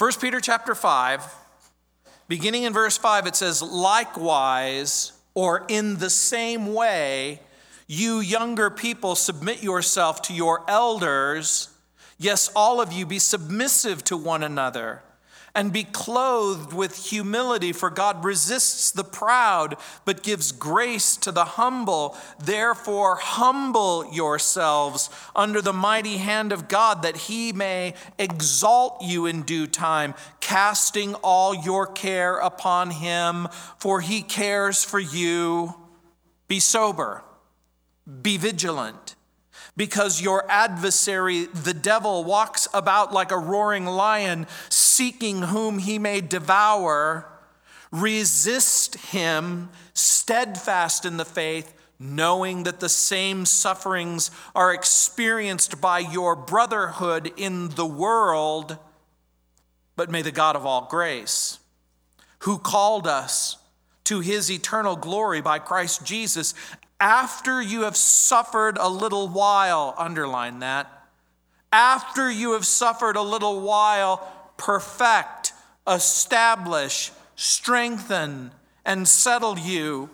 1 0.00 0.12
Peter 0.18 0.40
chapter 0.40 0.74
5, 0.74 1.22
beginning 2.26 2.62
in 2.62 2.72
verse 2.72 2.96
5, 2.96 3.26
it 3.26 3.36
says, 3.36 3.60
Likewise, 3.60 5.12
or 5.34 5.66
in 5.68 5.98
the 5.98 6.08
same 6.08 6.72
way, 6.72 7.38
you 7.86 8.20
younger 8.20 8.70
people 8.70 9.14
submit 9.14 9.62
yourself 9.62 10.22
to 10.22 10.32
your 10.32 10.64
elders. 10.66 11.68
Yes, 12.18 12.50
all 12.56 12.80
of 12.80 12.94
you 12.94 13.04
be 13.04 13.18
submissive 13.18 14.02
to 14.04 14.16
one 14.16 14.42
another 14.42 15.02
and 15.54 15.72
be 15.72 15.84
clothed 15.84 16.72
with 16.72 17.06
humility, 17.10 17.72
for 17.72 17.90
God 17.90 18.24
resists 18.24 18.90
the 18.90 19.04
proud, 19.04 19.76
but 20.04 20.22
gives 20.22 20.52
grace 20.52 21.16
to 21.18 21.32
the 21.32 21.44
humble. 21.44 22.16
Therefore, 22.38 23.16
humble 23.16 24.12
yourselves 24.12 25.10
under 25.34 25.60
the 25.60 25.72
mighty 25.72 26.18
hand 26.18 26.52
of 26.52 26.68
God, 26.68 27.02
that 27.02 27.16
he 27.16 27.52
may 27.52 27.94
exalt 28.18 29.02
you 29.02 29.26
in 29.26 29.42
due 29.42 29.66
time, 29.66 30.14
casting 30.40 31.14
all 31.16 31.54
your 31.54 31.86
care 31.86 32.36
upon 32.38 32.90
him, 32.90 33.48
for 33.78 34.00
he 34.00 34.22
cares 34.22 34.84
for 34.84 35.00
you. 35.00 35.74
Be 36.48 36.60
sober, 36.60 37.22
be 38.22 38.36
vigilant 38.36 39.16
because 39.76 40.20
your 40.20 40.44
adversary, 40.50 41.46
the 41.46 41.72
devil, 41.72 42.22
walks 42.22 42.68
about 42.74 43.14
like 43.14 43.30
a 43.30 43.38
roaring 43.38 43.86
lion, 43.86 44.46
seeking 45.00 45.40
whom 45.40 45.78
he 45.78 45.98
may 45.98 46.20
devour. 46.20 47.26
Resist 47.90 48.96
him, 48.96 49.70
steadfast 49.94 51.06
in 51.06 51.16
the 51.16 51.24
faith, 51.24 51.72
knowing 51.98 52.64
that 52.64 52.80
the 52.80 52.88
same 52.90 53.46
sufferings 53.46 54.30
are 54.54 54.74
experienced 54.74 55.80
by 55.80 56.00
your 56.00 56.36
brotherhood 56.36 57.32
in 57.38 57.70
the 57.70 57.86
world. 57.86 58.76
But 59.96 60.10
may 60.10 60.20
the 60.20 60.30
God 60.30 60.54
of 60.54 60.66
all 60.66 60.86
grace, 60.90 61.60
who 62.40 62.58
called 62.58 63.06
us 63.06 63.56
to 64.04 64.20
his 64.20 64.50
eternal 64.50 64.96
glory 64.96 65.40
by 65.40 65.60
Christ 65.60 66.04
Jesus, 66.04 66.52
after 67.00 67.62
you 67.62 67.84
have 67.84 67.96
suffered 67.96 68.76
a 68.76 68.90
little 68.90 69.28
while, 69.28 69.94
underline 69.96 70.58
that. 70.58 70.92
After 71.72 72.30
you 72.30 72.52
have 72.52 72.66
suffered 72.66 73.16
a 73.16 73.22
little 73.22 73.62
while, 73.62 74.30
perfect, 74.60 75.52
establish, 75.88 77.10
strengthen, 77.34 78.52
and 78.84 79.08
settle 79.08 79.58
you. 79.58 80.10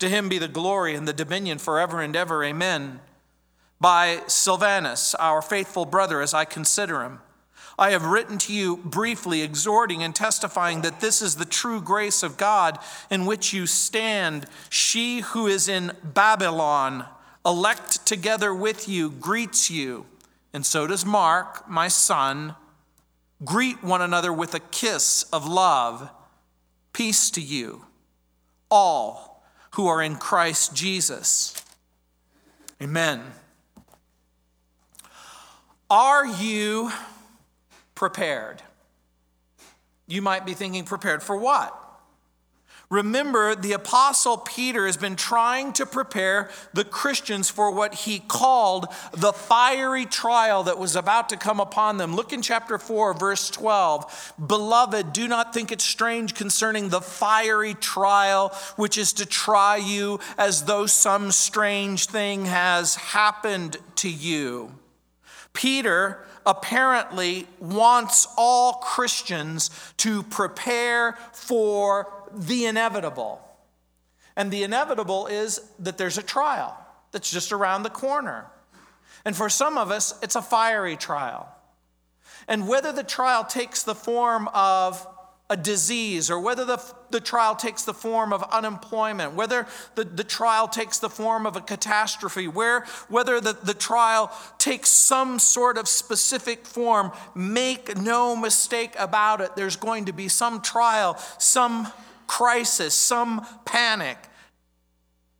To 0.00 0.08
him 0.08 0.28
be 0.28 0.38
the 0.38 0.48
glory 0.48 0.94
and 0.94 1.06
the 1.06 1.12
dominion 1.12 1.58
forever 1.58 2.00
and 2.00 2.16
ever. 2.16 2.42
Amen. 2.42 3.00
By 3.80 4.22
Silvanus, 4.26 5.14
our 5.14 5.40
faithful 5.40 5.84
brother, 5.86 6.20
as 6.20 6.34
I 6.34 6.44
consider 6.44 7.02
him 7.02 7.20
I 7.80 7.92
have 7.92 8.04
written 8.04 8.36
to 8.40 8.52
you 8.52 8.76
briefly, 8.76 9.40
exhorting 9.40 10.02
and 10.02 10.14
testifying 10.14 10.82
that 10.82 11.00
this 11.00 11.22
is 11.22 11.36
the 11.36 11.46
true 11.46 11.80
grace 11.80 12.22
of 12.22 12.36
God 12.36 12.78
in 13.08 13.24
which 13.24 13.54
you 13.54 13.66
stand. 13.66 14.44
She 14.68 15.20
who 15.20 15.46
is 15.46 15.66
in 15.66 15.92
Babylon, 16.04 17.06
elect 17.44 18.04
together 18.04 18.54
with 18.54 18.86
you, 18.86 19.10
greets 19.10 19.70
you. 19.70 20.04
And 20.52 20.66
so 20.66 20.86
does 20.86 21.06
Mark, 21.06 21.66
my 21.70 21.88
son. 21.88 22.54
Greet 23.44 23.82
one 23.82 24.02
another 24.02 24.32
with 24.32 24.54
a 24.54 24.60
kiss 24.60 25.22
of 25.32 25.46
love. 25.46 26.10
Peace 26.92 27.30
to 27.30 27.40
you, 27.40 27.86
all 28.70 29.42
who 29.72 29.86
are 29.86 30.02
in 30.02 30.16
Christ 30.16 30.74
Jesus. 30.74 31.54
Amen. 32.82 33.22
Are 35.88 36.26
you 36.26 36.90
prepared. 37.94 38.62
You 40.06 40.22
might 40.22 40.46
be 40.46 40.54
thinking, 40.54 40.84
prepared 40.84 41.22
for 41.22 41.36
what? 41.36 41.76
Remember, 42.90 43.54
the 43.54 43.72
Apostle 43.72 44.36
Peter 44.36 44.84
has 44.86 44.96
been 44.96 45.14
trying 45.14 45.72
to 45.74 45.86
prepare 45.86 46.50
the 46.74 46.84
Christians 46.84 47.48
for 47.48 47.70
what 47.70 47.94
he 47.94 48.18
called 48.18 48.88
the 49.12 49.32
fiery 49.32 50.04
trial 50.04 50.64
that 50.64 50.76
was 50.76 50.96
about 50.96 51.28
to 51.28 51.36
come 51.36 51.60
upon 51.60 51.98
them. 51.98 52.16
Look 52.16 52.32
in 52.32 52.42
chapter 52.42 52.78
4, 52.78 53.14
verse 53.14 53.48
12. 53.48 54.32
Beloved, 54.44 55.12
do 55.12 55.28
not 55.28 55.54
think 55.54 55.70
it 55.70 55.80
strange 55.80 56.34
concerning 56.34 56.88
the 56.88 57.00
fiery 57.00 57.74
trial 57.74 58.48
which 58.74 58.98
is 58.98 59.12
to 59.14 59.26
try 59.26 59.76
you 59.76 60.18
as 60.36 60.64
though 60.64 60.86
some 60.86 61.30
strange 61.30 62.06
thing 62.06 62.46
has 62.46 62.96
happened 62.96 63.76
to 63.96 64.10
you. 64.10 64.74
Peter 65.52 66.26
apparently 66.44 67.46
wants 67.60 68.26
all 68.36 68.74
Christians 68.74 69.70
to 69.98 70.22
prepare 70.24 71.16
for 71.32 72.19
the 72.34 72.66
inevitable. 72.66 73.40
And 74.36 74.50
the 74.50 74.62
inevitable 74.62 75.26
is 75.26 75.60
that 75.80 75.98
there's 75.98 76.18
a 76.18 76.22
trial 76.22 76.76
that's 77.12 77.30
just 77.30 77.52
around 77.52 77.82
the 77.82 77.90
corner. 77.90 78.46
And 79.24 79.36
for 79.36 79.48
some 79.48 79.76
of 79.76 79.90
us, 79.90 80.18
it's 80.22 80.36
a 80.36 80.42
fiery 80.42 80.96
trial. 80.96 81.48
And 82.48 82.66
whether 82.66 82.92
the 82.92 83.04
trial 83.04 83.44
takes 83.44 83.82
the 83.82 83.94
form 83.94 84.48
of 84.54 85.06
a 85.50 85.56
disease 85.56 86.30
or 86.30 86.38
whether 86.38 86.64
the, 86.64 86.80
the 87.10 87.20
trial 87.20 87.56
takes 87.56 87.82
the 87.82 87.92
form 87.92 88.32
of 88.32 88.42
unemployment, 88.52 89.34
whether 89.34 89.66
the, 89.96 90.04
the 90.04 90.22
trial 90.22 90.68
takes 90.68 90.98
the 90.98 91.10
form 91.10 91.44
of 91.44 91.56
a 91.56 91.60
catastrophe, 91.60 92.46
where, 92.46 92.86
whether 93.08 93.40
the, 93.40 93.52
the 93.64 93.74
trial 93.74 94.32
takes 94.58 94.88
some 94.88 95.40
sort 95.40 95.76
of 95.76 95.88
specific 95.88 96.64
form, 96.64 97.10
make 97.34 97.96
no 97.96 98.36
mistake 98.36 98.94
about 98.96 99.40
it. 99.40 99.56
There's 99.56 99.74
going 99.74 100.04
to 100.04 100.12
be 100.12 100.28
some 100.28 100.62
trial, 100.62 101.18
some 101.38 101.92
crisis, 102.30 102.94
some 102.94 103.44
panic. 103.64 104.16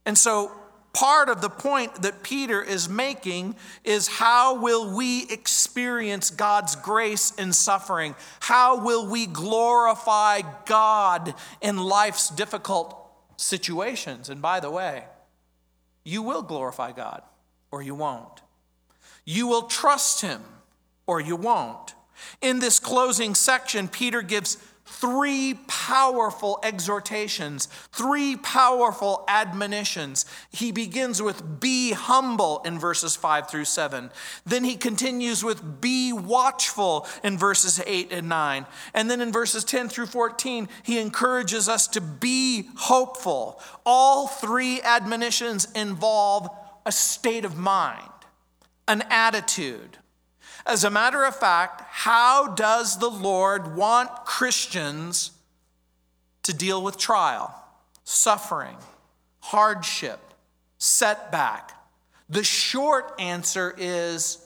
And 0.04 0.18
so 0.18 0.50
part 0.92 1.28
of 1.28 1.40
the 1.40 1.48
point 1.48 2.02
that 2.02 2.24
Peter 2.24 2.60
is 2.60 2.88
making 2.88 3.54
is 3.84 4.08
how 4.08 4.60
will 4.60 4.96
we 4.96 5.24
experience 5.30 6.30
God's 6.30 6.74
grace 6.74 7.30
in 7.36 7.52
suffering? 7.52 8.16
How 8.40 8.84
will 8.84 9.08
we 9.08 9.26
glorify 9.26 10.40
God 10.66 11.32
in 11.60 11.76
life's 11.76 12.28
difficult 12.28 12.96
situations? 13.36 14.28
And 14.28 14.42
by 14.42 14.58
the 14.58 14.70
way, 14.70 15.04
you 16.04 16.22
will 16.22 16.42
glorify 16.42 16.90
God 16.90 17.22
or 17.70 17.82
you 17.82 17.94
won't. 17.94 18.42
You 19.24 19.46
will 19.46 19.62
trust 19.62 20.22
Him 20.22 20.42
or 21.06 21.20
you 21.20 21.36
won't. 21.36 21.94
In 22.42 22.58
this 22.58 22.80
closing 22.80 23.36
section, 23.36 23.86
Peter 23.86 24.22
gives 24.22 24.58
three 24.90 25.54
powerful 25.66 26.58
exhortations, 26.62 27.66
three 27.92 28.36
powerful 28.36 29.24
admonitions. 29.28 30.26
He 30.50 30.72
begins 30.72 31.22
with 31.22 31.60
be 31.60 31.92
humble 31.92 32.60
in 32.64 32.78
verses 32.78 33.16
5 33.16 33.48
through 33.48 33.66
7. 33.66 34.10
Then 34.44 34.64
he 34.64 34.76
continues 34.76 35.44
with 35.44 35.80
be 35.80 36.12
watchful 36.12 37.06
in 37.22 37.38
verses 37.38 37.80
8 37.86 38.12
and 38.12 38.28
9. 38.28 38.66
And 38.92 39.10
then 39.10 39.20
in 39.20 39.32
verses 39.32 39.64
10 39.64 39.88
through 39.88 40.06
14, 40.06 40.68
he 40.82 40.98
encourages 40.98 41.68
us 41.68 41.86
to 41.88 42.00
be 42.00 42.68
hopeful. 42.76 43.60
All 43.86 44.26
three 44.26 44.82
admonitions 44.82 45.68
involve 45.74 46.48
a 46.84 46.92
state 46.92 47.44
of 47.44 47.56
mind, 47.56 48.10
an 48.88 49.02
attitude. 49.08 49.98
As 50.66 50.84
a 50.84 50.90
matter 50.90 51.24
of 51.24 51.34
fact, 51.34 51.82
how 51.88 52.48
does 52.54 52.98
the 52.98 53.10
Lord 53.10 53.76
want 53.76 54.10
Christians 54.24 55.32
to 56.42 56.52
deal 56.52 56.82
with 56.82 56.98
trial, 56.98 57.54
suffering, 58.04 58.76
hardship, 59.40 60.20
setback? 60.78 61.72
The 62.28 62.44
short 62.44 63.14
answer 63.18 63.74
is 63.76 64.44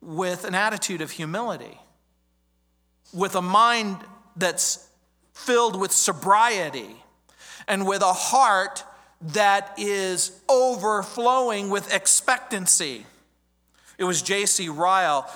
with 0.00 0.44
an 0.44 0.54
attitude 0.54 1.00
of 1.00 1.12
humility, 1.12 1.78
with 3.12 3.36
a 3.36 3.42
mind 3.42 3.98
that's 4.36 4.88
filled 5.32 5.80
with 5.80 5.92
sobriety, 5.92 6.96
and 7.68 7.86
with 7.86 8.02
a 8.02 8.12
heart 8.12 8.84
that 9.20 9.74
is 9.78 10.42
overflowing 10.48 11.70
with 11.70 11.94
expectancy. 11.94 13.06
It 14.02 14.04
was 14.04 14.20
J.C. 14.20 14.68
Ryle 14.68 15.30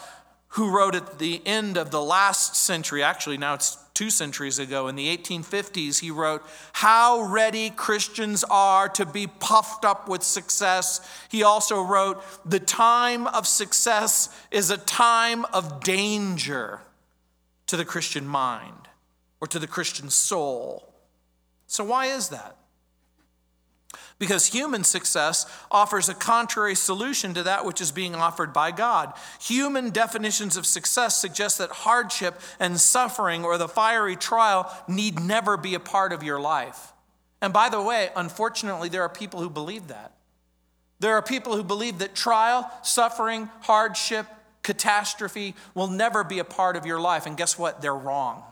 who 0.49 0.71
wrote 0.71 0.97
at 0.97 1.21
the 1.21 1.41
end 1.47 1.77
of 1.77 1.93
the 1.93 2.03
last 2.03 2.57
century, 2.57 3.01
actually, 3.01 3.37
now 3.37 3.55
it's 3.55 3.77
two 3.95 4.11
centuries 4.11 4.59
ago, 4.59 4.89
in 4.89 4.97
the 4.97 5.17
1850s, 5.17 6.01
he 6.01 6.11
wrote, 6.11 6.43
How 6.73 7.21
ready 7.21 7.71
Christians 7.71 8.43
are 8.51 8.89
to 8.89 9.07
be 9.07 9.29
puffed 9.29 9.85
up 9.85 10.09
with 10.09 10.25
success. 10.25 11.07
He 11.29 11.45
also 11.45 11.81
wrote, 11.81 12.21
The 12.45 12.59
time 12.59 13.29
of 13.29 13.47
success 13.47 14.35
is 14.51 14.71
a 14.71 14.79
time 14.79 15.45
of 15.53 15.85
danger 15.85 16.81
to 17.69 17.77
the 17.77 17.85
Christian 17.85 18.27
mind 18.27 18.89
or 19.41 19.47
to 19.47 19.61
the 19.61 19.69
Christian 19.69 20.11
soul. 20.11 20.93
So, 21.69 21.85
why 21.85 22.07
is 22.07 22.31
that? 22.31 22.57
Because 24.19 24.47
human 24.47 24.83
success 24.83 25.45
offers 25.71 26.09
a 26.09 26.15
contrary 26.15 26.75
solution 26.75 27.35
to 27.35 27.43
that 27.43 27.67
which 27.67 27.83
is 27.83 27.93
being 27.93 28.15
offered 28.15 28.53
by 28.53 28.71
God. 28.71 29.13
Human 29.43 29.91
definitions 29.91 30.57
of 30.57 30.65
success 30.65 31.17
suggest 31.17 31.59
that 31.59 31.71
hardship 31.71 32.41
and 32.59 32.81
suffering 32.81 33.45
or 33.45 33.59
the 33.59 33.69
fiery 33.69 34.17
trial 34.17 34.75
need 34.89 35.21
never 35.21 35.59
be 35.59 35.75
a 35.75 35.81
part 35.81 36.13
of 36.13 36.23
your 36.23 36.41
life. 36.41 36.95
And 37.43 37.53
by 37.53 37.69
the 37.69 37.83
way, 37.83 38.09
unfortunately, 38.17 38.89
there 38.89 39.03
are 39.03 39.11
people 39.11 39.41
who 39.41 39.51
believe 39.51 39.89
that. 39.89 40.13
There 40.99 41.15
are 41.15 41.23
people 41.23 41.55
who 41.55 41.63
believe 41.63 41.99
that 41.99 42.15
trial, 42.15 42.71
suffering, 42.83 43.51
hardship, 43.61 44.27
catastrophe 44.63 45.55
will 45.75 45.89
never 45.89 46.25
be 46.25 46.39
a 46.39 46.45
part 46.45 46.77
of 46.77 46.87
your 46.87 46.99
life. 46.99 47.27
And 47.27 47.37
guess 47.37 47.59
what? 47.59 47.83
They're 47.83 47.95
wrong. 47.95 48.43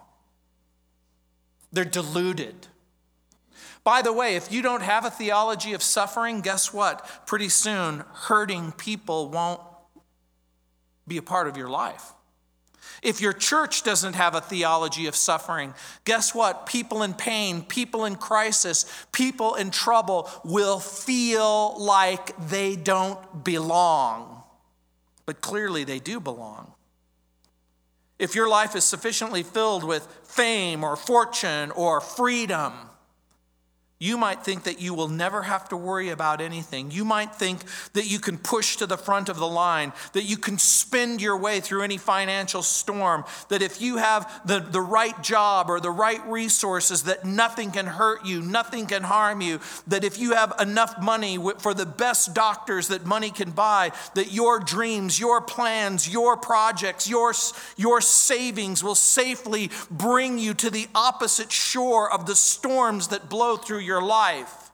They're 1.73 1.85
deluded. 1.87 2.69
By 3.85 4.01
the 4.01 4.13
way, 4.13 4.35
if 4.35 4.51
you 4.51 4.63
don't 4.63 4.83
have 4.83 5.05
a 5.05 5.11
theology 5.11 5.75
of 5.75 5.83
suffering, 5.83 6.41
guess 6.41 6.73
what? 6.73 7.27
Pretty 7.27 7.51
soon, 7.51 8.03
hurting 8.15 8.73
people 8.73 9.29
won't 9.29 9.61
be 11.07 11.19
a 11.19 11.23
part 11.23 11.47
of 11.47 11.59
your 11.59 11.69
life. 11.69 12.13
If 13.03 13.21
your 13.21 13.35
church 13.35 13.83
doesn't 13.83 14.15
have 14.15 14.35
a 14.35 14.41
theology 14.41 15.07
of 15.07 15.15
suffering, 15.15 15.75
guess 16.07 16.35
what? 16.35 16.65
People 16.65 17.03
in 17.03 17.13
pain, 17.13 17.63
people 17.63 18.07
in 18.07 18.17
crisis, 18.17 18.87
people 19.13 19.55
in 19.57 19.71
trouble 19.71 20.31
will 20.43 20.81
feel 20.81 21.79
like 21.79 22.35
they 22.49 22.77
don't 22.77 23.45
belong. 23.45 24.43
But 25.27 25.43
clearly 25.43 25.85
they 25.85 25.99
do 25.99 26.21
belong. 26.21 26.73
If 28.19 28.35
your 28.35 28.49
life 28.49 28.75
is 28.75 28.85
sufficiently 28.85 29.43
filled 29.43 29.85
with 29.85 30.07
fame 30.23 30.83
or 30.83 30.97
fortune 30.97 31.71
or 31.73 32.01
freedom, 32.01 32.73
you 34.05 34.19
might 34.19 34.45
think 34.45 34.65
that 34.65 34.83
you 34.83 34.93
will 34.93 35.09
never 35.09 35.43
have 35.43 35.67
to 35.71 35.77
worry 35.77 36.11
about 36.11 36.43
anything. 36.43 36.91
You 36.91 37.07
might 37.07 37.35
think 37.35 37.61
that 37.95 38.05
you 38.05 38.19
can 38.19 38.37
push 38.37 38.77
to 38.77 38.87
the 38.87 38.99
front 38.99 39.31
of 39.31 39.39
the 39.39 39.47
line, 39.47 39.95
that 40.13 40.25
you 40.25 40.37
can 40.37 40.59
spend 40.59 41.23
your 41.23 41.39
way 41.39 41.61
through 41.61 41.81
any 41.83 41.97
financial 41.97 42.63
storm, 42.63 43.25
that 43.49 43.63
if 43.63 43.81
you 43.81 43.97
have 43.97 44.31
the, 44.45 44.61
the 44.61 44.81
right 44.81 45.21
job 45.23 45.71
or 45.71 45.81
the 45.81 45.91
right 45.91 46.25
resources, 46.27 47.05
that 47.05 47.25
nothing 47.25 47.71
can 47.71 47.87
hurt 47.87 48.27
you, 48.27 48.43
nothing 48.43 48.85
can 48.85 49.03
harm 49.03 49.41
you, 49.41 49.59
that 49.87 50.05
if 50.05 50.19
you 50.19 50.33
have 50.33 50.53
enough 50.61 51.01
money 51.01 51.39
for 51.59 51.73
the 51.73 51.87
best 51.87 52.35
doctors 52.35 52.89
that 52.89 53.07
money 53.07 53.31
can 53.31 53.53
buy, 53.53 53.91
that 54.15 54.33
your 54.33 54.61
dreams, 54.61 55.19
your 55.19 55.41
plans, 55.41 56.07
your 56.07 56.37
projects, 56.37 57.09
your, 57.09 57.33
your 57.79 58.03
savings 58.03 58.85
will 58.85 58.95
safely 58.95 59.71
bring 59.91 60.39
you 60.39 60.53
to 60.53 60.69
the 60.69 60.89
opposite 60.95 61.51
shore 61.51 62.13
of 62.13 62.27
the 62.27 62.37
storms 62.37 63.09
that 63.09 63.31
blow 63.31 63.57
through 63.57 63.79
your 63.79 63.94
your 63.95 64.03
life. 64.03 64.73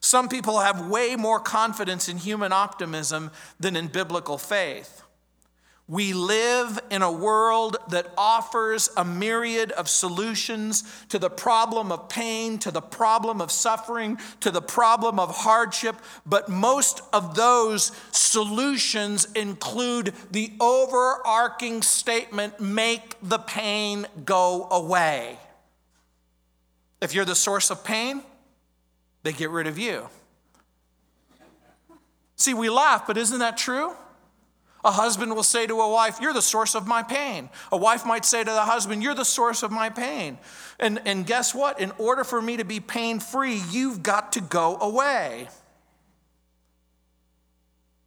Some 0.00 0.28
people 0.28 0.60
have 0.60 0.88
way 0.88 1.16
more 1.16 1.40
confidence 1.40 2.08
in 2.08 2.18
human 2.18 2.52
optimism 2.52 3.32
than 3.58 3.74
in 3.74 3.88
biblical 3.88 4.38
faith. 4.38 5.02
We 5.88 6.12
live 6.12 6.78
in 6.90 7.02
a 7.02 7.10
world 7.10 7.76
that 7.88 8.06
offers 8.16 8.88
a 8.96 9.04
myriad 9.04 9.72
of 9.72 9.88
solutions 9.88 10.84
to 11.08 11.18
the 11.18 11.28
problem 11.28 11.90
of 11.90 12.08
pain, 12.08 12.58
to 12.60 12.70
the 12.70 12.80
problem 12.80 13.40
of 13.40 13.50
suffering, 13.50 14.18
to 14.40 14.52
the 14.52 14.62
problem 14.62 15.18
of 15.18 15.34
hardship, 15.34 15.96
but 16.24 16.48
most 16.48 17.02
of 17.12 17.34
those 17.34 17.90
solutions 18.12 19.26
include 19.34 20.14
the 20.30 20.52
overarching 20.60 21.82
statement 21.82 22.60
make 22.60 23.16
the 23.20 23.38
pain 23.38 24.06
go 24.24 24.68
away. 24.70 25.36
If 27.00 27.12
you're 27.12 27.24
the 27.24 27.34
source 27.34 27.70
of 27.70 27.82
pain, 27.82 28.22
they 29.22 29.32
get 29.32 29.50
rid 29.50 29.66
of 29.66 29.78
you. 29.78 30.08
See, 32.36 32.54
we 32.54 32.70
laugh, 32.70 33.06
but 33.06 33.16
isn't 33.16 33.38
that 33.38 33.56
true? 33.56 33.94
A 34.84 34.90
husband 34.90 35.36
will 35.36 35.44
say 35.44 35.66
to 35.66 35.80
a 35.80 35.88
wife, 35.88 36.18
You're 36.20 36.32
the 36.32 36.42
source 36.42 36.74
of 36.74 36.88
my 36.88 37.04
pain. 37.04 37.50
A 37.70 37.76
wife 37.76 38.04
might 38.04 38.24
say 38.24 38.42
to 38.42 38.50
the 38.50 38.62
husband, 38.62 39.02
You're 39.02 39.14
the 39.14 39.24
source 39.24 39.62
of 39.62 39.70
my 39.70 39.90
pain. 39.90 40.38
And, 40.80 41.00
and 41.04 41.24
guess 41.24 41.54
what? 41.54 41.78
In 41.78 41.92
order 41.98 42.24
for 42.24 42.42
me 42.42 42.56
to 42.56 42.64
be 42.64 42.80
pain 42.80 43.20
free, 43.20 43.62
you've 43.70 44.02
got 44.02 44.32
to 44.32 44.40
go 44.40 44.76
away. 44.80 45.48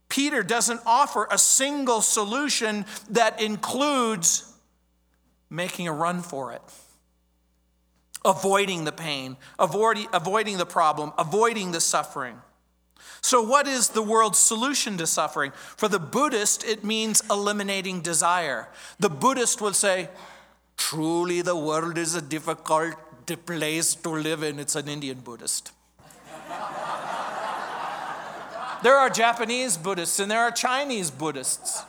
Peter 0.10 0.44
doesn't 0.44 0.82
offer 0.86 1.28
a 1.32 1.38
single 1.38 2.02
solution 2.02 2.86
that 3.10 3.42
includes 3.42 4.52
making 5.50 5.88
a 5.88 5.94
run 5.94 6.22
for 6.22 6.52
it 6.52 6.62
avoiding 8.26 8.84
the 8.84 8.92
pain, 8.92 9.38
avoiding, 9.60 10.08
avoiding 10.12 10.58
the 10.58 10.66
problem, 10.66 11.14
avoiding 11.18 11.72
the 11.72 11.80
suffering. 11.80 12.42
So, 13.22 13.42
what 13.42 13.68
is 13.68 13.90
the 13.90 14.02
world's 14.02 14.38
solution 14.38 14.98
to 14.98 15.08
suffering? 15.08 15.52
For 15.78 15.88
the 15.88 16.00
Buddhist, 16.00 16.64
it 16.64 16.84
means 16.84 17.24
eliminating 17.30 18.02
desire. 18.02 18.68
The 19.00 19.10
Buddhist 19.10 19.62
would 19.62 19.76
say, 19.76 20.10
Truly, 20.78 21.42
the 21.42 21.56
world 21.56 21.98
is 21.98 22.16
a 22.16 22.22
difficult 22.22 22.96
place 23.46 23.96
to 23.96 24.10
live 24.10 24.44
in. 24.44 24.60
It's 24.60 24.76
an 24.76 24.88
Indian 24.88 25.20
Buddhist. 25.20 25.72
there 28.84 28.96
are 28.96 29.10
Japanese 29.10 29.78
Buddhists 29.78 30.20
and 30.20 30.30
there 30.30 30.42
are 30.42 30.52
Chinese 30.52 31.10
Buddhists. 31.10 31.84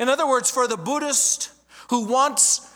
In 0.00 0.08
other 0.08 0.26
words, 0.26 0.50
for 0.50 0.66
the 0.66 0.76
Buddhist 0.76 1.52
who 1.90 2.06
wants 2.06 2.73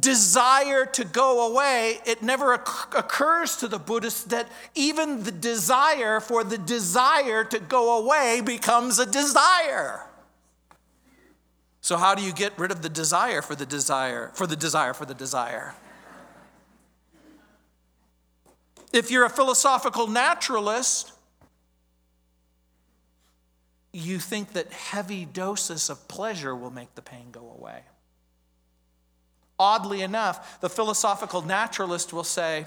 desire 0.00 0.86
to 0.86 1.04
go 1.04 1.50
away, 1.50 1.98
it 2.04 2.22
never 2.22 2.52
occurs 2.52 3.56
to 3.56 3.68
the 3.68 3.78
Buddhist 3.78 4.30
that 4.30 4.48
even 4.74 5.22
the 5.22 5.32
desire 5.32 6.20
for 6.20 6.42
the 6.42 6.58
desire 6.58 7.44
to 7.44 7.58
go 7.58 8.02
away 8.02 8.40
becomes 8.40 8.98
a 8.98 9.06
desire. 9.06 10.04
So, 11.80 11.96
how 11.96 12.14
do 12.14 12.22
you 12.22 12.32
get 12.32 12.58
rid 12.58 12.70
of 12.70 12.82
the 12.82 12.88
desire 12.88 13.42
for 13.42 13.54
the 13.54 13.66
desire, 13.66 14.30
for 14.34 14.46
the 14.46 14.56
desire 14.56 14.94
for 14.94 15.04
the 15.04 15.14
desire? 15.14 15.74
If 18.92 19.10
you're 19.10 19.26
a 19.26 19.30
philosophical 19.30 20.06
naturalist, 20.06 21.12
you 23.92 24.18
think 24.18 24.54
that 24.54 24.72
heavy 24.72 25.24
doses 25.24 25.90
of 25.90 26.08
pleasure 26.08 26.54
will 26.54 26.70
make 26.70 26.94
the 26.94 27.02
pain 27.02 27.26
go 27.30 27.54
away. 27.58 27.82
Oddly 29.58 30.02
enough, 30.02 30.60
the 30.60 30.68
philosophical 30.68 31.42
naturalist 31.42 32.12
will 32.12 32.24
say, 32.24 32.66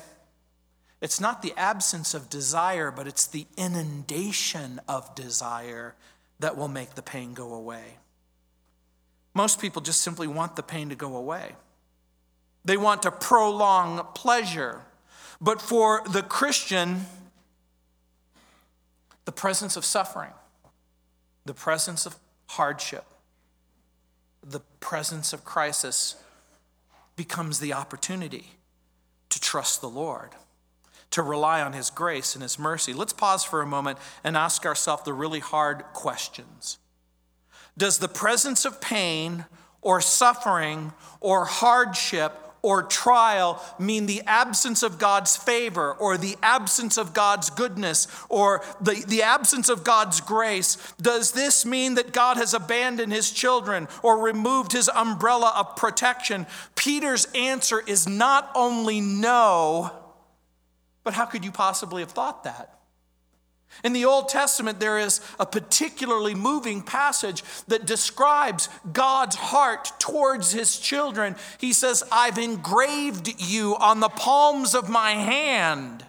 it's 1.02 1.20
not 1.20 1.42
the 1.42 1.54
absence 1.58 2.14
of 2.14 2.30
desire, 2.30 2.92
but 2.92 3.08
it's 3.08 3.28
the 3.28 3.46
inundation 3.56 4.82
of 4.88 5.14
desire 5.14 5.96
that 6.40 6.58
will 6.58 6.68
make 6.68 6.96
the 6.96 7.02
pain 7.02 7.34
go 7.34 7.54
away. 7.54 7.98
Most 9.34 9.62
people 9.62 9.82
just 9.82 10.02
simply 10.02 10.28
want 10.28 10.56
the 10.56 10.64
pain 10.64 10.90
to 10.90 10.96
go 10.96 11.16
away. 11.16 11.56
They 12.66 12.78
want 12.78 13.04
to 13.04 13.12
prolong 13.12 14.06
pleasure. 14.16 14.82
But 15.40 15.62
for 15.62 16.02
the 16.10 16.24
Christian, 16.24 17.06
the 19.26 19.32
presence 19.32 19.78
of 19.78 19.86
suffering, 19.86 20.32
the 21.46 21.54
presence 21.54 22.06
of 22.08 22.16
hardship, 22.48 23.06
the 24.42 24.62
presence 24.80 25.34
of 25.34 25.46
crisis 25.46 26.16
becomes 27.18 27.60
the 27.60 27.74
opportunity 27.74 28.52
to 29.28 29.42
trust 29.42 29.82
the 29.82 29.90
Lord, 29.90 30.30
to 31.12 31.22
rely 31.22 31.62
on 31.62 31.74
His 31.74 31.90
grace 31.90 32.34
and 32.36 32.42
His 32.42 32.58
mercy. 32.58 32.94
Let's 32.94 33.12
pause 33.12 33.44
for 33.44 33.62
a 33.62 33.68
moment 33.68 33.98
and 34.24 34.38
ask 34.38 34.66
ourselves 34.66 35.04
the 35.04 35.12
really 35.12 35.42
hard 35.42 35.84
questions. 35.92 36.78
Does 37.78 37.98
the 37.98 38.08
presence 38.08 38.64
of 38.64 38.80
pain 38.80 39.46
or 39.82 40.00
suffering 40.00 40.94
or 41.20 41.44
hardship 41.44 42.47
or 42.62 42.84
trial 42.84 43.64
mean 43.80 44.06
the 44.06 44.22
absence 44.26 44.84
of 44.84 44.98
God's 44.98 45.36
favor 45.36 45.94
or 45.94 46.18
the 46.18 46.36
absence 46.42 46.98
of 46.98 47.14
God's 47.14 47.50
goodness 47.50 48.08
or 48.30 48.64
the, 48.82 49.04
the 49.08 49.24
absence 49.24 49.70
of 49.70 49.84
God's 49.84 50.22
grace? 50.22 50.78
Does 51.02 51.32
this 51.32 51.66
mean 51.66 51.96
that 51.96 52.14
God 52.14 52.38
has 52.38 52.54
abandoned 52.54 53.14
his 53.14 53.32
children 53.32 53.88
or 54.04 54.20
removed 54.20 54.72
his 54.72 54.90
umbrella 54.90 55.54
of 55.56 55.76
protection? 55.76 56.46
Peter's 56.76 57.26
answer 57.36 57.82
is 57.86 58.08
not 58.08 58.52
only 58.56 59.02
no, 59.02 59.92
but 61.04 61.14
how 61.14 61.26
could 61.26 61.46
you 61.46 61.52
possibly 61.52 62.02
have 62.02 62.12
thought 62.12 62.44
that? 62.44 62.77
In 63.84 63.94
the 63.94 64.06
Old 64.06 64.30
Testament, 64.30 64.80
there 64.80 64.98
is 64.98 65.22
a 65.40 65.46
particularly 65.46 66.34
moving 66.34 66.82
passage 66.82 67.44
that 67.68 67.86
describes 67.86 68.70
God's 68.92 69.36
heart 69.36 69.92
towards 70.00 70.52
his 70.52 70.78
children. 70.78 71.36
He 71.60 71.74
says, 71.74 72.04
I've 72.12 72.38
engraved 72.38 73.40
you 73.40 73.76
on 73.76 74.00
the 74.00 74.10
palms 74.10 74.74
of 74.74 74.90
my 74.90 75.12
hand. 75.12 76.06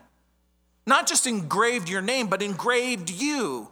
Not 0.86 1.06
just 1.06 1.26
engraved 1.26 1.88
your 1.88 2.00
name, 2.00 2.28
but 2.28 2.40
engraved 2.40 3.10
you. 3.10 3.68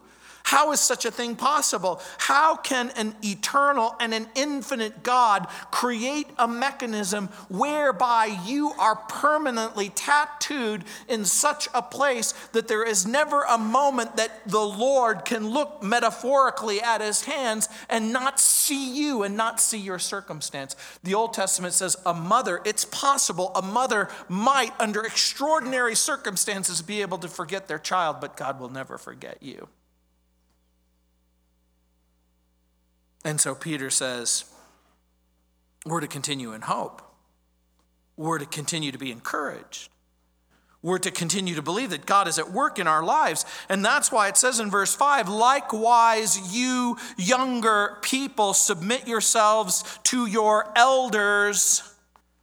How 0.47 0.71
is 0.71 0.79
such 0.79 1.05
a 1.05 1.11
thing 1.11 1.35
possible? 1.35 2.01
How 2.19 2.55
can 2.55 2.91
an 2.91 3.17
eternal 3.25 3.97
and 3.99 4.15
an 4.15 4.29
infinite 4.37 5.03
God 5.03 5.49
create 5.73 6.29
a 6.39 6.47
mechanism 6.47 7.31
whereby 7.49 8.39
you 8.47 8.71
are 8.79 8.95
permanently 8.95 9.89
tattooed 9.89 10.85
in 11.09 11.25
such 11.25 11.69
a 11.75 11.83
place 11.83 12.31
that 12.53 12.69
there 12.69 12.85
is 12.85 13.05
never 13.05 13.43
a 13.43 13.59
moment 13.59 14.19
that 14.19 14.49
the 14.49 14.61
Lord 14.61 15.25
can 15.25 15.49
look 15.49 15.83
metaphorically 15.83 16.81
at 16.81 17.01
his 17.01 17.25
hands 17.25 17.69
and 17.91 18.13
not 18.13 18.39
see 18.39 18.95
you 18.95 19.25
and 19.25 19.37
not 19.37 19.61
see 19.61 19.79
your 19.79 19.99
circumstance? 19.99 20.77
The 21.03 21.15
Old 21.15 21.35
Testament 21.35 21.75
says 21.75 21.97
a 22.07 22.15
mother, 22.15 22.61
it's 22.65 22.85
possible 22.85 23.51
a 23.57 23.63
mother 23.63 24.09
might, 24.29 24.75
under 24.79 25.03
extraordinary 25.03 25.97
circumstances, 25.97 26.83
be 26.83 27.03
able 27.03 27.19
to 27.19 27.29
forget 27.29 27.67
their 27.67 27.81
child, 27.81 28.19
but 28.21 28.37
God 28.37 28.61
will 28.61 28.71
never 28.71 28.97
forget 28.97 29.39
you. 29.43 29.67
And 33.27 33.41
so 33.41 33.57
Peter 33.57 33.91
says, 33.91 34.45
we're 35.85 36.01
to 36.01 36.07
continue 36.07 36.53
in 36.53 36.61
hope. 36.61 37.03
We're 38.17 38.39
to 38.39 38.47
continue 38.47 38.93
to 38.93 38.99
be 38.99 39.11
encouraged. 39.11 39.91
We're 40.81 40.99
to 40.99 41.11
continue 41.11 41.57
to 41.57 41.63
believe 41.63 41.91
that 41.91 42.07
God 42.07 42.29
is 42.29 42.39
at 42.39 42.53
work 42.53 42.79
in 42.79 42.87
our 42.87 43.03
lives. 43.03 43.45
And 43.69 43.85
that's 43.85 44.13
why 44.13 44.29
it 44.29 44.37
says 44.37 44.61
in 44.61 44.71
verse 44.71 44.95
5 44.95 45.29
likewise, 45.29 46.55
you 46.55 46.99
younger 47.17 47.99
people, 48.01 48.55
submit 48.55 49.09
yourselves 49.09 49.99
to 50.05 50.27
your 50.27 50.73
elders. 50.77 51.83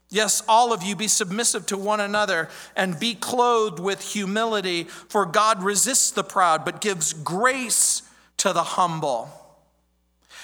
Yes, 0.09 0.43
all 0.49 0.73
of 0.73 0.83
you 0.83 0.97
be 0.97 1.07
submissive 1.07 1.65
to 1.67 1.77
one 1.77 2.01
another 2.01 2.49
and 2.75 2.99
be 2.99 3.15
clothed 3.15 3.79
with 3.79 4.01
humility, 4.01 4.83
for 4.83 5.25
God 5.25 5.63
resists 5.63 6.11
the 6.11 6.25
proud 6.25 6.65
but 6.65 6.81
gives 6.81 7.13
grace 7.13 8.01
to 8.35 8.51
the 8.51 8.63
humble. 8.63 9.42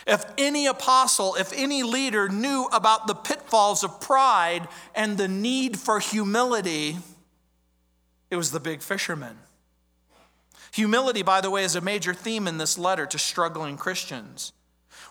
If 0.10 0.26
any 0.40 0.66
apostle, 0.66 1.36
if 1.36 1.54
any 1.54 1.84
leader 1.84 2.28
knew 2.28 2.68
about 2.74 3.06
the 3.06 3.14
pitfalls 3.14 3.84
of 3.84 4.02
pride 4.02 4.68
and 4.96 5.20
the 5.20 5.28
need 5.28 5.78
for 5.78 6.00
humility, 6.00 6.98
it 8.32 8.36
was 8.36 8.50
the 8.50 8.60
big 8.60 8.82
fisherman. 8.82 9.38
Humility, 10.74 11.22
by 11.22 11.42
the 11.42 11.52
way, 11.52 11.64
is 11.64 11.76
a 11.76 11.82
major 11.82 12.16
theme 12.16 12.48
in 12.48 12.58
this 12.58 12.76
letter 12.76 13.06
to 13.06 13.20
struggling 13.20 13.78
Christians. 13.78 14.52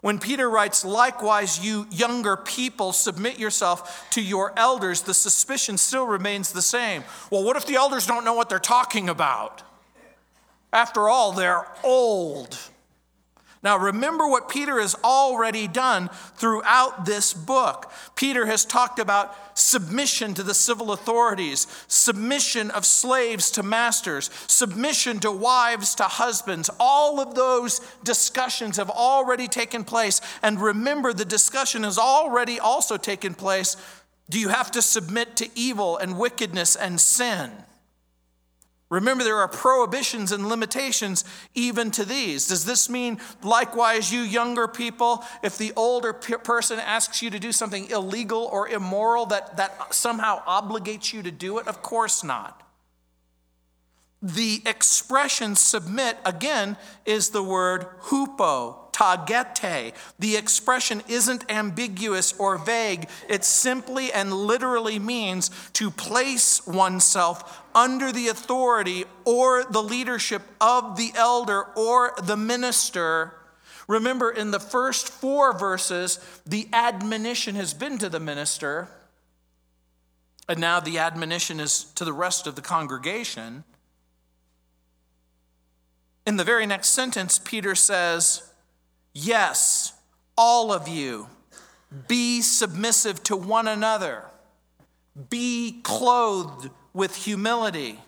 When 0.01 0.19
Peter 0.19 0.51
writes, 0.51 0.85
likewise, 0.85 1.65
you 1.65 1.87
younger 1.93 2.37
people, 2.37 2.93
submit 2.93 3.39
yourself 3.39 4.09
to 4.11 4.21
your 4.21 4.53
elders, 4.57 5.03
the 5.03 5.15
suspicion 5.15 5.79
still 5.79 6.07
remains 6.07 6.51
the 6.51 6.63
same. 6.63 7.05
Well, 7.31 7.45
what 7.45 7.57
if 7.57 7.67
the 7.67 7.77
elders 7.77 8.05
don't 8.05 8.25
know 8.25 8.35
what 8.35 8.49
they're 8.49 8.59
talking 8.59 9.09
about? 9.09 9.63
After 10.73 11.09
all, 11.09 11.31
they're 11.31 11.67
old. 11.85 12.59
Now, 13.63 13.77
remember 13.77 14.29
what 14.29 14.49
Peter 14.49 14.81
has 14.81 14.95
already 15.03 15.67
done 15.67 16.11
throughout 16.37 17.05
this 17.05 17.35
book. 17.35 17.91
Peter 18.15 18.47
has 18.47 18.65
talked 18.65 19.01
about 19.01 19.35
submission 19.59 20.35
to 20.35 20.45
the 20.45 20.55
civil 20.55 20.93
authorities, 20.93 21.67
submission 21.89 22.71
of 22.71 22.87
slaves 22.87 23.51
to 23.53 23.65
masters, 23.65 24.31
submission 24.47 25.19
to 25.21 25.33
wives 25.33 25.97
to 25.97 26.05
husbands. 26.05 26.71
All 26.79 27.19
of 27.19 27.35
those 27.35 27.81
discussions 28.05 28.77
have 28.77 28.91
already 28.91 29.49
taken 29.49 29.83
place. 29.83 30.21
And 30.43 30.61
remember, 30.61 31.13
the 31.13 31.25
discussion 31.25 31.83
has 31.83 31.99
already 31.99 32.61
also 32.61 32.97
taken 32.97 33.35
place. 33.35 33.77
Do 34.31 34.39
you 34.39 34.51
have 34.51 34.71
to 34.73 34.83
submit 34.83 35.37
to 35.37 35.49
evil 35.57 35.97
and 35.97 36.17
wickedness 36.17 36.77
and 36.77 37.01
sin? 37.01 37.51
Remember, 38.91 39.23
there 39.23 39.37
are 39.37 39.49
prohibitions 39.49 40.33
and 40.33 40.49
limitations 40.49 41.25
even 41.55 41.91
to 41.91 42.07
these. 42.07 42.49
Does 42.49 42.65
this 42.65 42.89
mean, 42.89 43.21
likewise, 43.43 44.11
you 44.11 44.21
younger 44.21 44.67
people, 44.67 45.25
if 45.43 45.59
the 45.59 45.73
older 45.77 46.15
person 46.15 46.79
asks 46.79 47.21
you 47.21 47.29
to 47.31 47.39
do 47.39 47.53
something 47.53 47.91
illegal 47.91 48.49
or 48.51 48.67
immoral, 48.67 49.27
that, 49.27 49.59
that 49.59 49.95
somehow 49.95 50.43
obligates 50.47 51.13
you 51.13 51.23
to 51.23 51.31
do 51.31 51.59
it? 51.59 51.69
Of 51.69 51.83
course 51.83 52.25
not. 52.25 52.63
The 54.23 54.63
expression 54.67 55.55
submit, 55.55 56.19
again, 56.25 56.77
is 57.05 57.31
the 57.31 57.43
word 57.43 57.87
hupo, 58.05 58.91
tagete. 58.91 59.95
The 60.19 60.37
expression 60.37 61.03
isn't 61.07 61.49
ambiguous 61.49 62.33
or 62.37 62.59
vague. 62.59 63.09
It 63.29 63.45
simply 63.45 64.13
and 64.13 64.33
literally 64.33 64.99
means 64.99 65.53
to 65.75 65.93
place 65.93 66.67
oneself 66.67 67.63
under 67.79 68.11
the 68.11 68.27
authority 68.27 69.05
or 69.25 69.63
the 69.63 69.83
leadership 69.83 70.43
of 70.61 70.97
the 70.97 71.13
elder 71.15 71.63
or 71.77 72.13
the 72.21 72.37
minister. 72.37 73.35
Remember, 73.87 74.33
in 74.33 74.51
the 74.51 74.59
first 74.59 75.09
four 75.09 75.57
verses, 75.57 76.19
the 76.45 76.69
admonition 76.73 77.55
has 77.55 77.75
been 77.75 77.97
to 77.99 78.09
the 78.09 78.19
minister, 78.19 78.89
and 80.49 80.59
now 80.59 80.81
the 80.81 80.99
admonition 80.99 81.61
is 81.61 81.85
to 81.95 82.05
the 82.05 82.13
rest 82.13 82.49
of 82.49 82.57
the 82.57 82.63
congregation. 82.63 83.63
In 86.27 86.37
the 86.37 86.45
very 86.45 86.67
next 86.67 86.89
sentence, 86.89 87.39
Peter 87.39 87.77
says, 87.77 88.43
Yes, 89.15 89.93
all 90.37 90.73
of 90.73 90.89
you, 90.89 91.29
be 92.09 92.43
submissive 92.43 93.23
to 93.23 93.37
one 93.37 93.69
another, 93.69 94.25
be 95.31 95.81
clothed 95.85 96.71
with 96.93 97.17
humility. 97.17 97.99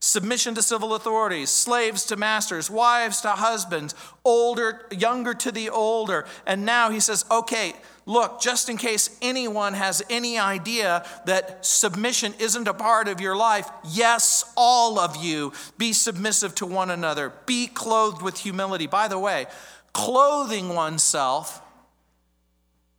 Submission 0.00 0.54
to 0.54 0.62
civil 0.62 0.94
authorities, 0.94 1.48
slaves 1.48 2.04
to 2.04 2.16
masters, 2.16 2.70
wives 2.70 3.22
to 3.22 3.30
husbands, 3.30 3.94
older, 4.22 4.86
younger 4.90 5.32
to 5.32 5.50
the 5.50 5.70
older. 5.70 6.26
And 6.46 6.66
now 6.66 6.90
he 6.90 7.00
says, 7.00 7.24
okay, 7.30 7.72
look, 8.04 8.38
just 8.38 8.68
in 8.68 8.76
case 8.76 9.16
anyone 9.22 9.72
has 9.72 10.02
any 10.10 10.38
idea 10.38 11.06
that 11.24 11.64
submission 11.64 12.34
isn't 12.38 12.68
a 12.68 12.74
part 12.74 13.08
of 13.08 13.18
your 13.18 13.34
life, 13.34 13.66
yes, 13.88 14.52
all 14.58 14.98
of 14.98 15.16
you 15.16 15.54
be 15.78 15.94
submissive 15.94 16.54
to 16.56 16.66
one 16.66 16.90
another, 16.90 17.32
be 17.46 17.66
clothed 17.66 18.20
with 18.20 18.36
humility. 18.38 18.86
By 18.86 19.08
the 19.08 19.18
way, 19.18 19.46
clothing 19.94 20.74
oneself 20.74 21.62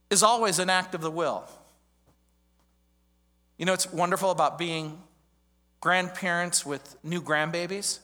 is 0.10 0.24
always 0.24 0.58
an 0.58 0.72
act 0.72 0.96
of 0.96 1.02
the 1.02 1.12
will. 1.12 1.48
You 3.58 3.66
know 3.66 3.74
what's 3.74 3.92
wonderful 3.94 4.32
about 4.32 4.58
being 4.58 4.98
grandparents 5.86 6.66
with 6.66 6.98
new 7.04 7.22
grandbabies? 7.22 8.00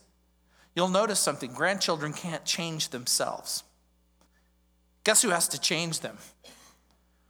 You'll 0.76 0.86
notice 0.86 1.18
something 1.18 1.52
grandchildren 1.52 2.12
can't 2.12 2.44
change 2.44 2.90
themselves. 2.90 3.64
Guess 5.02 5.22
who 5.22 5.30
has 5.30 5.48
to 5.48 5.60
change 5.60 5.98
them? 5.98 6.16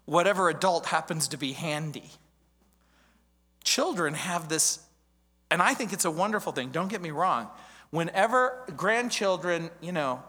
Whatever 0.05 0.51
adult 0.51 0.85
happens 0.85 1.27
to 1.29 1.39
be 1.39 1.53
handy. 1.53 2.11
Children 3.65 4.13
have 4.13 4.51
this, 4.51 4.81
and 5.51 5.63
I 5.63 5.73
think 5.73 5.95
it's 5.95 6.05
a 6.05 6.11
wonderful 6.11 6.53
thing, 6.53 6.69
don't 6.69 6.89
get 6.89 7.01
me 7.01 7.13
wrong. 7.13 7.49
Whenever 7.89 8.63
grandchildren, 8.77 9.71
you 9.81 9.93
know, 9.93 10.23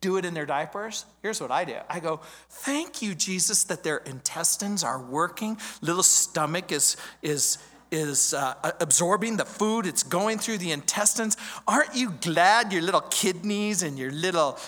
do 0.00 0.16
it 0.16 0.24
in 0.24 0.34
their 0.34 0.44
diapers, 0.44 1.06
here's 1.22 1.40
what 1.40 1.52
I 1.52 1.64
do. 1.64 1.76
I 1.88 2.00
go, 2.00 2.18
Thank 2.50 3.00
you, 3.00 3.14
Jesus, 3.14 3.62
that 3.64 3.84
their 3.84 3.98
intestines 3.98 4.82
are 4.82 5.00
working. 5.00 5.56
Little 5.82 6.02
stomach 6.02 6.72
is, 6.72 6.96
is, 7.22 7.58
is 7.94 8.34
uh, 8.34 8.54
absorbing 8.80 9.36
the 9.36 9.44
food, 9.44 9.86
it's 9.86 10.02
going 10.02 10.38
through 10.38 10.58
the 10.58 10.72
intestines. 10.72 11.36
Aren't 11.66 11.94
you 11.94 12.10
glad 12.20 12.72
your 12.72 12.82
little 12.82 13.00
kidneys 13.02 13.82
and 13.82 13.98
your 13.98 14.10
little 14.10 14.58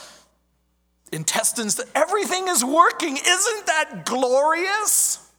intestines, 1.13 1.81
everything 1.95 2.49
is 2.49 2.65
working? 2.65 3.17
Isn't 3.17 3.67
that 3.67 4.07
glorious? 4.07 5.31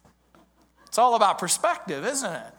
It's 0.86 0.98
all 0.98 1.14
about 1.14 1.38
perspective, 1.38 2.04
isn't 2.04 2.32
it? 2.32 2.54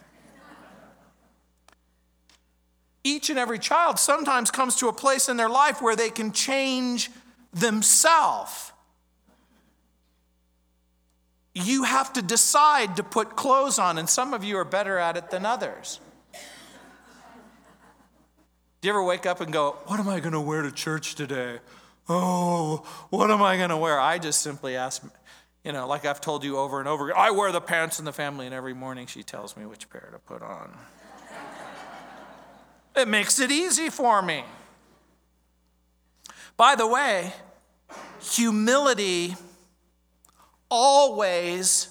Each 3.03 3.29
and 3.29 3.39
every 3.39 3.59
child 3.59 3.97
sometimes 3.97 4.51
comes 4.51 4.75
to 4.77 4.87
a 4.87 4.93
place 4.93 5.29
in 5.29 5.37
their 5.37 5.49
life 5.49 5.81
where 5.81 5.95
they 5.95 6.09
can 6.09 6.31
change 6.31 7.09
themselves. 7.53 8.71
You 11.53 11.83
have 11.83 12.13
to 12.13 12.21
decide 12.21 12.95
to 12.97 13.03
put 13.03 13.35
clothes 13.35 13.79
on, 13.79 13.97
and 13.97 14.09
some 14.09 14.33
of 14.33 14.43
you 14.43 14.57
are 14.57 14.65
better 14.65 14.97
at 14.97 15.17
it 15.17 15.31
than 15.31 15.45
others. 15.45 15.99
Do 18.81 18.87
you 18.87 18.91
ever 18.91 19.03
wake 19.03 19.25
up 19.25 19.41
and 19.41 19.51
go, 19.51 19.77
What 19.87 19.99
am 19.99 20.07
I 20.07 20.19
going 20.19 20.33
to 20.33 20.39
wear 20.39 20.61
to 20.61 20.71
church 20.71 21.15
today? 21.15 21.59
Oh, 22.07 22.77
what 23.09 23.29
am 23.29 23.41
I 23.41 23.57
going 23.57 23.69
to 23.69 23.77
wear? 23.77 23.99
I 23.99 24.17
just 24.17 24.41
simply 24.41 24.75
ask, 24.75 25.03
you 25.63 25.71
know, 25.71 25.87
like 25.87 26.05
I've 26.05 26.21
told 26.21 26.43
you 26.43 26.57
over 26.57 26.79
and 26.79 26.87
over, 26.87 27.15
I 27.15 27.31
wear 27.31 27.51
the 27.51 27.61
pants 27.61 27.99
in 27.99 28.05
the 28.05 28.13
family, 28.13 28.45
and 28.45 28.55
every 28.55 28.73
morning 28.73 29.05
she 29.05 29.21
tells 29.21 29.55
me 29.55 29.65
which 29.65 29.89
pair 29.89 30.09
to 30.11 30.19
put 30.19 30.41
on. 30.41 30.75
it 32.95 33.07
makes 33.07 33.39
it 33.39 33.51
easy 33.51 33.89
for 33.89 34.21
me. 34.21 34.43
By 36.57 36.75
the 36.75 36.87
way, 36.87 37.33
humility 38.21 39.35
always, 40.69 41.87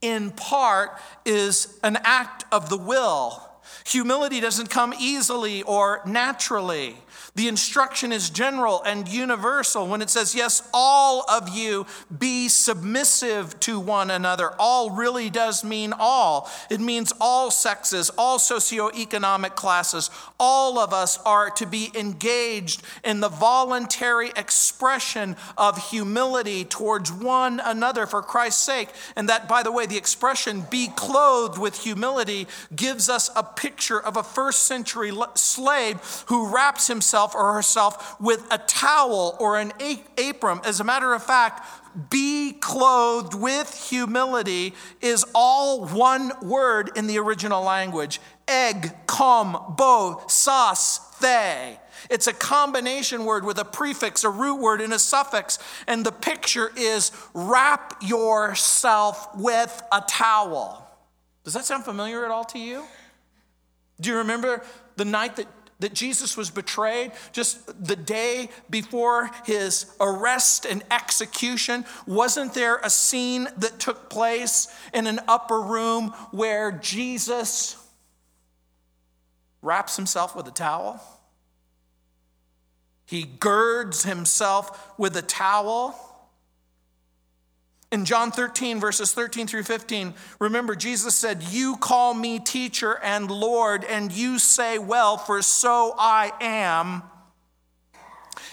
in 0.00 0.30
part, 0.30 1.00
is 1.24 1.78
an 1.82 1.98
act 2.04 2.44
of 2.52 2.68
the 2.68 2.76
will. 2.76 3.42
Humility 3.86 4.40
doesn't 4.40 4.70
come 4.70 4.94
easily 4.98 5.62
or 5.62 6.02
naturally. 6.06 6.96
The 7.38 7.46
instruction 7.46 8.10
is 8.10 8.30
general 8.30 8.82
and 8.82 9.06
universal 9.06 9.86
when 9.86 10.02
it 10.02 10.10
says, 10.10 10.34
Yes, 10.34 10.68
all 10.74 11.24
of 11.30 11.48
you 11.48 11.86
be 12.18 12.48
submissive 12.48 13.60
to 13.60 13.78
one 13.78 14.10
another. 14.10 14.54
All 14.58 14.90
really 14.90 15.30
does 15.30 15.62
mean 15.62 15.94
all. 15.96 16.50
It 16.68 16.80
means 16.80 17.12
all 17.20 17.52
sexes, 17.52 18.10
all 18.18 18.40
socioeconomic 18.40 19.54
classes. 19.54 20.10
All 20.40 20.80
of 20.80 20.92
us 20.92 21.16
are 21.24 21.48
to 21.50 21.64
be 21.64 21.92
engaged 21.94 22.82
in 23.04 23.20
the 23.20 23.28
voluntary 23.28 24.32
expression 24.34 25.36
of 25.56 25.90
humility 25.90 26.64
towards 26.64 27.12
one 27.12 27.60
another 27.64 28.08
for 28.08 28.20
Christ's 28.20 28.64
sake. 28.64 28.88
And 29.14 29.28
that, 29.28 29.48
by 29.48 29.62
the 29.62 29.70
way, 29.70 29.86
the 29.86 29.96
expression 29.96 30.66
be 30.68 30.88
clothed 30.88 31.56
with 31.56 31.84
humility 31.84 32.48
gives 32.74 33.08
us 33.08 33.30
a 33.36 33.44
picture 33.44 34.00
of 34.00 34.16
a 34.16 34.24
first 34.24 34.64
century 34.64 35.12
slave 35.36 36.24
who 36.26 36.52
wraps 36.52 36.88
himself 36.88 37.27
or 37.34 37.54
herself 37.54 38.20
with 38.20 38.46
a 38.50 38.58
towel 38.58 39.36
or 39.40 39.58
an 39.58 39.72
apron. 40.16 40.60
As 40.64 40.80
a 40.80 40.84
matter 40.84 41.14
of 41.14 41.22
fact, 41.22 41.66
be 42.10 42.52
clothed 42.52 43.34
with 43.34 43.88
humility 43.88 44.74
is 45.00 45.24
all 45.34 45.86
one 45.86 46.32
word 46.42 46.90
in 46.96 47.06
the 47.06 47.18
original 47.18 47.62
language. 47.62 48.20
Egg, 48.46 48.92
com, 49.06 49.74
bo, 49.76 50.22
sas. 50.28 51.00
It's 52.10 52.26
a 52.26 52.32
combination 52.32 53.24
word 53.24 53.44
with 53.44 53.58
a 53.58 53.64
prefix, 53.64 54.24
a 54.24 54.30
root 54.30 54.60
word, 54.60 54.80
and 54.80 54.92
a 54.92 54.98
suffix. 54.98 55.58
And 55.86 56.06
the 56.06 56.12
picture 56.12 56.70
is 56.76 57.10
wrap 57.34 58.00
yourself 58.00 59.28
with 59.36 59.82
a 59.92 60.02
towel. 60.06 60.86
Does 61.44 61.54
that 61.54 61.64
sound 61.64 61.84
familiar 61.84 62.24
at 62.24 62.30
all 62.30 62.44
to 62.44 62.58
you? 62.58 62.84
Do 64.00 64.10
you 64.10 64.18
remember 64.18 64.62
the 64.96 65.04
night 65.04 65.36
that, 65.36 65.46
that 65.80 65.94
Jesus 65.94 66.36
was 66.36 66.50
betrayed? 66.50 67.12
Just 67.32 67.84
the 67.84 67.96
day 67.96 68.50
before 68.68 69.30
his 69.44 69.86
arrest 70.00 70.64
and 70.64 70.82
execution? 70.90 71.84
Wasn't 72.06 72.54
there 72.54 72.76
a 72.78 72.90
scene 72.90 73.48
that 73.58 73.78
took 73.78 74.10
place 74.10 74.68
in 74.92 75.06
an 75.06 75.20
upper 75.28 75.60
room 75.60 76.08
where 76.30 76.72
Jesus 76.72 77.76
wraps 79.62 79.96
himself 79.96 80.34
with 80.34 80.48
a 80.48 80.52
towel? 80.52 81.00
He 83.06 83.22
girds 83.22 84.02
himself 84.02 84.92
with 84.98 85.16
a 85.16 85.22
towel. 85.22 86.07
In 87.90 88.04
John 88.04 88.30
13, 88.30 88.80
verses 88.80 89.12
13 89.12 89.46
through 89.46 89.62
15, 89.62 90.12
remember, 90.38 90.74
Jesus 90.74 91.14
said, 91.14 91.42
You 91.42 91.76
call 91.76 92.12
me 92.12 92.38
teacher 92.38 92.98
and 93.02 93.30
Lord, 93.30 93.82
and 93.84 94.12
you 94.12 94.38
say, 94.38 94.78
Well, 94.78 95.16
for 95.16 95.40
so 95.40 95.94
I 95.98 96.32
am. 96.40 97.02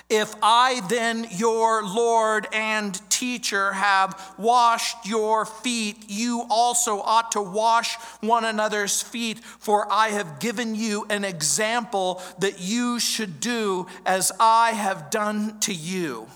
If 0.10 0.36
I 0.42 0.82
then, 0.88 1.28
your 1.32 1.84
Lord 1.84 2.48
and 2.54 2.98
teacher, 3.10 3.74
have 3.74 4.36
washed 4.38 5.06
your 5.06 5.46
feet, 5.46 6.06
you 6.08 6.46
also 6.50 7.02
ought 7.02 7.32
to 7.32 7.42
wash 7.42 7.96
one 8.22 8.46
another's 8.46 9.02
feet, 9.02 9.44
for 9.44 9.92
I 9.92 10.10
have 10.10 10.40
given 10.40 10.76
you 10.76 11.08
an 11.10 11.26
example 11.26 12.22
that 12.40 12.62
you 12.62 13.00
should 13.00 13.40
do 13.40 13.88
as 14.06 14.32
I 14.40 14.72
have 14.72 15.10
done 15.10 15.60
to 15.62 15.74
you. 15.74 16.28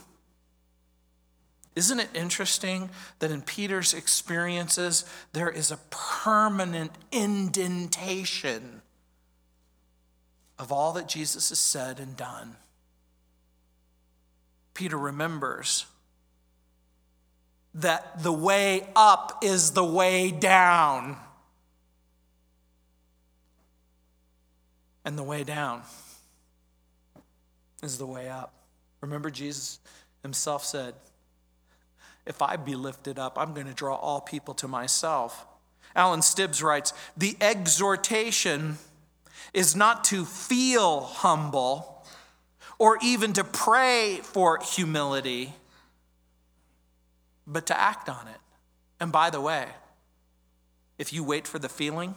Isn't 1.76 2.00
it 2.00 2.10
interesting 2.14 2.90
that 3.20 3.32
in 3.32 3.42
Peter's 3.42 3.94
experiences, 3.94 5.06
there 5.34 5.50
is 5.50 5.72
a 5.72 5.80
permanent 5.90 6.92
indentation 7.12 8.82
of 10.58 10.72
all 10.72 10.94
that 10.94 11.08
Jesus 11.08 11.50
has 11.50 11.60
said 11.60 12.00
and 12.00 12.18
done? 12.18 12.58
Peter 14.74 14.98
remembers 14.98 15.86
that 17.74 18.24
the 18.24 18.34
way 18.34 18.88
up 18.96 19.44
is 19.44 19.72
the 19.72 19.84
way 19.84 20.32
down. 20.32 21.18
And 25.06 25.18
the 25.18 25.24
way 25.24 25.44
down 25.44 25.84
is 27.82 27.98
the 27.98 28.06
way 28.06 28.30
up. 28.30 28.54
Remember, 29.02 29.30
Jesus 29.30 29.80
himself 30.24 30.66
said, 30.66 30.94
If 32.30 32.44
I 32.44 32.58
be 32.58 32.76
lifted 32.76 33.18
up, 33.18 33.40
I'm 33.40 33.56
going 33.56 33.66
to 33.66 33.74
draw 33.74 33.96
all 33.96 34.22
people 34.22 34.54
to 34.54 34.68
myself. 34.68 35.48
Alan 35.96 36.22
Stibbs 36.22 36.62
writes 36.62 36.94
The 37.18 37.36
exhortation 37.42 38.78
is 39.52 39.76
not 39.76 40.04
to 40.06 40.26
feel 40.26 41.02
humble 41.02 42.06
or 42.78 43.00
even 43.02 43.34
to 43.34 43.44
pray 43.44 44.20
for 44.22 44.60
humility, 44.60 45.54
but 47.48 47.66
to 47.66 47.78
act 47.78 48.08
on 48.08 48.28
it. 48.28 48.40
And 49.00 49.12
by 49.12 49.32
the 49.32 49.42
way, 49.42 49.66
if 51.00 51.12
you 51.12 51.24
wait 51.24 51.48
for 51.48 51.58
the 51.58 51.68
feeling, 51.68 52.14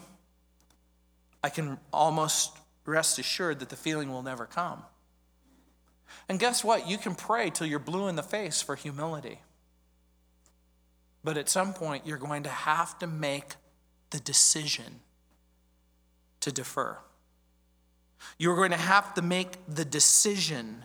I 1.43 1.49
can 1.49 1.79
almost 1.91 2.55
rest 2.85 3.19
assured 3.19 3.61
that 3.61 3.71
the 3.71 3.77
feeling 3.77 4.13
will 4.13 4.23
never 4.23 4.45
come. 4.45 4.83
And 6.29 6.39
guess 6.39 6.63
what? 6.63 6.87
You 6.87 6.99
can 6.99 7.15
pray 7.15 7.49
till 7.49 7.67
you're 7.67 7.79
blue 7.79 8.09
in 8.09 8.17
the 8.17 8.23
face 8.23 8.61
for 8.61 8.77
humility. 8.77 9.41
But 11.25 11.37
at 11.37 11.49
some 11.49 11.73
point, 11.73 12.07
you're 12.07 12.19
going 12.19 12.43
to 12.43 12.51
have 12.51 12.99
to 12.99 13.07
make 13.07 13.55
the 14.11 14.21
decision 14.21 15.01
to 16.41 16.53
defer. 16.53 16.99
You're 18.39 18.57
going 18.57 18.71
to 18.73 18.77
have 18.77 19.15
to 19.15 19.23
make 19.23 19.57
the 19.69 19.85
decision 19.85 20.85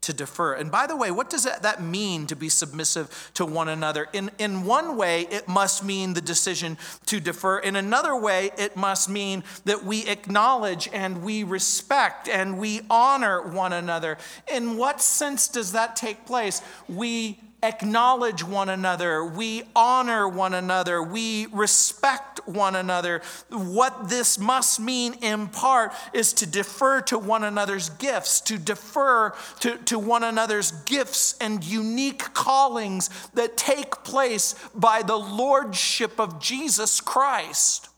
to 0.00 0.12
defer. 0.12 0.54
And 0.54 0.70
by 0.70 0.86
the 0.86 0.96
way, 0.96 1.10
what 1.10 1.28
does 1.28 1.44
that, 1.44 1.62
that 1.62 1.82
mean 1.82 2.26
to 2.28 2.36
be 2.36 2.48
submissive 2.48 3.30
to 3.34 3.44
one 3.44 3.68
another? 3.68 4.06
In, 4.12 4.30
in 4.38 4.64
one 4.64 4.96
way, 4.96 5.22
it 5.22 5.48
must 5.48 5.84
mean 5.84 6.14
the 6.14 6.20
decision 6.20 6.78
to 7.06 7.20
defer. 7.20 7.58
In 7.58 7.76
another 7.76 8.16
way, 8.16 8.50
it 8.56 8.76
must 8.76 9.08
mean 9.08 9.42
that 9.64 9.84
we 9.84 10.06
acknowledge 10.06 10.88
and 10.92 11.22
we 11.22 11.42
respect 11.42 12.28
and 12.28 12.58
we 12.58 12.82
honor 12.88 13.42
one 13.42 13.72
another. 13.72 14.18
In 14.52 14.76
what 14.76 15.02
sense 15.02 15.48
does 15.48 15.72
that 15.72 15.96
take 15.96 16.24
place? 16.26 16.62
We 16.88 17.38
acknowledge 17.62 18.44
one 18.44 18.68
another, 18.68 19.24
we 19.24 19.64
honor 19.74 20.28
one 20.28 20.54
another, 20.54 21.02
we 21.02 21.46
respect 21.46 22.40
one 22.46 22.76
another. 22.76 23.20
What 23.50 24.08
this 24.08 24.38
must 24.38 24.80
mean 24.80 25.14
in 25.14 25.48
part 25.48 25.92
is 26.12 26.32
to 26.34 26.46
defer 26.46 27.00
to 27.02 27.18
one 27.18 27.44
another's 27.44 27.90
gifts, 27.90 28.40
to 28.42 28.58
defer 28.58 29.34
to, 29.60 29.76
to 29.76 29.98
one 29.98 30.24
another's 30.24 30.70
gifts 30.70 31.36
and 31.40 31.64
unique 31.64 32.32
callings 32.34 33.10
that 33.34 33.56
take 33.56 34.04
place 34.04 34.54
by 34.74 35.02
the 35.02 35.16
lordship 35.16 36.20
of 36.20 36.40
Jesus 36.40 37.00
Christ. 37.00 37.88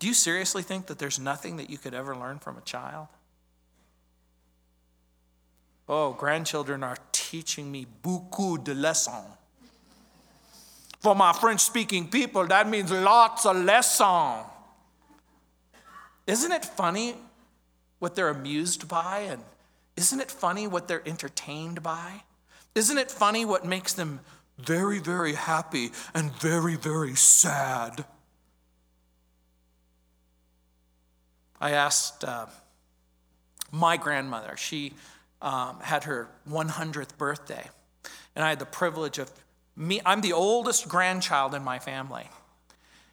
Do 0.00 0.08
you 0.08 0.14
seriously 0.14 0.62
think 0.62 0.86
that 0.86 0.98
there's 0.98 1.18
nothing 1.18 1.56
that 1.56 1.70
you 1.70 1.78
could 1.78 1.94
ever 1.94 2.16
learn 2.16 2.38
from 2.38 2.58
a 2.58 2.62
child? 2.62 3.08
Oh, 5.88 6.12
grandchildren 6.12 6.82
are 6.82 6.96
teaching 7.12 7.70
me 7.70 7.86
beaucoup 8.02 8.62
de 8.62 8.74
leçons. 8.74 9.26
For 11.00 11.14
my 11.14 11.34
French 11.34 11.60
speaking 11.60 12.08
people, 12.08 12.46
that 12.46 12.68
means 12.68 12.90
lots 12.90 13.44
of 13.44 13.56
lessons. 13.56 14.46
Isn't 16.26 16.52
it 16.52 16.64
funny 16.64 17.14
what 17.98 18.14
they're 18.14 18.30
amused 18.30 18.88
by? 18.88 19.26
And 19.28 19.42
isn't 19.96 20.20
it 20.20 20.30
funny 20.30 20.66
what 20.66 20.88
they're 20.88 21.06
entertained 21.06 21.82
by? 21.82 22.22
Isn't 22.74 22.96
it 22.96 23.10
funny 23.10 23.44
what 23.44 23.66
makes 23.66 23.92
them 23.92 24.20
very, 24.56 24.98
very 24.98 25.34
happy 25.34 25.92
and 26.14 26.32
very, 26.32 26.76
very 26.76 27.14
sad? 27.14 28.06
I 31.60 31.72
asked 31.72 32.24
uh, 32.24 32.46
my 33.70 33.96
grandmother, 33.98 34.56
she 34.56 34.94
um, 35.44 35.78
had 35.80 36.04
her 36.04 36.28
100th 36.48 37.16
birthday. 37.16 37.68
And 38.34 38.44
I 38.44 38.48
had 38.48 38.58
the 38.58 38.66
privilege 38.66 39.18
of 39.18 39.30
me, 39.76 40.00
I'm 40.04 40.22
the 40.22 40.32
oldest 40.32 40.88
grandchild 40.88 41.54
in 41.54 41.62
my 41.62 41.78
family. 41.78 42.28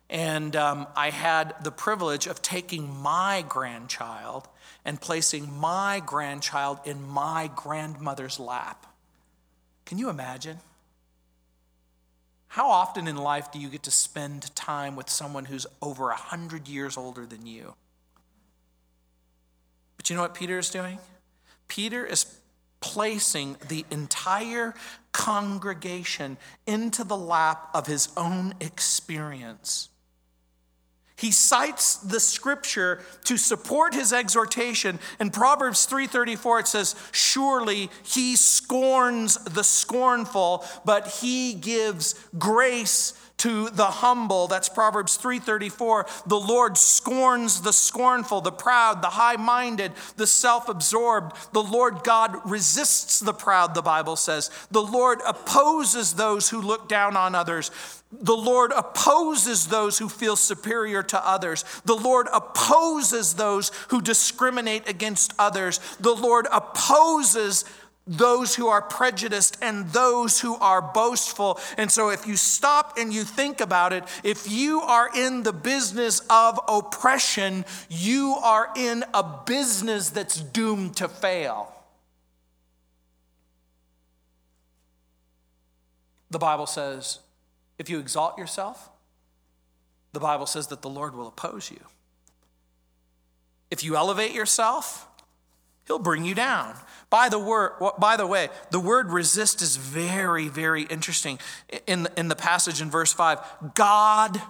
And 0.09 0.55
um, 0.55 0.87
I 0.95 1.09
had 1.09 1.55
the 1.63 1.71
privilege 1.71 2.27
of 2.27 2.41
taking 2.41 2.93
my 2.93 3.43
grandchild 3.47 4.47
and 4.83 4.99
placing 4.99 5.51
my 5.59 6.01
grandchild 6.05 6.79
in 6.85 7.07
my 7.07 7.49
grandmother's 7.55 8.39
lap. 8.39 8.87
Can 9.85 9.97
you 9.97 10.09
imagine? 10.09 10.59
How 12.47 12.69
often 12.69 13.07
in 13.07 13.15
life 13.15 13.51
do 13.51 13.59
you 13.59 13.69
get 13.69 13.83
to 13.83 13.91
spend 13.91 14.53
time 14.55 14.95
with 14.95 15.09
someone 15.09 15.45
who's 15.45 15.65
over 15.81 16.07
100 16.07 16.67
years 16.67 16.97
older 16.97 17.25
than 17.25 17.45
you? 17.45 17.75
But 19.97 20.09
you 20.09 20.15
know 20.15 20.21
what 20.21 20.33
Peter 20.33 20.57
is 20.57 20.69
doing? 20.69 20.99
Peter 21.71 22.05
is 22.05 22.25
placing 22.81 23.55
the 23.69 23.85
entire 23.91 24.73
congregation 25.13 26.35
into 26.67 27.01
the 27.05 27.15
lap 27.15 27.69
of 27.73 27.87
his 27.87 28.09
own 28.17 28.53
experience. 28.59 29.87
He 31.15 31.31
cites 31.31 31.95
the 31.95 32.19
scripture 32.19 33.01
to 33.23 33.37
support 33.37 33.93
his 33.93 34.11
exhortation. 34.11 34.99
In 35.17 35.29
Proverbs 35.29 35.85
3:34 35.85 36.59
it 36.59 36.67
says, 36.67 36.93
"Surely 37.13 37.89
he 38.03 38.35
scorns 38.35 39.35
the 39.45 39.63
scornful, 39.63 40.67
but 40.83 41.07
he 41.07 41.53
gives 41.53 42.15
grace 42.37 43.13
to 43.41 43.69
the 43.71 43.85
humble. 43.85 44.47
That's 44.47 44.69
proverbs 44.69 45.17
3.34 45.17 46.25
the 46.25 46.39
lord 46.39 46.77
scorns 46.77 47.61
the 47.61 47.73
scornful 47.73 48.41
the 48.41 48.51
proud 48.51 49.01
the 49.01 49.09
high-minded 49.09 49.93
the 50.17 50.27
self-absorbed. 50.27 51.35
The 51.53 51.63
lord 51.63 52.03
god 52.03 52.37
resists 52.49 53.19
the 53.19 53.33
proud 53.33 53.73
the 53.73 53.81
bible 53.81 54.15
says. 54.15 54.49
The 54.69 54.83
lord 54.83 55.19
opposes 55.25 56.13
those 56.13 56.49
who 56.49 56.61
look 56.61 56.87
down 56.87 57.17
on 57.17 57.35
others. 57.35 57.71
The 58.11 58.35
Lord 58.35 58.73
opposes 58.75 59.67
those 59.67 59.97
who 59.97 60.09
feel 60.09 60.35
superior 60.35 61.01
to 61.01 61.27
others. 61.27 61.63
The 61.85 61.95
Lord 61.95 62.27
opposes 62.33 63.35
those 63.35 63.71
who 63.87 64.01
discriminate 64.01 64.89
against 64.89 65.33
others. 65.39 65.79
The 66.01 66.13
Lord 66.13 66.45
opposes 66.51 67.63
those 68.07 68.55
who 68.55 68.67
are 68.67 68.81
prejudiced 68.81 69.57
and 69.61 69.87
those 69.89 70.41
who 70.41 70.55
are 70.55 70.81
boastful. 70.81 71.59
And 71.77 71.91
so, 71.91 72.09
if 72.09 72.25
you 72.25 72.35
stop 72.35 72.97
and 72.97 73.13
you 73.13 73.23
think 73.23 73.61
about 73.61 73.93
it, 73.93 74.03
if 74.23 74.49
you 74.49 74.81
are 74.81 75.09
in 75.15 75.43
the 75.43 75.53
business 75.53 76.21
of 76.29 76.59
oppression, 76.67 77.65
you 77.89 78.35
are 78.43 78.69
in 78.75 79.03
a 79.13 79.23
business 79.45 80.09
that's 80.09 80.41
doomed 80.41 80.97
to 80.97 81.07
fail. 81.07 81.73
The 86.31 86.39
Bible 86.39 86.65
says, 86.65 87.19
if 87.77 87.89
you 87.89 87.99
exalt 87.99 88.37
yourself, 88.37 88.89
the 90.13 90.19
Bible 90.19 90.45
says 90.45 90.67
that 90.67 90.81
the 90.81 90.89
Lord 90.89 91.13
will 91.13 91.27
oppose 91.27 91.69
you. 91.69 91.79
If 93.69 93.83
you 93.83 93.95
elevate 93.95 94.33
yourself, 94.33 95.07
he'll 95.91 95.99
bring 95.99 96.23
you 96.23 96.33
down. 96.33 96.73
By 97.09 97.27
the 97.27 97.37
word, 97.37 97.73
by 97.99 98.15
the 98.15 98.25
way, 98.25 98.47
the 98.69 98.79
word 98.79 99.11
resist 99.11 99.61
is 99.61 99.75
very, 99.75 100.47
very 100.47 100.83
interesting 100.83 101.37
in 101.85 102.03
the, 102.03 102.19
in 102.19 102.29
the 102.29 102.35
passage 102.35 102.81
in 102.81 102.89
verse 102.89 103.11
5. 103.11 103.73
God 103.75 104.41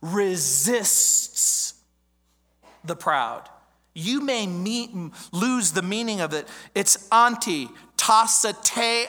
resists 0.00 1.74
the 2.82 2.96
proud. 2.96 3.46
You 3.92 4.22
may 4.22 4.46
meet, 4.46 4.90
lose 5.32 5.72
the 5.72 5.82
meaning 5.82 6.22
of 6.22 6.32
it. 6.32 6.48
It's 6.74 7.06
anti, 7.12 7.68
tasatei, 7.98 9.08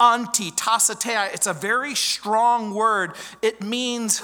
anti, 0.00 0.50
tasatei. 0.52 1.34
It's 1.34 1.46
a 1.46 1.52
very 1.52 1.94
strong 1.94 2.74
word. 2.74 3.12
It 3.42 3.60
means, 3.60 4.22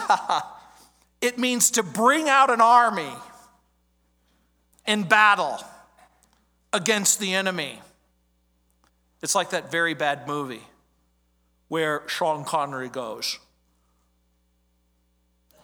it 1.20 1.38
means 1.38 1.70
to 1.72 1.82
bring 1.82 2.30
out 2.30 2.48
an 2.48 2.62
army 2.62 3.12
in 4.86 5.02
battle 5.02 5.58
against 6.72 7.20
the 7.20 7.34
enemy. 7.34 7.80
It's 9.22 9.34
like 9.34 9.50
that 9.50 9.70
very 9.70 9.94
bad 9.94 10.26
movie 10.26 10.62
where 11.68 12.02
Sean 12.06 12.44
Connery 12.44 12.88
goes, 12.88 13.38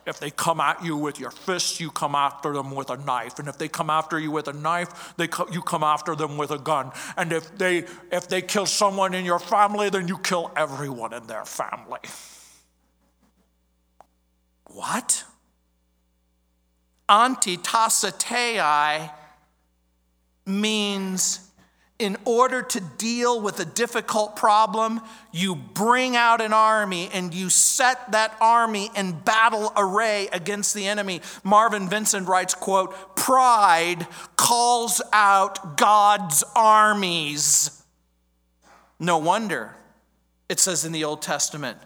if 0.05 0.19
they 0.19 0.31
come 0.31 0.61
at 0.61 0.85
you 0.85 0.97
with 0.97 1.21
your 1.21 1.31
fists, 1.31 1.81
you 1.81 1.91
come 1.91 2.17
after 2.17 2.53
them 2.53 2.75
with 2.75 2.91
a 2.91 2.97
knife. 2.97 3.39
And 3.39 3.47
if 3.47 3.57
they 3.57 3.69
come 3.69 3.89
after 3.89 4.19
you 4.19 4.33
with 4.33 4.49
a 4.49 4.53
knife, 4.53 5.15
they 5.17 5.29
co- 5.29 5.47
you 5.53 5.63
come 5.63 5.85
after 5.85 6.17
them 6.17 6.37
with 6.37 6.51
a 6.51 6.59
gun. 6.59 6.91
And 7.17 7.33
if 7.33 7.57
they, 7.57 7.85
if 8.11 8.29
they 8.29 8.43
kill 8.43 8.67
someone 8.67 9.15
in 9.15 9.25
your 9.25 9.39
family, 9.39 9.91
then 9.91 10.09
you 10.09 10.19
kill 10.19 10.51
everyone 10.57 11.15
in 11.15 11.29
their 11.29 11.45
family. 11.45 12.01
What? 14.67 15.23
Antitasatei 17.09 18.59
means 20.47 21.49
in 21.99 22.17
order 22.25 22.63
to 22.63 22.81
deal 22.99 23.41
with 23.41 23.61
a 23.61 23.65
difficult 23.65 24.35
problem, 24.35 25.01
you 25.31 25.55
bring 25.55 26.17
out 26.17 26.41
an 26.41 26.53
army 26.53 27.09
and 27.13 27.33
you 27.33 27.49
set 27.49 28.11
that 28.11 28.37
army 28.41 28.91
in 28.97 29.13
battle 29.13 29.73
array 29.77 30.29
against 30.33 30.75
the 30.75 30.87
enemy. 30.87 31.21
Marvin 31.45 31.89
Vincent 31.89 32.27
writes, 32.27 32.55
quote, 32.55 33.15
pride 33.15 34.07
calls 34.37 35.01
out 35.13 35.77
God's 35.77 36.43
armies. 36.57 37.85
No 38.99 39.19
wonder 39.19 39.77
it 40.49 40.61
says 40.61 40.85
in 40.85 40.93
the 40.93 41.05
Old 41.05 41.23
Testament, 41.23 41.79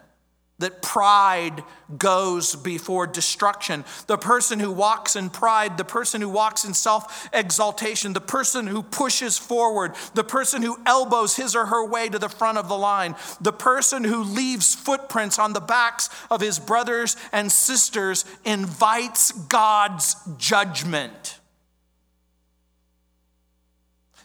that 0.59 0.81
pride 0.81 1.63
goes 1.97 2.55
before 2.55 3.05
destruction. 3.05 3.85
The 4.07 4.17
person 4.17 4.59
who 4.59 4.71
walks 4.71 5.15
in 5.15 5.29
pride, 5.29 5.77
the 5.77 5.85
person 5.85 6.19
who 6.19 6.29
walks 6.29 6.65
in 6.65 6.73
self 6.73 7.29
exaltation, 7.31 8.13
the 8.13 8.21
person 8.21 8.65
who 8.65 8.81
pushes 8.81 9.37
forward, 9.37 9.93
the 10.15 10.23
person 10.23 10.63
who 10.63 10.79
elbows 10.85 11.35
his 11.35 11.55
or 11.55 11.67
her 11.67 11.85
way 11.85 12.09
to 12.09 12.17
the 12.17 12.29
front 12.29 12.57
of 12.57 12.69
the 12.69 12.77
line, 12.77 13.15
the 13.39 13.53
person 13.53 14.03
who 14.03 14.23
leaves 14.23 14.73
footprints 14.73 15.37
on 15.37 15.53
the 15.53 15.59
backs 15.59 16.09
of 16.31 16.41
his 16.41 16.57
brothers 16.57 17.15
and 17.31 17.51
sisters 17.51 18.25
invites 18.43 19.31
God's 19.31 20.15
judgment. 20.37 21.39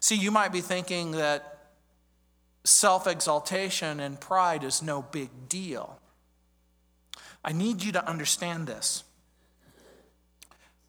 See, 0.00 0.16
you 0.16 0.30
might 0.30 0.52
be 0.52 0.62
thinking 0.62 1.12
that 1.12 1.68
self 2.64 3.06
exaltation 3.06 4.00
and 4.00 4.18
pride 4.18 4.64
is 4.64 4.82
no 4.82 5.02
big 5.02 5.28
deal. 5.48 5.98
I 7.44 7.52
need 7.52 7.82
you 7.82 7.92
to 7.92 8.08
understand 8.08 8.66
this. 8.66 9.04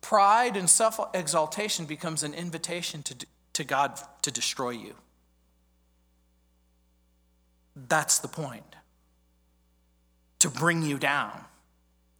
Pride 0.02 0.58
and 0.58 0.70
self 0.70 1.00
exaltation 1.14 1.86
becomes 1.86 2.24
an 2.24 2.34
invitation 2.34 3.04
to, 3.04 3.16
to 3.54 3.64
God 3.64 4.00
to 4.22 4.32
destroy 4.32 4.72
you. 4.72 4.96
That's 7.76 8.20
the 8.20 8.28
point, 8.28 8.76
to 10.40 10.50
bring 10.50 10.84
you 10.84 10.98
down. 10.98 11.32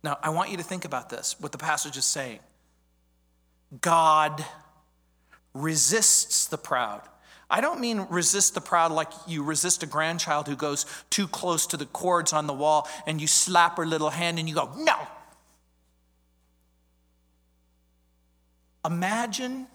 Now, 0.04 0.18
I 0.24 0.30
want 0.30 0.50
you 0.50 0.58
to 0.58 0.64
think 0.64 0.86
about 0.86 1.10
this, 1.10 1.36
what 1.40 1.52
the 1.52 1.58
passage 1.58 1.98
is 1.98 2.06
saying. 2.06 2.40
God 3.82 4.44
resists 5.54 6.48
the 6.48 6.58
proud. 6.58 7.02
I 7.50 7.62
don't 7.62 7.80
mean 7.80 8.08
resist 8.10 8.56
the 8.56 8.62
proud 8.62 8.92
like 8.92 9.12
you 9.28 9.44
resist 9.44 9.84
a 9.84 9.86
grandchild 9.86 10.48
who 10.48 10.56
goes 10.56 10.86
too 11.10 11.28
close 11.28 11.68
to 11.68 11.78
the 11.78 11.86
cords 11.86 12.34
on 12.34 12.48
the 12.48 12.54
wall 12.54 12.88
and 13.06 13.22
you 13.22 13.28
slap 13.28 13.78
her 13.78 13.86
little 13.86 14.10
hand 14.10 14.40
and 14.40 14.50
you 14.50 14.56
go, 14.56 14.72
no. 14.78 14.96
Imagine 18.86 19.68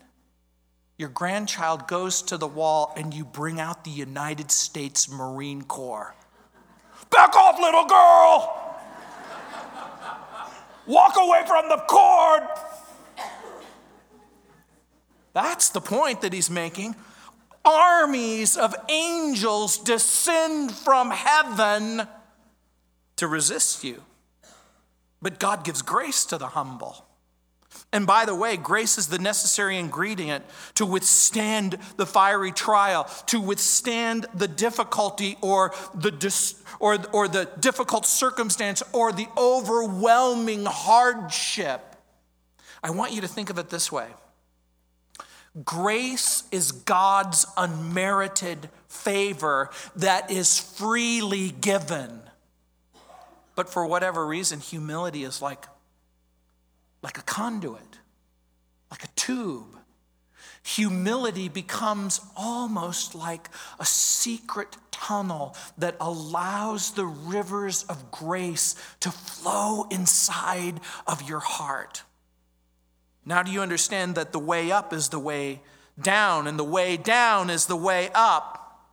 your 0.98 1.08
grandchild 1.08 1.86
goes 1.86 2.22
to 2.22 2.36
the 2.36 2.46
wall 2.46 2.92
and 2.96 3.14
you 3.14 3.24
bring 3.24 3.60
out 3.60 3.84
the 3.84 3.90
United 3.90 4.50
States 4.50 5.08
Marine 5.08 5.62
Corps. 5.62 6.14
Back 7.10 7.36
off, 7.36 7.58
little 7.60 7.86
girl! 7.86 8.64
Walk 10.86 11.14
away 11.16 11.44
from 11.46 11.68
the 11.68 11.76
cord! 11.86 12.42
That's 15.32 15.68
the 15.68 15.80
point 15.80 16.22
that 16.22 16.32
he's 16.32 16.50
making 16.50 16.96
armies 17.68 18.56
of 18.56 18.74
angels 18.88 19.78
descend 19.78 20.72
from 20.72 21.10
heaven 21.10 22.06
to 23.16 23.26
resist 23.26 23.84
you. 23.84 24.02
But 25.20 25.38
God 25.38 25.64
gives 25.64 25.82
grace 25.82 26.24
to 26.26 26.38
the 26.38 26.48
humble. 26.48 27.04
And 27.92 28.06
by 28.06 28.24
the 28.24 28.34
way, 28.34 28.56
grace 28.56 28.98
is 28.98 29.08
the 29.08 29.18
necessary 29.18 29.78
ingredient 29.78 30.44
to 30.74 30.84
withstand 30.84 31.78
the 31.96 32.06
fiery 32.06 32.52
trial, 32.52 33.04
to 33.26 33.40
withstand 33.40 34.26
the 34.34 34.48
difficulty 34.48 35.36
or 35.40 35.72
the, 35.94 36.10
dis- 36.10 36.62
or, 36.80 36.98
or 37.12 37.28
the 37.28 37.48
difficult 37.60 38.04
circumstance 38.04 38.82
or 38.92 39.12
the 39.12 39.26
overwhelming 39.38 40.66
hardship. 40.66 41.96
I 42.82 42.90
want 42.90 43.12
you 43.12 43.22
to 43.22 43.28
think 43.28 43.48
of 43.50 43.58
it 43.58 43.70
this 43.70 43.90
way 43.90 44.08
Grace 45.64 46.44
is 46.52 46.72
God's 46.72 47.46
unmerited 47.56 48.68
favor 48.88 49.70
that 49.96 50.30
is 50.30 50.58
freely 50.58 51.50
given. 51.50 52.20
But 53.54 53.68
for 53.68 53.86
whatever 53.86 54.26
reason, 54.26 54.60
humility 54.60 55.24
is 55.24 55.42
like, 55.42 55.66
like 57.02 57.18
a 57.18 57.22
conduit, 57.22 57.98
like 58.90 59.02
a 59.04 59.08
tube. 59.16 59.76
Humility 60.62 61.48
becomes 61.48 62.20
almost 62.36 63.14
like 63.14 63.48
a 63.80 63.84
secret 63.84 64.76
tunnel 64.90 65.56
that 65.78 65.96
allows 66.00 66.92
the 66.92 67.06
rivers 67.06 67.84
of 67.84 68.10
grace 68.10 68.74
to 69.00 69.10
flow 69.10 69.86
inside 69.90 70.80
of 71.06 71.28
your 71.28 71.40
heart. 71.40 72.02
Now, 73.28 73.42
do 73.42 73.50
you 73.50 73.60
understand 73.60 74.14
that 74.14 74.32
the 74.32 74.38
way 74.38 74.72
up 74.72 74.90
is 74.94 75.10
the 75.10 75.18
way 75.18 75.60
down, 76.00 76.46
and 76.46 76.58
the 76.58 76.64
way 76.64 76.96
down 76.96 77.50
is 77.50 77.66
the 77.66 77.76
way 77.76 78.08
up? 78.14 78.88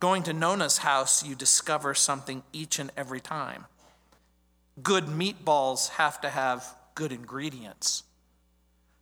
Going 0.00 0.22
to 0.24 0.34
Nona's 0.34 0.76
house, 0.76 1.24
you 1.24 1.34
discover 1.34 1.94
something 1.94 2.42
each 2.52 2.78
and 2.78 2.92
every 2.94 3.20
time. 3.20 3.64
Good 4.82 5.06
meatballs 5.06 5.88
have 5.92 6.20
to 6.20 6.28
have 6.28 6.76
good 6.94 7.10
ingredients. 7.10 8.02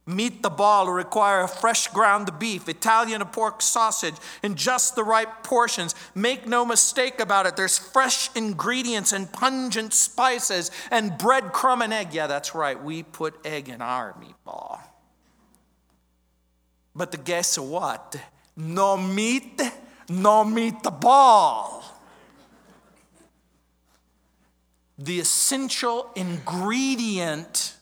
Meat 0.06 0.42
the 0.42 0.50
ball 0.50 0.90
require 0.90 1.40
a 1.40 1.48
fresh 1.48 1.88
ground 1.88 2.38
beef, 2.38 2.68
Italian 2.68 3.24
pork 3.24 3.62
sausage 3.62 4.16
in 4.42 4.54
just 4.54 4.94
the 4.96 5.04
right 5.04 5.42
portions. 5.42 5.94
Make 6.14 6.46
no 6.46 6.66
mistake 6.66 7.20
about 7.20 7.46
it, 7.46 7.56
there's 7.56 7.78
fresh 7.78 8.28
ingredients 8.36 9.12
and 9.12 9.32
pungent 9.32 9.94
spices 9.94 10.70
and 10.90 11.12
breadcrumb 11.12 11.82
and 11.82 11.92
egg. 11.92 12.12
Yeah, 12.12 12.26
that's 12.26 12.54
right, 12.54 12.82
we 12.82 13.02
put 13.02 13.34
egg 13.46 13.70
in 13.70 13.80
our 13.80 14.14
meatball. 14.14 14.80
But 16.94 17.10
the 17.10 17.18
guess 17.18 17.58
what? 17.58 18.16
No 18.56 18.98
meat, 18.98 19.60
no 20.10 20.44
meat 20.44 20.82
the 20.82 20.90
ball. 20.90 21.82
The 24.98 25.18
essential 25.18 26.10
ingredient 26.14 27.73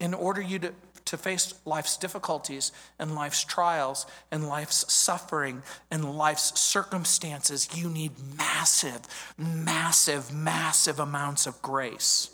in 0.00 0.14
order 0.14 0.40
you 0.40 0.58
to, 0.60 0.74
to 1.06 1.16
face 1.16 1.54
life's 1.64 1.96
difficulties 1.96 2.72
and 2.98 3.14
life's 3.14 3.44
trials 3.44 4.06
and 4.30 4.48
life's 4.48 4.92
suffering 4.92 5.62
and 5.90 6.16
life's 6.16 6.58
circumstances, 6.60 7.68
you 7.74 7.88
need 7.88 8.12
massive, 8.36 9.00
massive, 9.36 10.32
massive 10.32 11.00
amounts 11.00 11.46
of 11.46 11.60
grace. 11.62 12.30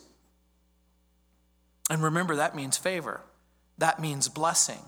And 1.91 2.03
remember, 2.03 2.37
that 2.37 2.55
means 2.55 2.77
favor, 2.77 3.21
that 3.79 4.01
means 4.01 4.29
blessing 4.29 4.81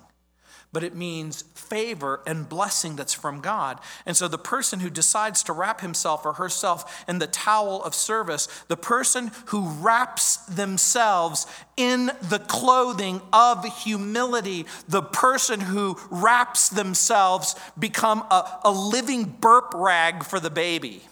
but 0.77 0.85
it 0.85 0.95
means 0.95 1.41
favor 1.55 2.21
and 2.27 2.51
blessing 2.51 2.97
that's 2.97 3.15
from 3.15 3.41
God. 3.41 3.81
And 4.05 4.15
so 4.15 4.29
the 4.29 4.37
person 4.37 4.81
who 4.81 4.91
decides 4.91 5.43
to 5.45 5.55
wrap 5.55 5.81
himself 5.81 6.27
or 6.27 6.35
herself 6.35 7.03
in 7.09 7.19
the 7.19 7.27
towel 7.27 7.83
of 7.83 7.95
service, 7.95 8.47
the 8.69 8.77
person 8.77 9.31
who 9.47 9.71
wraps 9.71 10.37
themselves 10.37 11.47
in 11.79 12.11
the 12.21 12.45
clothing 12.47 13.23
of 13.33 13.65
humility, 13.85 14.67
the 14.87 15.01
person 15.01 15.61
who 15.61 15.97
wraps 16.11 16.69
themselves 16.69 17.57
become 17.79 18.19
a, 18.31 18.61
a 18.67 18.71
living 18.71 19.25
burp 19.25 19.73
rag 19.75 20.25
for 20.25 20.39
the 20.39 20.51
baby. 20.51 21.05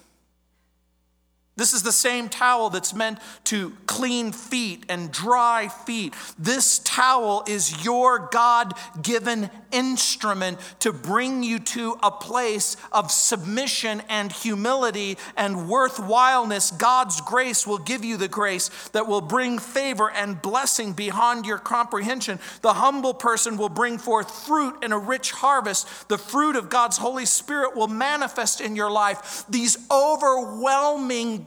This 1.56 1.72
is 1.72 1.84
the 1.84 1.92
same 1.92 2.28
towel 2.28 2.68
that's 2.68 2.92
meant 2.94 3.20
to 3.44 3.76
clean 3.86 4.32
feet 4.32 4.84
and 4.88 5.12
dry 5.12 5.68
feet. 5.68 6.12
This 6.36 6.80
towel 6.80 7.44
is 7.46 7.84
your 7.84 8.28
God 8.32 8.72
given 9.00 9.50
instrument 9.70 10.58
to 10.80 10.92
bring 10.92 11.44
you 11.44 11.60
to 11.60 11.96
a 12.02 12.10
place 12.10 12.76
of 12.90 13.12
submission 13.12 14.02
and 14.08 14.32
humility 14.32 15.16
and 15.36 15.68
worthwhileness. 15.68 16.72
God's 16.72 17.20
grace 17.20 17.64
will 17.68 17.78
give 17.78 18.04
you 18.04 18.16
the 18.16 18.26
grace 18.26 18.68
that 18.88 19.06
will 19.06 19.20
bring 19.20 19.60
favor 19.60 20.10
and 20.10 20.42
blessing 20.42 20.92
beyond 20.92 21.46
your 21.46 21.58
comprehension. 21.58 22.40
The 22.62 22.74
humble 22.74 23.14
person 23.14 23.56
will 23.56 23.68
bring 23.68 23.98
forth 23.98 24.44
fruit 24.44 24.78
and 24.82 24.92
a 24.92 24.98
rich 24.98 25.30
harvest. 25.30 26.08
The 26.08 26.18
fruit 26.18 26.56
of 26.56 26.68
God's 26.68 26.98
Holy 26.98 27.26
Spirit 27.26 27.76
will 27.76 27.86
manifest 27.86 28.60
in 28.60 28.74
your 28.74 28.90
life. 28.90 29.44
These 29.48 29.76
overwhelming 29.88 31.43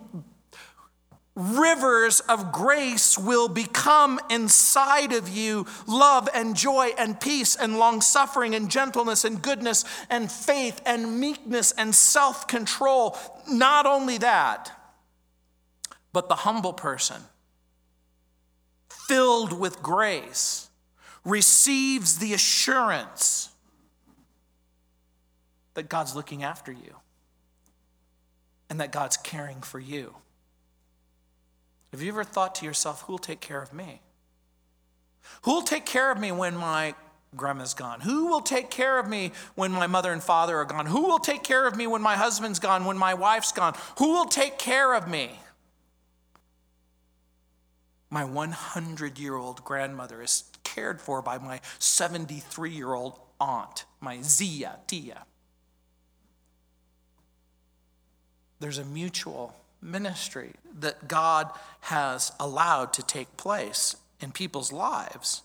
rivers 1.37 2.19
of 2.21 2.51
grace 2.51 3.15
will 3.15 3.47
become 3.47 4.19
inside 4.29 5.13
of 5.13 5.29
you 5.29 5.67
love 5.85 6.27
and 6.33 6.55
joy 6.55 6.91
and 6.97 7.21
peace 7.21 7.55
and 7.55 7.77
long 7.77 8.01
suffering 8.01 8.55
and 8.55 8.71
gentleness 8.71 9.23
and 9.23 9.41
goodness 9.41 9.85
and 10.09 10.31
faith 10.31 10.81
and 10.85 11.19
meekness 11.19 11.71
and 11.73 11.93
self 11.93 12.47
control. 12.47 13.15
Not 13.47 13.85
only 13.85 14.17
that, 14.17 14.71
but 16.11 16.27
the 16.27 16.35
humble 16.35 16.73
person, 16.73 17.21
filled 18.89 19.53
with 19.53 19.83
grace, 19.83 20.69
receives 21.23 22.17
the 22.17 22.33
assurance 22.33 23.49
that 25.75 25.87
God's 25.87 26.15
looking 26.15 26.41
after 26.41 26.71
you 26.71 26.95
and 28.69 28.79
that 28.79 28.91
God's 28.91 29.17
caring 29.17 29.61
for 29.61 29.79
you. 29.79 30.15
Have 31.91 32.01
you 32.01 32.09
ever 32.09 32.23
thought 32.23 32.55
to 32.55 32.65
yourself, 32.65 33.01
who'll 33.01 33.17
take 33.17 33.39
care 33.39 33.61
of 33.61 33.73
me? 33.73 34.01
Who'll 35.43 35.61
take 35.61 35.85
care 35.85 36.11
of 36.11 36.19
me 36.19 36.31
when 36.31 36.55
my 36.55 36.95
grandma's 37.35 37.73
gone? 37.73 38.01
Who 38.01 38.27
will 38.27 38.41
take 38.41 38.69
care 38.69 38.99
of 38.99 39.07
me 39.07 39.31
when 39.55 39.71
my 39.71 39.87
mother 39.87 40.11
and 40.11 40.23
father 40.23 40.57
are 40.57 40.65
gone? 40.65 40.85
Who 40.85 41.03
will 41.03 41.19
take 41.19 41.43
care 41.43 41.67
of 41.67 41.75
me 41.75 41.87
when 41.87 42.01
my 42.01 42.15
husband's 42.15 42.59
gone, 42.59 42.85
when 42.85 42.97
my 42.97 43.13
wife's 43.13 43.51
gone? 43.51 43.75
Who 43.99 44.13
will 44.13 44.25
take 44.25 44.57
care 44.57 44.93
of 44.93 45.07
me? 45.07 45.39
My 48.09 48.23
100 48.23 49.19
year 49.19 49.35
old 49.35 49.63
grandmother 49.63 50.21
is 50.21 50.45
cared 50.63 51.01
for 51.01 51.21
by 51.21 51.37
my 51.37 51.59
73 51.79 52.71
year 52.71 52.93
old 52.93 53.19
aunt, 53.39 53.85
my 53.99 54.21
Zia, 54.21 54.79
Tia. 54.87 55.26
There's 58.59 58.77
a 58.77 58.85
mutual 58.85 59.55
ministry 59.81 60.51
that 60.79 61.07
God 61.07 61.51
has 61.81 62.31
allowed 62.39 62.93
to 62.93 63.03
take 63.03 63.37
place 63.37 63.95
in 64.19 64.31
people's 64.31 64.71
lives. 64.71 65.43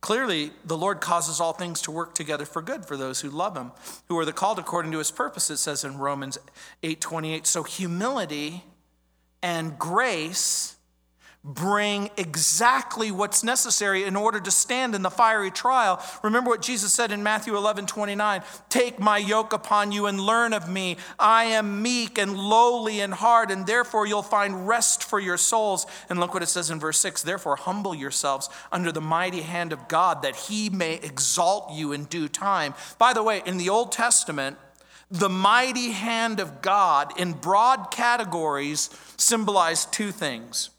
Clearly, 0.00 0.50
the 0.64 0.76
Lord 0.76 1.00
causes 1.00 1.40
all 1.40 1.54
things 1.54 1.80
to 1.82 1.90
work 1.90 2.14
together 2.14 2.44
for 2.44 2.60
good 2.60 2.84
for 2.84 2.96
those 2.96 3.22
who 3.22 3.30
love 3.30 3.56
him, 3.56 3.72
who 4.08 4.18
are 4.18 4.26
the 4.26 4.34
called 4.34 4.58
according 4.58 4.92
to 4.92 4.98
his 4.98 5.10
purpose, 5.10 5.48
it 5.48 5.56
says 5.56 5.82
in 5.82 5.96
Romans 5.96 6.36
8:28. 6.82 7.46
So 7.46 7.62
humility 7.62 8.64
and 9.40 9.78
grace 9.78 10.73
bring 11.44 12.08
exactly 12.16 13.10
what's 13.10 13.44
necessary 13.44 14.04
in 14.04 14.16
order 14.16 14.40
to 14.40 14.50
stand 14.50 14.94
in 14.94 15.02
the 15.02 15.10
fiery 15.10 15.50
trial. 15.50 16.02
Remember 16.22 16.48
what 16.48 16.62
Jesus 16.62 16.94
said 16.94 17.12
in 17.12 17.22
Matthew 17.22 17.54
11 17.54 17.86
29 17.86 18.42
Take 18.70 18.98
my 18.98 19.18
yoke 19.18 19.52
upon 19.52 19.92
you 19.92 20.06
and 20.06 20.18
learn 20.18 20.54
of 20.54 20.70
me. 20.70 20.96
I 21.18 21.44
am 21.44 21.82
meek 21.82 22.16
and 22.16 22.36
lowly 22.36 23.00
in 23.00 23.12
heart, 23.12 23.50
and 23.50 23.66
therefore 23.66 24.06
you'll 24.06 24.22
find 24.22 24.66
rest 24.66 25.04
for 25.04 25.20
your 25.20 25.36
souls. 25.36 25.86
And 26.08 26.18
look 26.18 26.32
what 26.32 26.42
it 26.42 26.48
says 26.48 26.70
in 26.70 26.80
verse 26.80 26.98
6 26.98 27.22
Therefore, 27.22 27.56
humble 27.56 27.94
yourselves 27.94 28.48
under 28.72 28.90
the 28.90 29.02
mighty 29.02 29.42
hand 29.42 29.72
of 29.72 29.86
God, 29.86 30.22
that 30.22 30.36
he 30.36 30.70
may 30.70 30.94
exalt 30.94 31.72
you 31.72 31.92
in 31.92 32.04
due 32.04 32.28
time. 32.28 32.74
By 32.96 33.12
the 33.12 33.22
way, 33.22 33.42
in 33.44 33.58
the 33.58 33.68
Old 33.68 33.92
Testament, 33.92 34.56
the 35.10 35.28
mighty 35.28 35.90
hand 35.90 36.40
of 36.40 36.62
God 36.62 37.12
in 37.20 37.34
broad 37.34 37.90
categories 37.90 38.88
symbolized 39.18 39.92
two 39.92 40.10
things. 40.10 40.70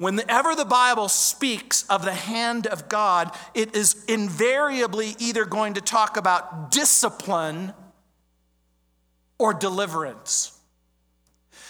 Whenever 0.00 0.54
the 0.54 0.64
Bible 0.64 1.10
speaks 1.10 1.82
of 1.90 2.06
the 2.06 2.14
hand 2.14 2.66
of 2.66 2.88
God, 2.88 3.36
it 3.52 3.76
is 3.76 4.02
invariably 4.08 5.14
either 5.18 5.44
going 5.44 5.74
to 5.74 5.82
talk 5.82 6.16
about 6.16 6.70
discipline 6.70 7.74
or 9.38 9.52
deliverance. 9.52 10.58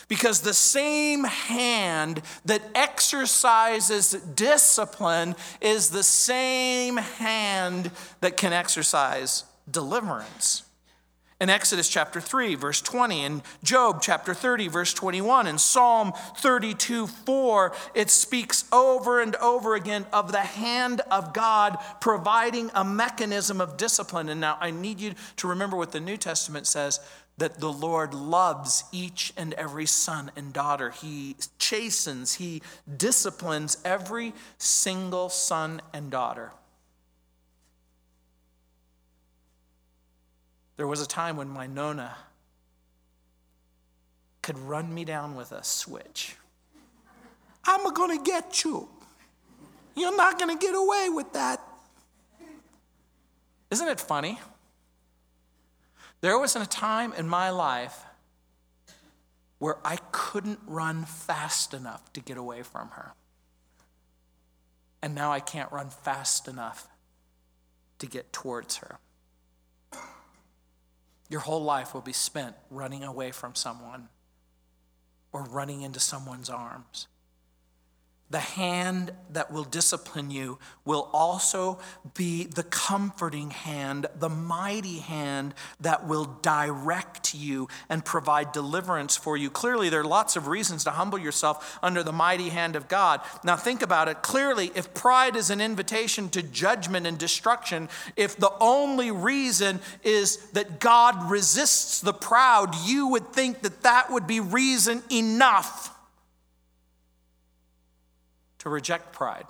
Because 0.07 0.43
the 0.43 0.55
same 0.55 1.25
hand 1.25 2.23
that 2.45 2.63
exercises 2.73 4.13
discipline 4.13 5.35
is 5.61 5.91
the 5.91 6.05
same 6.05 6.99
hand 6.99 7.91
that 8.21 8.37
can 8.37 8.53
exercise 8.53 9.43
deliverance 9.69 10.70
in 11.41 11.49
Exodus 11.49 11.89
chapter 11.89 12.21
3, 12.21 12.55
verse 12.55 12.83
20, 12.83 13.25
in 13.25 13.43
Job 13.65 14.03
chapter 14.03 14.35
30, 14.35 14.69
verse 14.69 14.93
21, 14.93 15.47
in 15.47 15.57
Psalm 15.57 16.13
32, 16.37 17.07
4, 17.07 17.73
it 17.95 18.11
speaks 18.11 18.65
over 18.71 19.21
and 19.21 19.35
over 19.37 19.75
again 19.75 20.05
of 20.13 20.33
the 20.33 20.41
hand 20.41 21.01
of 21.11 21.33
God 21.33 21.79
providing 22.01 22.71
a 22.75 22.85
mechanism 22.85 23.61
of 23.61 23.79
discipline. 23.79 24.29
And 24.29 24.41
now 24.41 24.59
I 24.61 24.71
need 24.71 25.01
you 25.01 25.15
to 25.37 25.49
remember 25.49 25.79
what 25.79 25.93
the 25.93 26.01
New 26.01 26.19
Testament 26.19 26.67
says 26.67 27.01
that 27.39 27.59
the 27.59 27.73
Lord 27.73 28.13
loves 28.13 28.85
each 28.93 29.33
and 29.35 29.55
every 29.55 29.87
son 29.87 30.31
and 30.37 30.53
daughter. 30.53 30.91
He 30.91 31.37
chastens, 31.59 32.35
He 32.35 32.61
disciplines 32.99 33.79
every 33.83 34.35
single 34.59 35.31
son 35.31 35.81
and 35.95 36.11
daughter. 36.11 36.53
There 40.81 40.87
was 40.87 41.03
a 41.03 41.07
time 41.07 41.37
when 41.37 41.51
my 41.51 41.67
Nona 41.67 42.17
could 44.41 44.57
run 44.57 44.95
me 44.95 45.05
down 45.05 45.37
with 45.37 45.53
a 45.53 45.63
switch. 45.63 46.37
I'm 47.67 47.93
going 47.93 48.17
to 48.17 48.25
get 48.25 48.65
you. 48.65 48.89
You're 49.95 50.17
not 50.17 50.39
going 50.39 50.57
to 50.57 50.59
get 50.59 50.75
away 50.75 51.11
with 51.11 51.35
that. 51.35 51.61
Isn't 53.71 53.89
it 53.89 54.01
funny? 54.01 54.39
There 56.23 56.39
was 56.39 56.57
a 56.57 56.65
time 56.65 57.13
in 57.13 57.29
my 57.29 57.51
life 57.51 58.03
where 59.59 59.77
I 59.85 59.99
couldn't 60.13 60.61
run 60.67 61.05
fast 61.05 61.75
enough 61.75 62.11
to 62.15 62.23
get 62.23 62.39
away 62.39 62.63
from 62.63 62.89
her. 62.93 63.13
And 65.03 65.15
now 65.15 65.31
I 65.31 65.41
can't 65.41 65.71
run 65.71 65.91
fast 65.91 66.49
enough 66.49 66.89
to 67.99 68.07
get 68.07 68.33
towards 68.33 68.79
her. 68.79 68.99
Your 71.31 71.41
whole 71.41 71.63
life 71.63 71.95
will 71.95 72.01
be 72.03 72.13
spent 72.13 72.57
running 72.71 73.05
away 73.05 73.31
from 73.31 73.55
someone 73.55 74.09
or 75.33 75.45
running 75.45 75.83
into 75.83 76.01
someone's 76.01 76.51
arms. 76.51 77.07
The 78.31 78.39
hand 78.39 79.13
that 79.33 79.53
will 79.53 79.65
discipline 79.65 80.31
you 80.31 80.59
will 80.85 81.11
also 81.13 81.79
be 82.15 82.45
the 82.45 82.63
comforting 82.63 83.51
hand, 83.51 84.07
the 84.17 84.29
mighty 84.29 84.99
hand 85.01 85.53
that 85.81 86.07
will 86.07 86.25
direct 86.41 87.35
you 87.35 87.69
and 87.89 88.05
provide 88.05 88.53
deliverance 88.53 89.17
for 89.17 89.37
you. 89.37 89.51
Clearly, 89.51 89.89
there 89.89 90.01
are 90.01 90.05
lots 90.05 90.37
of 90.37 90.47
reasons 90.47 90.85
to 90.85 90.91
humble 90.91 91.19
yourself 91.19 91.79
under 91.83 92.03
the 92.03 92.13
mighty 92.13 92.51
hand 92.51 92.77
of 92.77 92.89
God. 92.89 93.21
Now, 93.43 93.57
think 93.57 93.83
about 93.83 94.09
it. 94.09 94.23
Clearly, 94.23 94.71
if 94.77 94.95
pride 94.95 95.35
is 95.35 95.51
an 95.51 95.61
invitation 95.61 96.29
to 96.31 96.43
judgment 96.43 97.07
and 97.07 97.19
destruction, 97.19 97.89
if 98.17 98.37
the 98.37 98.53
only 98.61 99.11
reason 99.11 99.81
is 100.05 100.37
that 100.51 100.79
God 100.79 101.31
resists 101.31 102.01
the 102.01 102.13
proud, 102.13 102.75
you 102.85 103.09
would 103.09 103.33
think 103.33 103.63
that 103.63 103.83
that 103.83 104.11
would 104.11 104.27
be 104.27 104.39
reason 104.39 105.03
enough 105.11 105.97
to 108.61 108.69
reject 108.71 109.13
pride. 109.13 109.47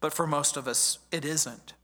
But 0.00 0.12
for 0.12 0.26
most 0.26 0.56
of 0.56 0.66
us, 0.66 0.98
it 1.10 1.24
isn't 1.24 1.74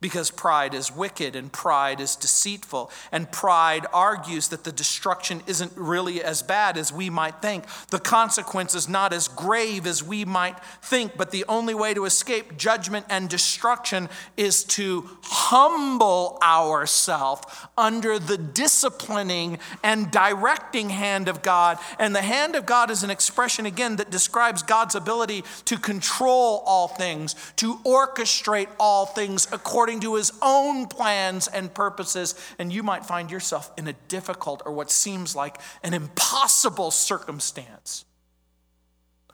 because 0.00 0.30
pride 0.30 0.74
is 0.74 0.94
wicked 0.94 1.34
and 1.34 1.50
pride 1.50 2.00
is 2.00 2.16
deceitful. 2.16 2.90
And 3.10 3.32
pride 3.32 3.86
argues 3.94 4.48
that 4.48 4.64
the 4.64 4.72
destruction 4.72 5.42
isn't 5.46 5.72
really 5.74 6.22
as 6.22 6.42
bad 6.42 6.76
as 6.76 6.92
we 6.92 7.08
might 7.08 7.40
think. 7.40 7.64
The 7.88 7.98
consequence 7.98 8.74
is 8.74 8.90
not 8.90 9.14
as 9.14 9.26
grave 9.26 9.86
as 9.86 10.04
we 10.04 10.26
might 10.26 10.62
think. 10.82 11.16
But 11.16 11.30
the 11.30 11.46
only 11.48 11.74
way 11.74 11.94
to 11.94 12.04
escape 12.04 12.58
judgment 12.58 13.06
and 13.08 13.30
destruction 13.30 14.10
is 14.36 14.64
to 14.64 15.08
humble 15.22 16.38
ourselves 16.42 17.46
under 17.78 18.18
the 18.18 18.36
disciplining 18.36 19.58
and 19.82 20.10
directing 20.10 20.90
hand 20.90 21.26
of 21.26 21.40
God. 21.40 21.78
And 21.98 22.14
the 22.14 22.22
hand 22.22 22.54
of 22.54 22.66
God 22.66 22.90
is 22.90 23.02
an 23.02 23.10
expression, 23.10 23.64
again, 23.64 23.96
that 23.96 24.10
describes 24.10 24.62
God's 24.62 24.94
ability 24.94 25.42
to 25.64 25.78
control 25.78 26.62
all 26.66 26.88
things, 26.88 27.34
to 27.56 27.76
orchestrate 27.78 28.68
all 28.78 29.06
things 29.06 29.48
according 29.52 29.85
according 29.86 30.00
to 30.00 30.16
his 30.16 30.32
own 30.42 30.88
plans 30.88 31.46
and 31.46 31.72
purposes, 31.72 32.34
and 32.58 32.72
you 32.72 32.82
might 32.82 33.06
find 33.06 33.30
yourself 33.30 33.70
in 33.78 33.86
a 33.86 33.92
difficult 34.08 34.60
or 34.66 34.72
what 34.72 34.90
seems 34.90 35.36
like 35.36 35.60
an 35.84 35.94
impossible 35.94 36.90
circumstance. 36.90 38.04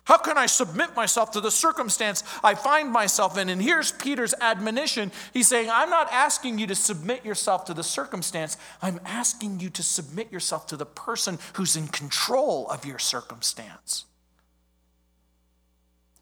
How 0.04 0.18
can 0.18 0.36
I 0.36 0.44
submit 0.44 0.94
myself 0.94 1.30
to 1.30 1.40
the 1.40 1.50
circumstance 1.50 2.22
I 2.44 2.54
find 2.54 2.90
myself 2.90 3.38
in? 3.38 3.48
And 3.48 3.62
here's 3.62 3.92
Peter's 3.92 4.34
admonition. 4.42 5.10
He's 5.32 5.48
saying, 5.48 5.70
I'm 5.72 5.88
not 5.88 6.12
asking 6.12 6.58
you 6.58 6.66
to 6.66 6.74
submit 6.74 7.24
yourself 7.24 7.64
to 7.66 7.72
the 7.72 7.82
circumstance, 7.82 8.58
I'm 8.82 9.00
asking 9.06 9.60
you 9.60 9.70
to 9.70 9.82
submit 9.82 10.30
yourself 10.30 10.66
to 10.66 10.76
the 10.76 10.84
person 10.84 11.38
who's 11.54 11.76
in 11.76 11.88
control 11.88 12.68
of 12.68 12.84
your 12.84 12.98
circumstance. 12.98 14.04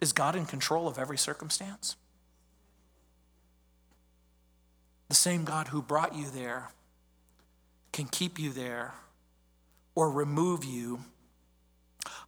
Is 0.01 0.13
God 0.13 0.37
in 0.37 0.47
control 0.47 0.87
of 0.87 1.01
every 1.01 1.19
circumstance? 1.19 1.97
The 5.11 5.17
same 5.17 5.43
God 5.43 5.67
who 5.67 5.83
brought 5.83 6.15
you 6.15 6.31
there 6.31 6.71
can 7.93 8.07
keep 8.07 8.39
you 8.39 8.53
there 8.53 8.95
or 9.97 10.09
remove 10.09 10.65
you. 10.65 11.01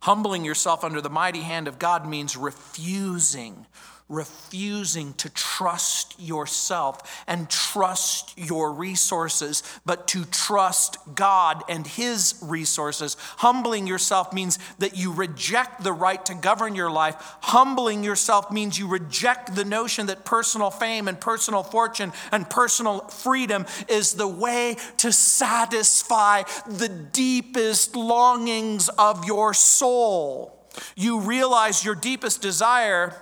Humbling 0.01 0.45
yourself 0.45 0.83
under 0.83 1.01
the 1.01 1.09
mighty 1.09 1.43
hand 1.43 1.69
of 1.69 1.79
God 1.79 2.09
means 2.09 2.37
refusing 2.37 3.67
refusing 4.13 5.15
to 5.15 5.31
trust 5.31 6.15
yourself 6.21 7.25
and 7.27 7.49
trust 7.49 8.37
your 8.37 8.71
resources, 8.73 9.63
but 9.87 10.07
to 10.09 10.25
trust 10.27 10.99
God 11.15 11.65
and 11.69 11.87
His 11.87 12.39
resources. 12.43 13.17
Humbling 13.39 13.87
yourself 13.87 14.33
means 14.33 14.59
that 14.79 14.97
you 14.97 15.13
reject 15.13 15.83
the 15.83 15.93
right 15.93 16.25
to 16.27 16.35
govern 16.35 16.75
your 16.75 16.91
life. 16.91 17.17
Humbling 17.41 18.05
yourself 18.05 18.51
means 18.53 18.79
you 18.79 18.87
reject 18.87 19.55
the 19.55 19.65
notion 19.65 20.07
that 20.07 20.27
personal 20.27 20.71
fame 20.71 21.09
and 21.09 21.19
personal 21.19 21.63
fortune 21.63 22.13
and 22.31 22.49
personal 22.51 23.01
freedom 23.09 23.65
is 23.89 24.13
the 24.13 24.29
way 24.29 24.77
to 24.99 25.11
satisfy 25.11 26.43
the 26.67 26.89
deepest 26.89 27.97
longings 27.97 28.91
of 28.91 29.25
your 29.25 29.55
soul. 29.55 30.59
You 30.97 31.21
realize 31.21 31.85
your 31.85 31.95
deepest 31.95 32.43
desire 32.43 33.17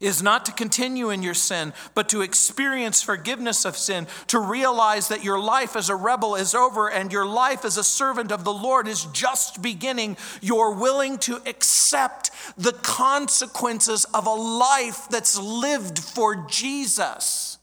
is 0.00 0.22
not 0.22 0.44
to 0.46 0.52
continue 0.52 1.10
in 1.10 1.22
your 1.22 1.34
sin, 1.34 1.72
but 1.94 2.08
to 2.10 2.22
experience 2.22 3.02
forgiveness 3.02 3.64
of 3.64 3.76
sin, 3.76 4.06
to 4.28 4.38
realize 4.38 5.08
that 5.08 5.24
your 5.24 5.38
life 5.38 5.76
as 5.76 5.88
a 5.88 5.96
rebel 5.96 6.34
is 6.34 6.54
over 6.54 6.90
and 6.90 7.12
your 7.12 7.26
life 7.26 7.64
as 7.64 7.76
a 7.76 7.84
servant 7.84 8.30
of 8.32 8.44
the 8.44 8.52
Lord 8.52 8.88
is 8.88 9.04
just 9.06 9.62
beginning. 9.62 10.16
You're 10.40 10.74
willing 10.74 11.18
to 11.18 11.40
accept 11.46 12.30
the 12.56 12.72
consequences 12.72 14.04
of 14.14 14.26
a 14.26 14.30
life 14.30 15.08
that's 15.08 15.38
lived 15.38 15.98
for 15.98 16.46
Jesus. 16.48 17.58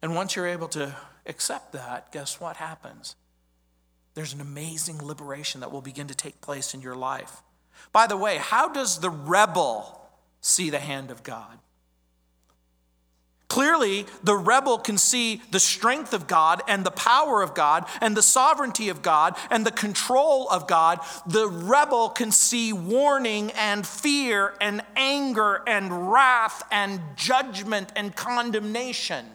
And 0.00 0.14
once 0.14 0.34
you're 0.34 0.48
able 0.48 0.68
to 0.68 0.94
accept 1.26 1.72
that, 1.72 2.10
guess 2.12 2.40
what 2.40 2.56
happens? 2.56 3.14
There's 4.14 4.34
an 4.34 4.40
amazing 4.40 5.02
liberation 5.02 5.60
that 5.60 5.72
will 5.72 5.80
begin 5.80 6.08
to 6.08 6.14
take 6.14 6.40
place 6.40 6.74
in 6.74 6.82
your 6.82 6.96
life. 6.96 7.42
By 7.92 8.06
the 8.06 8.16
way, 8.16 8.36
how 8.36 8.68
does 8.68 8.98
the 8.98 9.10
rebel 9.10 10.01
see 10.42 10.68
the 10.68 10.78
hand 10.78 11.10
of 11.10 11.22
God. 11.22 11.58
Clearly, 13.48 14.06
the 14.24 14.34
rebel 14.34 14.78
can 14.78 14.96
see 14.96 15.42
the 15.50 15.60
strength 15.60 16.14
of 16.14 16.26
God 16.26 16.62
and 16.66 16.84
the 16.84 16.90
power 16.90 17.42
of 17.42 17.54
God 17.54 17.84
and 18.00 18.16
the 18.16 18.22
sovereignty 18.22 18.88
of 18.88 19.02
God 19.02 19.36
and 19.50 19.66
the 19.66 19.70
control 19.70 20.48
of 20.48 20.66
God. 20.66 21.00
The 21.26 21.46
rebel 21.46 22.08
can 22.08 22.32
see 22.32 22.72
warning 22.72 23.50
and 23.52 23.86
fear 23.86 24.54
and 24.58 24.82
anger 24.96 25.62
and 25.66 26.10
wrath 26.10 26.62
and 26.70 26.98
judgment 27.14 27.92
and 27.94 28.16
condemnation. 28.16 29.26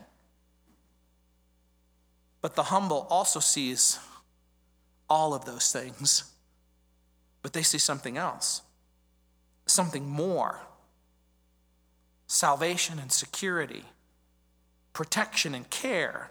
But 2.41 2.56
the 2.56 2.63
humble 2.63 3.06
also 3.12 3.39
sees 3.39 4.00
all 5.08 5.36
of 5.36 5.46
those 5.46 5.72
things, 5.72 6.24
but 7.43 7.54
they 7.54 7.62
see 7.62 7.78
something 7.78 8.17
else, 8.17 8.63
something 9.67 10.10
more 10.10 10.60
salvation 12.28 13.00
and 13.00 13.12
security, 13.12 13.84
protection 14.94 15.56
and 15.56 15.70
care, 15.70 16.30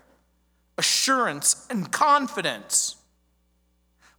assurance 0.78 1.66
and 1.70 1.90
confidence. 1.90 2.96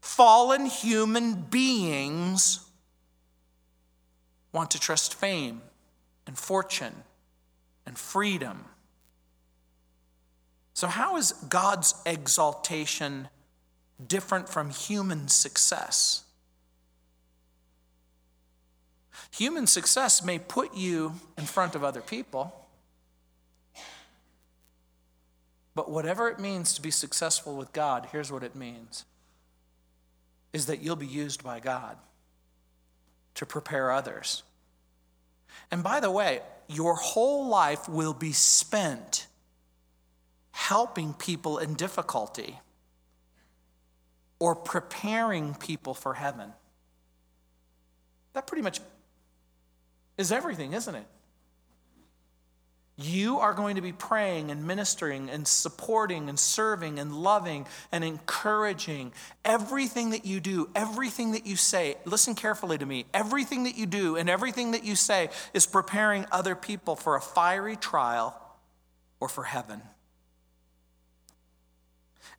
Fallen 0.02 0.66
human 0.66 1.34
beings 1.36 2.66
want 4.52 4.72
to 4.72 4.80
trust 4.80 5.14
fame 5.14 5.62
and 6.26 6.38
fortune 6.38 7.04
and 7.86 7.98
freedom. 7.98 8.66
So, 10.74 10.88
how 10.88 11.18
is 11.18 11.32
God's 11.32 11.96
exaltation 12.06 13.30
different 14.06 14.48
from 14.48 14.70
human 14.70 15.28
success? 15.28 16.24
Human 19.32 19.68
success 19.68 20.24
may 20.24 20.40
put 20.40 20.76
you 20.76 21.14
in 21.38 21.46
front 21.46 21.76
of 21.76 21.84
other 21.84 22.02
people, 22.02 22.54
but 25.76 25.92
whatever 25.92 26.28
it 26.28 26.40
means 26.40 26.74
to 26.74 26.82
be 26.82 26.92
successful 26.92 27.56
with 27.56 27.72
God, 27.72 28.08
here's 28.12 28.32
what 28.32 28.44
it 28.44 28.56
means 28.56 29.06
is 30.54 30.66
that 30.66 30.82
you'll 30.82 30.96
be 30.96 31.06
used 31.06 31.44
by 31.44 31.60
God 31.60 31.98
to 33.36 33.46
prepare 33.46 33.92
others. 33.92 34.44
And 35.70 35.84
by 35.84 36.00
the 36.00 36.10
way, 36.10 36.42
your 36.68 36.96
whole 36.96 37.48
life 37.48 37.88
will 37.88 38.14
be 38.14 38.32
spent 38.32 39.28
helping 40.52 41.14
people 41.14 41.60
in 41.60 41.76
difficulty 41.76 42.58
or 44.40 44.56
preparing 44.56 45.54
people 45.54 45.94
for 45.94 46.16
heaven. 46.16 46.52
That 48.34 48.48
pretty 48.48 48.64
much 48.64 48.80
is 50.18 50.32
everything, 50.32 50.74
isn't 50.74 50.96
it? 50.96 51.06
You 53.00 53.38
are 53.40 53.54
going 53.54 53.76
to 53.76 53.82
be 53.82 53.92
praying 53.92 54.50
and 54.50 54.66
ministering 54.66 55.30
and 55.30 55.48
supporting 55.48 56.30
and 56.30 56.40
serving 56.40 56.98
and 56.98 57.14
loving 57.14 57.68
and 57.92 58.04
encouraging 58.04 59.14
everything 59.46 60.10
that 60.10 60.26
you 60.26 60.40
do, 60.40 60.68
everything 60.74 61.34
that 61.34 61.46
you 61.46 61.56
say. 61.56 61.96
Listen 62.06 62.34
carefully 62.34 62.76
to 62.80 62.86
me. 62.88 63.06
Everything 63.14 63.66
that 63.66 63.78
you 63.78 63.86
do 63.86 64.16
and 64.16 64.28
everything 64.28 64.72
that 64.72 64.84
you 64.84 64.96
say 64.96 65.30
is 65.54 65.68
preparing 65.68 66.26
other 66.32 66.56
people 66.56 66.96
for 66.96 67.16
a 67.16 67.22
fiery 67.22 67.76
trial 67.76 68.36
or 69.20 69.30
for 69.30 69.44
heaven. 69.44 69.84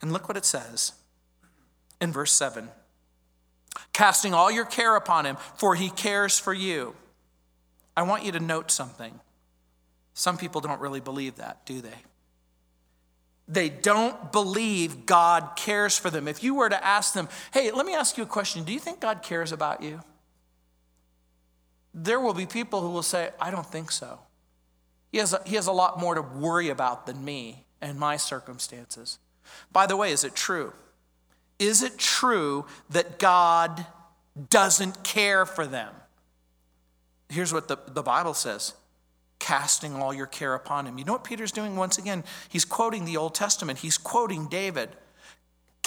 And 0.02 0.12
look 0.12 0.26
what 0.26 0.36
it 0.36 0.44
says 0.44 0.92
in 2.00 2.12
verse 2.12 2.32
7 2.32 2.68
casting 3.92 4.34
all 4.34 4.50
your 4.50 4.64
care 4.64 4.96
upon 4.96 5.24
him, 5.24 5.36
for 5.56 5.74
he 5.74 5.90
cares 5.90 6.38
for 6.38 6.54
you. 6.54 6.94
I 7.98 8.02
want 8.02 8.24
you 8.24 8.32
to 8.32 8.40
note 8.40 8.70
something. 8.70 9.20
Some 10.14 10.36
people 10.38 10.60
don't 10.60 10.80
really 10.80 11.00
believe 11.00 11.36
that, 11.36 11.66
do 11.66 11.80
they? 11.80 11.98
They 13.46 13.68
don't 13.68 14.32
believe 14.32 15.06
God 15.06 15.56
cares 15.56 15.98
for 15.98 16.10
them. 16.10 16.28
If 16.28 16.42
you 16.42 16.54
were 16.54 16.68
to 16.68 16.84
ask 16.84 17.14
them, 17.14 17.28
hey, 17.52 17.70
let 17.70 17.86
me 17.86 17.94
ask 17.94 18.16
you 18.16 18.22
a 18.24 18.26
question. 18.26 18.64
Do 18.64 18.72
you 18.72 18.80
think 18.80 19.00
God 19.00 19.22
cares 19.22 19.52
about 19.52 19.82
you? 19.82 20.00
there 22.04 22.20
will 22.20 22.34
be 22.34 22.46
people 22.46 22.80
who 22.80 22.90
will 22.90 23.02
say, 23.02 23.30
I 23.40 23.50
don't 23.50 23.66
think 23.66 23.90
so. 23.90 24.20
He 25.10 25.18
has, 25.18 25.32
a, 25.32 25.40
he 25.44 25.56
has 25.56 25.66
a 25.66 25.72
lot 25.72 25.98
more 25.98 26.14
to 26.14 26.22
worry 26.22 26.68
about 26.68 27.06
than 27.06 27.24
me 27.24 27.64
and 27.80 27.98
my 27.98 28.16
circumstances. 28.16 29.18
By 29.72 29.86
the 29.86 29.96
way, 29.96 30.12
is 30.12 30.24
it 30.24 30.34
true? 30.34 30.72
Is 31.58 31.82
it 31.82 31.98
true 31.98 32.66
that 32.90 33.18
God 33.18 33.86
doesn't 34.50 35.02
care 35.02 35.46
for 35.46 35.66
them? 35.66 35.92
Here's 37.28 37.52
what 37.52 37.68
the, 37.68 37.78
the 37.86 38.02
Bible 38.02 38.34
says 38.34 38.74
casting 39.38 39.94
all 39.94 40.12
your 40.12 40.26
care 40.26 40.54
upon 40.54 40.86
him. 40.86 40.98
You 40.98 41.04
know 41.04 41.12
what 41.12 41.24
Peter's 41.24 41.52
doing 41.52 41.76
once 41.76 41.96
again? 41.96 42.24
He's 42.48 42.64
quoting 42.64 43.04
the 43.04 43.16
Old 43.16 43.34
Testament, 43.34 43.78
he's 43.80 43.98
quoting 43.98 44.48
David. 44.48 44.90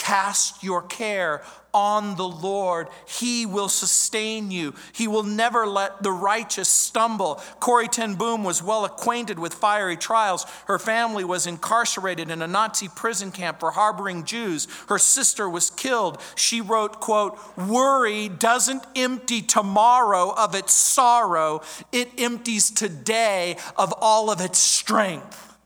Cast 0.02 0.64
your 0.64 0.82
care 0.82 1.44
on 1.72 2.16
the 2.16 2.26
Lord. 2.26 2.88
He 3.06 3.46
will 3.46 3.68
sustain 3.68 4.50
you. 4.50 4.74
He 4.92 5.06
will 5.06 5.22
never 5.22 5.64
let 5.64 6.02
the 6.02 6.10
righteous 6.10 6.68
stumble. 6.68 7.40
Corrie 7.60 7.86
Ten 7.86 8.16
Boom 8.16 8.42
was 8.42 8.64
well 8.64 8.84
acquainted 8.84 9.38
with 9.38 9.54
fiery 9.54 9.96
trials. 9.96 10.44
Her 10.66 10.80
family 10.80 11.22
was 11.22 11.46
incarcerated 11.46 12.32
in 12.32 12.42
a 12.42 12.48
Nazi 12.48 12.88
prison 12.88 13.30
camp 13.30 13.60
for 13.60 13.70
harboring 13.70 14.24
Jews. 14.24 14.66
Her 14.88 14.98
sister 14.98 15.48
was 15.48 15.70
killed. 15.70 16.20
She 16.34 16.60
wrote, 16.60 16.98
quote, 16.98 17.38
"Worry 17.56 18.28
doesn't 18.28 18.84
empty 18.96 19.40
tomorrow 19.40 20.34
of 20.36 20.56
its 20.56 20.72
sorrow. 20.72 21.62
It 21.92 22.10
empties 22.18 22.72
today 22.72 23.56
of 23.76 23.94
all 23.98 24.30
of 24.30 24.40
its 24.40 24.58
strength." 24.58 25.56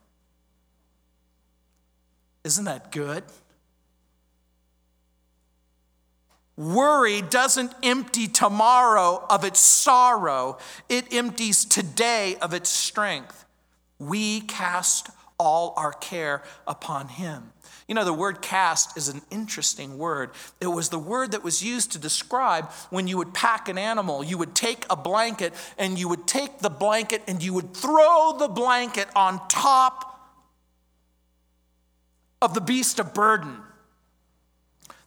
Isn't 2.45 2.67
that 2.67 2.93
good? 2.93 3.25
Worry 6.57 7.21
doesn't 7.21 7.75
empty 7.83 8.27
tomorrow 8.27 9.25
of 9.29 9.45
its 9.45 9.61
sorrow, 9.61 10.57
it 10.89 11.13
empties 11.13 11.65
today 11.65 12.37
of 12.41 12.55
its 12.55 12.71
strength. 12.71 13.45
We 13.99 14.41
cast 14.41 15.11
all 15.39 15.75
our 15.77 15.93
care 15.93 16.43
upon 16.67 17.09
Him. 17.09 17.53
You 17.89 17.95
know, 17.95 18.05
the 18.05 18.13
word 18.13 18.43
cast 18.43 18.97
is 18.97 19.09
an 19.09 19.21
interesting 19.31 19.97
word. 19.99 20.31
It 20.61 20.67
was 20.67 20.89
the 20.89 20.99
word 20.99 21.33
that 21.33 21.45
was 21.45 21.63
used 21.63 21.93
to 21.93 21.99
describe 21.99 22.71
when 22.91 23.07
you 23.07 23.17
would 23.19 23.33
pack 23.33 23.69
an 23.69 23.79
animal. 23.79 24.25
You 24.25 24.39
would 24.39 24.55
take 24.55 24.87
a 24.91 24.97
blanket 24.97 25.53
and 25.79 25.99
you 25.99 26.09
would 26.09 26.27
take 26.27 26.59
the 26.59 26.71
blanket 26.71 27.23
and 27.29 27.43
you 27.43 27.53
would 27.53 27.75
throw 27.75 28.35
the 28.39 28.49
blanket 28.49 29.09
on 29.15 29.47
top 29.49 30.31
of 32.43 32.55
the 32.55 32.61
beast 32.61 32.99
of 32.99 33.15
burden. 33.15 33.57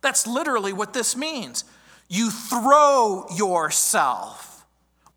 That's 0.02 0.26
literally 0.26 0.74
what 0.74 0.94
this 0.94 1.16
means. 1.16 1.64
You 2.08 2.32
throw 2.32 3.26
yourself 3.36 4.66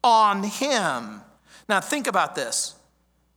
on 0.03 0.43
Him. 0.45 1.23
Now, 1.69 1.81
think 1.81 2.07
about 2.07 2.35
this 2.35 2.75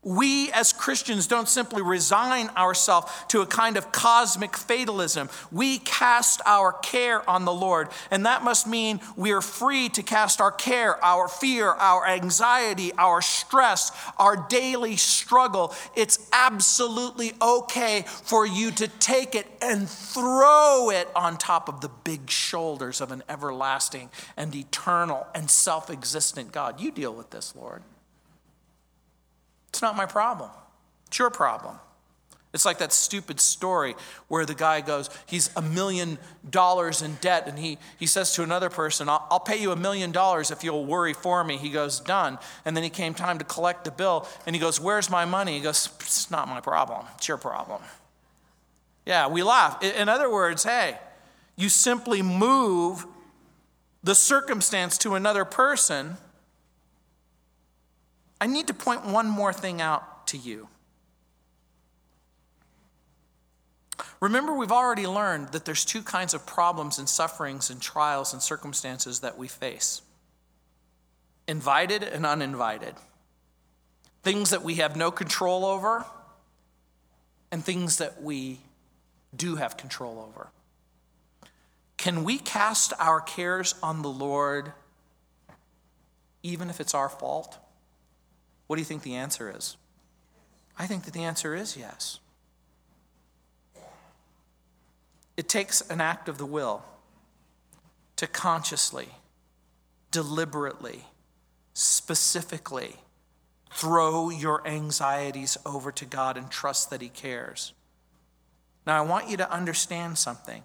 we 0.06 0.51
as 0.51 0.72
Christians 0.72 1.26
don't 1.26 1.49
simply 1.49 1.82
resign 1.82 2.49
ourselves 2.56 3.12
to 3.30 3.41
a 3.41 3.45
kind 3.45 3.76
of 3.76 3.91
cosmic 3.91 4.56
fatalism. 4.56 5.30
We 5.51 5.80
cast 5.80 6.41
our 6.45 6.72
care 6.72 7.28
on 7.28 7.43
the 7.43 7.53
Lord. 7.53 7.89
And 8.12 8.26
that 8.28 8.43
must 8.43 8.68
mean 8.68 9.01
we 9.18 9.32
are 9.32 9.41
free 9.41 9.89
to 9.89 10.03
cast 10.03 10.39
our 10.39 10.51
care, 10.51 11.03
our 11.03 11.28
fear, 11.28 11.68
our 11.70 12.08
anxiety, 12.08 12.93
our 12.97 13.22
stress, 13.22 13.91
our 14.18 14.38
daily 14.47 14.95
struggle. 14.95 15.74
It's 15.95 16.30
absolutely 16.32 17.34
okay 17.41 18.06
for 18.08 18.45
you 18.45 18.70
to 18.72 18.88
take 18.88 19.34
it 19.34 19.47
and 19.60 19.89
throw 19.89 20.91
it 20.91 21.10
on 21.16 21.38
top 21.38 21.68
of 21.68 21.82
the 21.82 21.89
big 21.89 22.30
shoulders 22.30 23.01
of 23.01 23.12
an 23.12 23.24
everlasting 23.28 24.12
and 24.38 24.53
eternal 24.56 25.26
and 25.34 25.49
self 25.49 25.89
existent 25.89 26.51
God. 26.51 26.80
You 26.80 26.91
deal 26.91 27.14
with 27.14 27.32
this, 27.32 27.56
Lord. 27.56 27.82
It's 29.76 29.82
not 29.82 29.97
my 29.97 30.05
problem. 30.05 30.51
It's 31.07 31.19
your 31.19 31.30
problem. 31.30 31.76
It's 32.53 32.63
like 32.63 32.78
that 32.78 32.93
stupid 32.93 33.41
story 33.41 33.95
where 34.30 34.45
the 34.45 34.55
guy 34.55 34.80
goes, 34.80 35.09
he's 35.26 35.49
a 35.57 35.61
million 35.61 36.17
dollars 36.49 37.01
in 37.01 37.15
debt, 37.15 37.45
and 37.45 37.59
he, 37.59 37.78
he 37.99 38.05
says 38.05 38.34
to 38.36 38.43
another 38.43 38.69
person, 38.69 39.09
I'll, 39.09 39.28
I'll 39.30 39.41
pay 39.41 39.57
you 39.57 39.73
a 39.73 39.76
million 39.76 40.13
dollars 40.13 40.49
if 40.49 40.63
you'll 40.63 40.86
worry 40.86 41.11
for 41.11 41.43
me. 41.43 41.57
He 41.57 41.69
goes, 41.69 41.99
Done. 41.99 42.39
And 42.63 42.73
then 42.73 42.86
he 42.86 42.89
came 42.89 43.13
time 43.13 43.38
to 43.39 43.43
collect 43.43 43.84
the 43.84 43.91
bill, 43.91 44.26
and 44.45 44.55
he 44.55 44.61
goes, 44.61 44.80
Where's 44.80 45.09
my 45.09 45.26
money? 45.26 45.57
He 45.57 45.59
goes, 45.59 45.89
It's 45.99 46.32
not 46.32 46.47
my 46.47 46.61
problem. 46.61 47.05
It's 47.17 47.28
your 47.28 47.36
problem. 47.36 47.82
Yeah, 49.05 49.28
we 49.28 49.43
laugh. 49.43 49.84
In 49.84 50.07
other 50.07 50.32
words, 50.32 50.63
hey, 50.63 50.97
you 51.57 51.67
simply 51.67 52.21
move 52.21 53.05
the 54.05 54.15
circumstance 54.15 54.97
to 54.99 55.15
another 55.15 55.43
person 55.43 56.15
I 58.39 58.47
need 58.47 58.67
to 58.67 58.73
point 58.73 59.05
one 59.05 59.27
more 59.27 59.53
thing 59.53 59.81
out 59.81 60.27
to 60.27 60.38
you. 60.38 60.67
Remember, 64.19 64.53
we've 64.53 64.71
already 64.71 65.07
learned 65.07 65.49
that 65.49 65.65
there's 65.65 65.86
two 65.86 66.01
kinds 66.01 66.33
of 66.33 66.45
problems 66.45 66.97
and 66.97 67.07
sufferings 67.07 67.69
and 67.69 67.81
trials 67.81 68.33
and 68.33 68.41
circumstances 68.41 69.19
that 69.21 69.38
we 69.38 69.47
face 69.47 70.01
invited 71.47 72.01
and 72.01 72.25
uninvited. 72.25 72.95
Things 74.23 74.49
that 74.49 74.63
we 74.63 74.75
have 74.75 74.95
no 74.95 75.11
control 75.11 75.63
over, 75.63 76.03
and 77.51 77.63
things 77.63 77.97
that 77.97 78.21
we 78.21 78.59
do 79.36 79.55
have 79.55 79.77
control 79.77 80.27
over. 80.27 80.49
Can 81.97 82.23
we 82.23 82.38
cast 82.38 82.93
our 82.99 83.21
cares 83.21 83.75
on 83.81 84.01
the 84.01 84.09
Lord 84.09 84.73
even 86.43 86.69
if 86.69 86.79
it's 86.79 86.93
our 86.93 87.09
fault? 87.09 87.57
What 88.68 88.78
do 88.78 88.82
you 88.82 88.86
think 88.86 89.03
the 89.03 89.16
answer 89.16 89.53
is? 89.55 89.78
I 90.78 90.88
think 90.88 91.03
that 91.05 91.13
the 91.13 91.24
answer 91.24 91.55
is 91.55 91.78
yes. 91.78 92.20
It 95.38 95.49
takes 95.49 95.82
an 95.89 96.01
act 96.01 96.30
of 96.30 96.38
the 96.38 96.45
will 96.45 96.84
to 98.16 98.28
consciously, 98.28 99.09
deliberately, 100.11 101.05
specifically 101.74 102.95
throw 103.72 104.30
your 104.30 104.66
anxieties 104.66 105.57
over 105.66 105.91
to 105.91 106.05
God 106.05 106.38
and 106.38 106.49
trust 106.49 106.89
that 106.89 107.01
He 107.01 107.09
cares. 107.09 107.74
Now, 108.88 108.97
I 108.97 109.05
want 109.05 109.30
you 109.30 109.38
to 109.38 109.51
understand 109.51 110.18
something. 110.18 110.63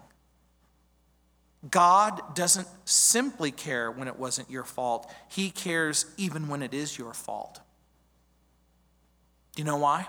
God 1.69 2.33
doesn't 2.33 2.67
simply 2.85 3.51
care 3.51 3.91
when 3.91 4.07
it 4.07 4.17
wasn't 4.17 4.49
your 4.49 4.63
fault, 4.63 5.11
He 5.27 5.51
cares 5.51 6.05
even 6.17 6.47
when 6.47 6.63
it 6.63 6.73
is 6.73 6.97
your 6.97 7.13
fault. 7.13 7.59
Do 9.55 9.61
you 9.61 9.65
know 9.65 9.77
why? 9.77 10.07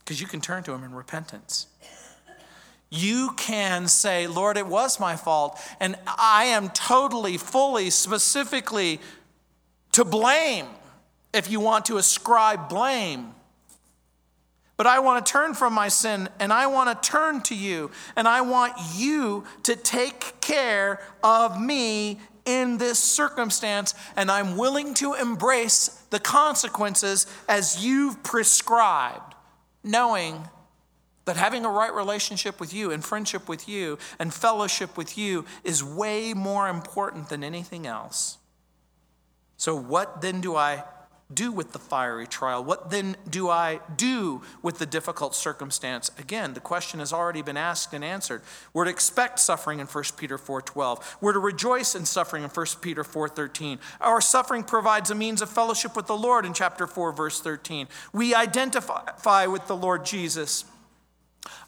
Because 0.00 0.20
you 0.20 0.26
can 0.26 0.40
turn 0.40 0.62
to 0.64 0.72
Him 0.72 0.84
in 0.84 0.94
repentance. 0.94 1.66
You 2.90 3.32
can 3.38 3.88
say, 3.88 4.26
Lord, 4.26 4.58
it 4.58 4.66
was 4.66 5.00
my 5.00 5.16
fault, 5.16 5.58
and 5.80 5.96
I 6.06 6.44
am 6.44 6.68
totally, 6.70 7.38
fully, 7.38 7.88
specifically 7.88 9.00
to 9.92 10.04
blame 10.04 10.66
if 11.32 11.50
you 11.50 11.60
want 11.60 11.86
to 11.86 11.96
ascribe 11.96 12.68
blame. 12.68 13.34
But 14.76 14.86
I 14.86 14.98
want 14.98 15.24
to 15.24 15.32
turn 15.32 15.54
from 15.54 15.74
my 15.74 15.88
sin 15.88 16.28
and 16.40 16.52
I 16.52 16.66
want 16.66 17.02
to 17.02 17.08
turn 17.08 17.40
to 17.42 17.54
you 17.54 17.90
and 18.16 18.26
I 18.26 18.40
want 18.40 18.72
you 18.94 19.44
to 19.62 19.76
take 19.76 20.40
care 20.40 21.00
of 21.22 21.60
me 21.60 22.18
in 22.44 22.78
this 22.78 22.98
circumstance, 22.98 23.94
and 24.16 24.30
I'm 24.30 24.56
willing 24.56 24.94
to 24.94 25.14
embrace 25.14 25.88
the 26.10 26.18
consequences 26.18 27.26
as 27.48 27.84
you've 27.84 28.22
prescribed, 28.22 29.34
knowing 29.84 30.48
that 31.24 31.36
having 31.36 31.64
a 31.64 31.70
right 31.70 31.92
relationship 31.92 32.58
with 32.58 32.74
you 32.74 32.90
and 32.90 33.04
friendship 33.04 33.48
with 33.48 33.68
you 33.68 33.98
and 34.18 34.34
fellowship 34.34 34.96
with 34.96 35.16
you 35.16 35.44
is 35.62 35.84
way 35.84 36.34
more 36.34 36.68
important 36.68 37.28
than 37.28 37.44
anything 37.44 37.86
else. 37.86 38.38
So, 39.56 39.76
what 39.76 40.20
then 40.20 40.40
do 40.40 40.56
I 40.56 40.82
do 41.34 41.52
with 41.52 41.72
the 41.72 41.78
fiery 41.78 42.26
trial? 42.26 42.62
What 42.64 42.90
then 42.90 43.16
do 43.28 43.48
I 43.48 43.80
do 43.96 44.42
with 44.62 44.78
the 44.78 44.86
difficult 44.86 45.34
circumstance? 45.34 46.10
Again, 46.18 46.54
the 46.54 46.60
question 46.60 47.00
has 47.00 47.12
already 47.12 47.42
been 47.42 47.56
asked 47.56 47.92
and 47.92 48.04
answered. 48.04 48.42
We're 48.72 48.84
to 48.84 48.90
expect 48.90 49.38
suffering 49.38 49.80
in 49.80 49.86
1 49.86 50.16
Peter 50.16 50.38
4:12. 50.38 51.16
We're 51.20 51.32
to 51.32 51.38
rejoice 51.38 51.94
in 51.94 52.06
suffering 52.06 52.42
in 52.44 52.50
1 52.50 52.80
Peter 52.80 53.04
4:13. 53.04 53.78
Our 54.00 54.20
suffering 54.20 54.64
provides 54.64 55.10
a 55.10 55.14
means 55.14 55.42
of 55.42 55.50
fellowship 55.50 55.96
with 55.96 56.06
the 56.06 56.16
Lord 56.16 56.44
in 56.44 56.54
chapter 56.54 56.86
4 56.86 57.12
verse 57.12 57.40
13. 57.40 57.88
We 58.12 58.34
identify 58.34 59.46
with 59.46 59.66
the 59.66 59.76
Lord 59.76 60.04
Jesus 60.04 60.64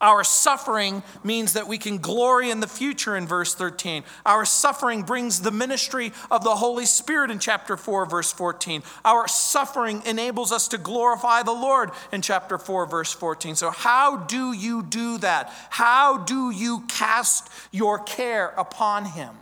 our 0.01 0.23
suffering 0.23 1.03
means 1.23 1.55
that 1.55 1.67
we 1.67 1.79
can 1.79 1.99
glory 1.99 2.51
in 2.51 2.61
the 2.61 2.67
future 2.67 3.17
in 3.17 3.27
verse 3.27 3.55
13. 3.55 4.05
Our 4.27 4.45
suffering 4.45 5.03
brings 5.03 5.41
the 5.41 5.51
ministry 5.51 6.13
of 6.31 6.45
the 6.45 6.57
Holy 6.57 6.87
Spirit 6.87 7.31
in 7.31 7.39
chapter 7.39 7.77
4, 7.77 8.07
verse 8.07 8.33
14. 8.33 8.83
Our 9.05 9.27
suffering 9.29 10.03
enables 10.05 10.53
us 10.53 10.69
to 10.69 10.79
glorify 10.79 11.43
the 11.43 11.53
Lord 11.53 11.91
in 12.13 12.23
chapter 12.23 12.59
4, 12.59 12.87
verse 12.87 13.13
14. 13.13 13.57
So, 13.57 13.71
how 13.71 14.19
do 14.19 14.53
you 14.53 14.83
do 14.83 15.19
that? 15.19 15.53
How 15.71 16.19
do 16.19 16.51
you 16.51 16.85
cast 16.89 17.49
your 17.71 17.99
care 17.99 18.53
upon 18.57 19.07
Him? 19.07 19.35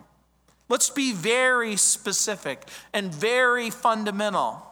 Let's 0.69 0.91
be 0.91 1.13
very 1.13 1.77
specific 1.77 2.69
and 2.93 3.13
very 3.13 3.69
fundamental. 3.69 4.63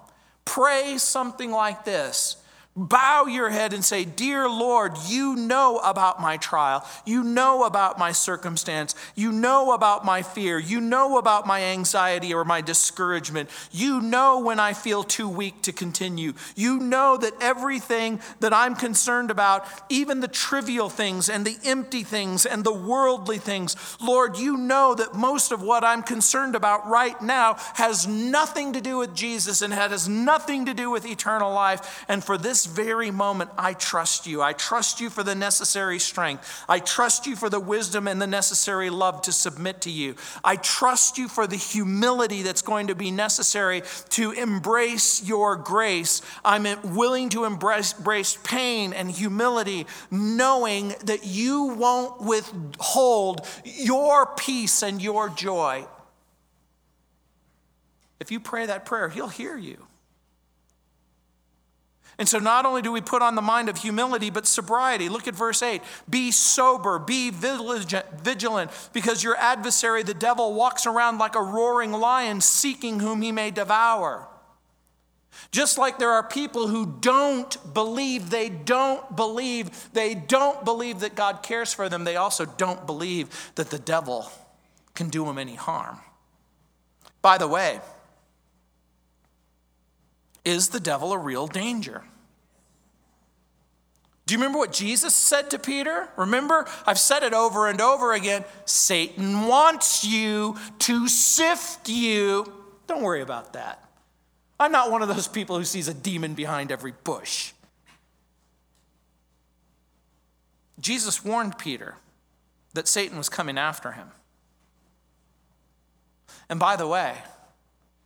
Pray 0.44 0.98
something 0.98 1.50
like 1.50 1.84
this 1.84 2.36
bow 2.77 3.27
your 3.27 3.51
head 3.51 3.73
and 3.73 3.85
say, 3.85 4.05
Dear 4.05 4.49
Lord, 4.49 4.93
you 5.09 5.35
know 5.35 5.79
about 5.79 6.21
my 6.21 6.37
trial. 6.37 6.87
You 7.05 7.25
know 7.25 7.64
about 7.64 7.99
my 7.99 8.12
circumstance. 8.12 8.95
You 9.16 9.33
know 9.33 9.73
about 9.73 10.05
my 10.05 10.23
fear. 10.23 10.59
You 10.59 10.81
know 10.81 11.18
about 11.18 11.47
my 11.47 11.62
anxiety 11.62 12.33
or 12.33 12.45
my 12.45 12.61
discouragement. 12.61 13.51
You 13.73 14.01
know 14.01 14.39
when 14.39 14.61
I 14.61 14.73
feel 14.73 15.03
too 15.03 15.29
weak 15.29 15.62
to 15.62 15.73
continue. 15.73 16.33
You 16.55 16.79
know 16.79 17.16
that 17.16 17.33
everything 17.41 18.21
that 18.39 18.55
I'm 18.55 18.77
concerned 18.77 19.33
about, 19.33 19.66
even 19.89 20.21
the 20.21 20.29
trivial 20.29 20.89
things 20.89 21.29
and 21.29 21.45
the 21.45 21.59
empty 21.64 22.05
things 22.05 22.47
and 22.47 22.62
the 22.62 22.73
worldly 22.73 23.39
things, 23.39 23.77
Lord, 24.01 24.39
you 24.39 24.57
know 24.57 24.95
that 24.95 25.14
most 25.14 25.51
of 25.51 25.61
what 25.61 25.83
I'm 25.83 26.03
concerned 26.03 26.55
about 26.55 26.89
right 26.89 27.21
now 27.21 27.57
has 27.75 28.07
nothing 28.07 28.75
to 28.75 28.81
do 28.81 28.99
with 28.99 29.14
Jesus 29.14 29.61
and 29.61 29.73
has 29.75 30.09
nothing 30.09 30.66
to 30.66 30.75
do 30.75 30.89
with 30.89 31.05
eternal 31.05 31.53
life. 31.53 32.05
And 32.09 32.23
for 32.23 32.39
this 32.39 32.59
very 32.66 33.11
moment, 33.11 33.50
I 33.58 33.74
trust 33.74 34.26
you. 34.26 34.42
I 34.42 34.52
trust 34.52 35.00
you 35.00 35.11
for 35.11 35.22
the 35.22 35.34
necessary 35.34 35.98
strength. 35.98 36.64
I 36.68 36.78
trust 36.78 37.26
you 37.26 37.36
for 37.36 37.48
the 37.48 37.61
wisdom 37.61 38.08
and 38.08 38.20
the 38.20 38.26
necessary 38.26 38.90
love 38.90 39.22
to 39.22 39.32
submit 39.32 39.82
to 39.82 39.90
you. 39.90 40.14
I 40.44 40.56
trust 40.56 41.18
you 41.18 41.28
for 41.28 41.46
the 41.46 41.56
humility 41.56 42.42
that's 42.42 42.62
going 42.62 42.88
to 42.88 42.94
be 42.94 43.11
necessary 43.11 43.82
to 44.11 44.32
embrace 44.32 45.22
your 45.22 45.56
grace. 45.56 46.22
I'm 46.44 46.66
willing 46.94 47.28
to 47.30 47.44
embrace, 47.44 47.96
embrace 47.96 48.38
pain 48.42 48.92
and 48.92 49.11
humility, 49.11 49.86
knowing 50.11 50.94
that 51.04 51.26
you 51.26 51.64
won't 51.64 52.20
withhold 52.20 53.46
your 53.64 54.26
peace 54.36 54.82
and 54.82 55.02
your 55.02 55.28
joy. 55.28 55.86
If 58.20 58.30
you 58.30 58.38
pray 58.38 58.66
that 58.66 58.84
prayer, 58.84 59.08
He'll 59.08 59.28
hear 59.28 59.56
you. 59.56 59.86
And 62.21 62.29
so, 62.29 62.39
not 62.39 62.66
only 62.66 62.83
do 62.83 62.93
we 62.93 63.01
put 63.01 63.23
on 63.23 63.35
the 63.35 63.41
mind 63.41 63.71
of 63.71 63.79
humility, 63.79 64.29
but 64.29 64.47
sobriety. 64.47 65.09
Look 65.09 65.27
at 65.27 65.35
verse 65.35 65.62
8. 65.62 65.81
Be 66.09 66.31
sober, 66.31 66.99
be 66.99 67.31
vigilant, 67.31 68.91
because 68.93 69.25
your 69.25 69.37
adversary, 69.39 70.03
the 70.03 70.12
devil, 70.12 70.53
walks 70.53 70.85
around 70.85 71.16
like 71.16 71.35
a 71.35 71.43
roaring 71.43 71.93
lion 71.93 72.43
seeking 72.43 73.01
whom 73.01 73.23
he 73.23 73.33
may 73.33 73.51
devour. 73.51 74.29
Just 75.51 75.79
like 75.79 75.99
there 75.99 76.11
are 76.11 76.23
people 76.23 76.68
who 76.68 76.99
don't 77.01 77.57
believe, 77.73 78.29
they 78.29 78.51
don't 78.51 79.16
believe, 79.16 79.91
they 79.95 80.14
don't 80.14 80.62
believe 80.62 81.01
that 81.01 81.14
God 81.14 81.43
cares 81.43 81.73
for 81.73 81.89
them, 81.89 82.05
they 82.05 82.16
also 82.16 82.45
don't 82.45 82.85
believe 82.85 83.51
that 83.55 83.71
the 83.71 83.79
devil 83.79 84.31
can 84.95 85.09
do 85.09 85.25
them 85.25 85.39
any 85.39 85.55
harm. 85.55 85.99
By 87.23 87.39
the 87.39 87.49
way, 87.49 87.81
is 90.45 90.68
the 90.68 90.80
devil 90.80 91.12
a 91.12 91.18
real 91.18 91.47
danger? 91.47 92.03
Do 94.26 94.34
you 94.34 94.38
remember 94.38 94.59
what 94.59 94.72
Jesus 94.72 95.12
said 95.14 95.51
to 95.51 95.59
Peter? 95.59 96.09
Remember, 96.16 96.64
I've 96.86 97.01
said 97.01 97.24
it 97.24 97.34
over 97.34 97.66
and 97.66 97.80
over 97.80 98.12
again 98.12 98.45
Satan 98.64 99.49
wants 99.49 100.05
you 100.05 100.57
to 100.80 101.09
sift 101.09 101.88
you. 101.88 102.53
Don't 102.86 103.03
worry 103.03 103.22
about 103.22 103.55
that. 103.55 103.84
I'm 104.61 104.70
not 104.70 104.91
one 104.91 105.03
of 105.03 105.09
those 105.09 105.26
people 105.26 105.59
who 105.59 105.64
sees 105.64 105.88
a 105.88 105.95
demon 105.95 106.34
behind 106.34 106.70
every 106.70 106.93
bush. 107.03 107.53
Jesus 110.78 111.24
warned 111.24 111.59
Peter 111.59 111.97
that 112.74 112.86
Satan 112.86 113.18
was 113.18 113.28
coming 113.28 113.59
after 113.59 113.93
him. 113.93 114.11
And 116.49 116.61
by 116.61 116.76
the 116.76 116.86
way, 116.86 117.16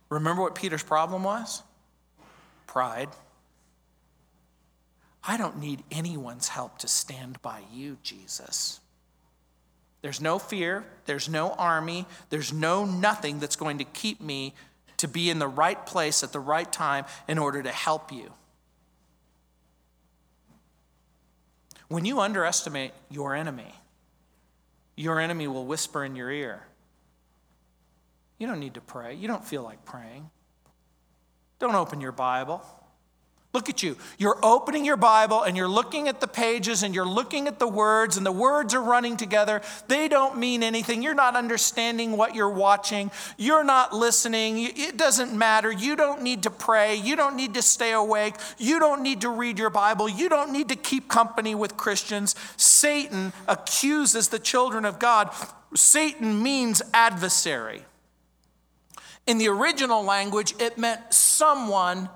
remember 0.09 0.41
what 0.41 0.55
Peter's 0.55 0.81
problem 0.81 1.23
was? 1.23 1.61
Pride. 2.75 3.07
I 5.23 5.37
don't 5.37 5.59
need 5.59 5.81
anyone's 5.91 6.49
help 6.49 6.77
to 6.79 6.89
stand 6.89 7.41
by 7.41 7.61
you, 7.71 7.95
Jesus. 8.03 8.81
There's 10.01 10.19
no 10.19 10.39
fear, 10.39 10.83
there's 11.05 11.29
no 11.29 11.51
army, 11.51 12.05
there's 12.29 12.51
no 12.51 12.83
nothing 12.83 13.39
that's 13.39 13.55
going 13.55 13.77
to 13.77 13.85
keep 13.85 14.19
me 14.19 14.55
to 14.97 15.07
be 15.07 15.29
in 15.29 15.39
the 15.39 15.47
right 15.47 15.85
place 15.85 16.21
at 16.21 16.33
the 16.33 16.39
right 16.41 16.69
time 16.69 17.05
in 17.29 17.37
order 17.37 17.63
to 17.63 17.71
help 17.71 18.11
you. 18.11 18.33
When 21.87 22.03
you 22.03 22.19
underestimate 22.19 22.91
your 23.09 23.35
enemy, 23.35 23.73
your 24.97 25.21
enemy 25.21 25.47
will 25.47 25.65
whisper 25.65 26.03
in 26.03 26.17
your 26.17 26.29
ear. 26.29 26.67
You 28.37 28.47
don't 28.47 28.59
need 28.59 28.73
to 28.73 28.81
pray. 28.81 29.13
You 29.13 29.29
don't 29.29 29.45
feel 29.45 29.63
like 29.63 29.85
praying. 29.85 30.29
Don't 31.59 31.75
open 31.75 32.01
your 32.01 32.11
Bible. 32.11 32.61
Look 33.55 33.69
at 33.69 33.81
you. 33.81 33.95
You're 34.17 34.37
opening 34.43 34.83
your 34.83 34.97
Bible 34.97 35.43
and 35.43 35.55
you're 35.55 35.69
looking 35.69 36.09
at 36.09 36.19
the 36.19 36.27
pages 36.27 36.83
and 36.83 36.93
you're 36.93 37.07
looking 37.07 37.47
at 37.47 37.57
the 37.57 37.67
words, 37.69 38.17
and 38.17 38.25
the 38.25 38.31
words 38.31 38.73
are 38.73 38.81
running 38.81 39.15
together. 39.15 39.61
They 39.87 40.09
don't 40.09 40.37
mean 40.37 40.61
anything. 40.61 41.01
You're 41.01 41.13
not 41.13 41.37
understanding 41.37 42.17
what 42.17 42.35
you're 42.35 42.49
watching. 42.49 43.11
You're 43.37 43.63
not 43.63 43.93
listening. 43.93 44.57
It 44.59 44.97
doesn't 44.97 45.31
matter. 45.31 45.71
You 45.71 45.95
don't 45.95 46.21
need 46.21 46.43
to 46.43 46.49
pray. 46.49 46.95
You 46.95 47.15
don't 47.15 47.37
need 47.37 47.53
to 47.53 47.61
stay 47.61 47.93
awake. 47.93 48.35
You 48.57 48.77
don't 48.77 49.01
need 49.01 49.21
to 49.21 49.29
read 49.29 49.57
your 49.57 49.69
Bible. 49.69 50.09
You 50.09 50.27
don't 50.27 50.51
need 50.51 50.67
to 50.67 50.75
keep 50.75 51.07
company 51.07 51.55
with 51.55 51.77
Christians. 51.77 52.35
Satan 52.57 53.31
accuses 53.47 54.27
the 54.27 54.39
children 54.39 54.83
of 54.83 54.99
God. 54.99 55.29
Satan 55.73 56.43
means 56.43 56.81
adversary. 56.93 57.85
In 59.27 59.37
the 59.37 59.47
original 59.47 60.03
language, 60.03 60.53
it 60.59 60.77
meant 60.77 61.13
someone 61.13 62.09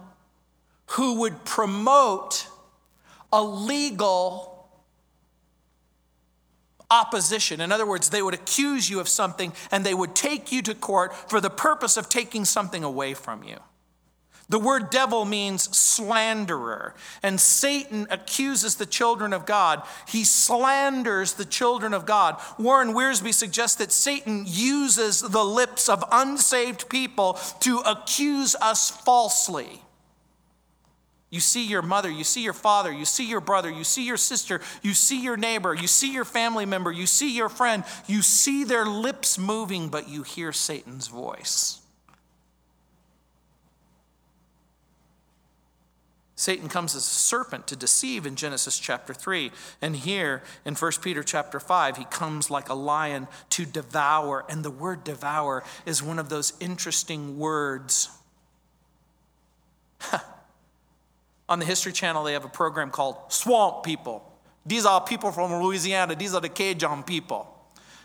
who 0.88 1.20
would 1.22 1.44
promote 1.46 2.48
a 3.32 3.44
legal 3.44 4.70
opposition. 6.92 7.62
In 7.62 7.72
other 7.72 7.86
words, 7.86 8.10
they 8.10 8.22
would 8.22 8.34
accuse 8.34 8.90
you 8.90 9.00
of 9.00 9.08
something 9.08 9.54
and 9.72 9.86
they 9.86 9.94
would 9.94 10.16
take 10.16 10.52
you 10.52 10.62
to 10.64 10.74
court 10.74 11.16
for 11.30 11.40
the 11.40 11.50
purpose 11.50 11.98
of 11.98 12.10
taking 12.10 12.46
something 12.46 12.84
away 12.84 13.14
from 13.14 13.44
you. 13.44 13.58
The 14.50 14.60
word 14.60 14.90
devil 14.90 15.26
means 15.26 15.76
slanderer, 15.78 16.96
and 17.22 17.40
Satan 17.40 18.08
accuses 18.10 18.76
the 18.76 18.88
children 18.88 19.32
of 19.32 19.46
God. 19.46 19.84
He 20.08 20.24
slanders 20.24 21.34
the 21.34 21.46
children 21.46 21.94
of 21.94 22.08
God. 22.08 22.42
Warren 22.58 22.94
Wiersbe 22.94 23.32
suggests 23.32 23.78
that 23.78 23.92
Satan 23.92 24.46
uses 24.48 25.22
the 25.22 25.44
lips 25.44 25.88
of 25.88 26.04
unsaved 26.12 26.90
people 26.90 27.34
to 27.60 27.78
accuse 27.86 28.56
us 28.56 28.90
falsely. 28.90 29.84
You 31.30 31.40
see 31.40 31.68
your 31.68 31.84
mother, 31.84 32.10
you 32.10 32.24
see 32.24 32.44
your 32.44 32.54
father, 32.54 32.92
you 32.92 33.06
see 33.06 33.30
your 33.30 33.42
brother, 33.42 33.70
you 33.70 33.84
see 33.84 34.04
your 34.04 34.18
sister, 34.18 34.62
you 34.82 34.96
see 34.96 35.22
your 35.22 35.38
neighbor, 35.38 35.76
you 35.76 35.86
see 35.86 36.12
your 36.12 36.26
family 36.26 36.66
member, 36.66 36.92
you 36.92 37.06
see 37.06 37.36
your 37.36 37.50
friend, 37.50 37.84
you 38.08 38.24
see 38.24 38.64
their 38.64 38.86
lips 38.86 39.38
moving, 39.38 39.90
but 39.90 40.10
you 40.10 40.24
hear 40.24 40.52
Satan's 40.52 41.08
voice. 41.08 41.82
Satan 46.40 46.70
comes 46.70 46.96
as 46.96 47.06
a 47.06 47.10
serpent 47.10 47.68
to 47.68 47.76
deceive 47.76 48.26
in 48.26 48.38
Genesis 48.38 48.80
chapter 48.80 49.14
3. 49.14 49.52
And 49.82 49.94
here 49.94 50.42
in 50.64 50.74
1 50.74 50.92
Peter 51.02 51.22
chapter 51.22 51.60
5, 51.60 51.98
he 51.98 52.06
comes 52.06 52.50
like 52.50 52.70
a 52.70 52.74
lion 52.74 53.28
to 53.50 53.66
devour. 53.66 54.46
And 54.48 54.64
the 54.64 54.72
word 54.72 55.04
devour 55.04 55.66
is 55.86 56.02
one 56.02 56.18
of 56.18 56.30
those 56.30 56.54
interesting 56.62 57.38
words. 57.38 58.10
On 61.50 61.60
the 61.60 61.66
History 61.66 61.92
Channel, 61.92 62.24
they 62.24 62.32
have 62.32 62.46
a 62.46 62.50
program 62.50 62.90
called 62.90 63.18
Swamp 63.28 63.84
People. 63.84 64.24
These 64.66 64.86
are 64.86 65.02
people 65.02 65.34
from 65.34 65.62
Louisiana, 65.62 66.16
these 66.16 66.34
are 66.34 66.40
the 66.40 66.48
Cajun 66.48 67.04
people. 67.04 67.54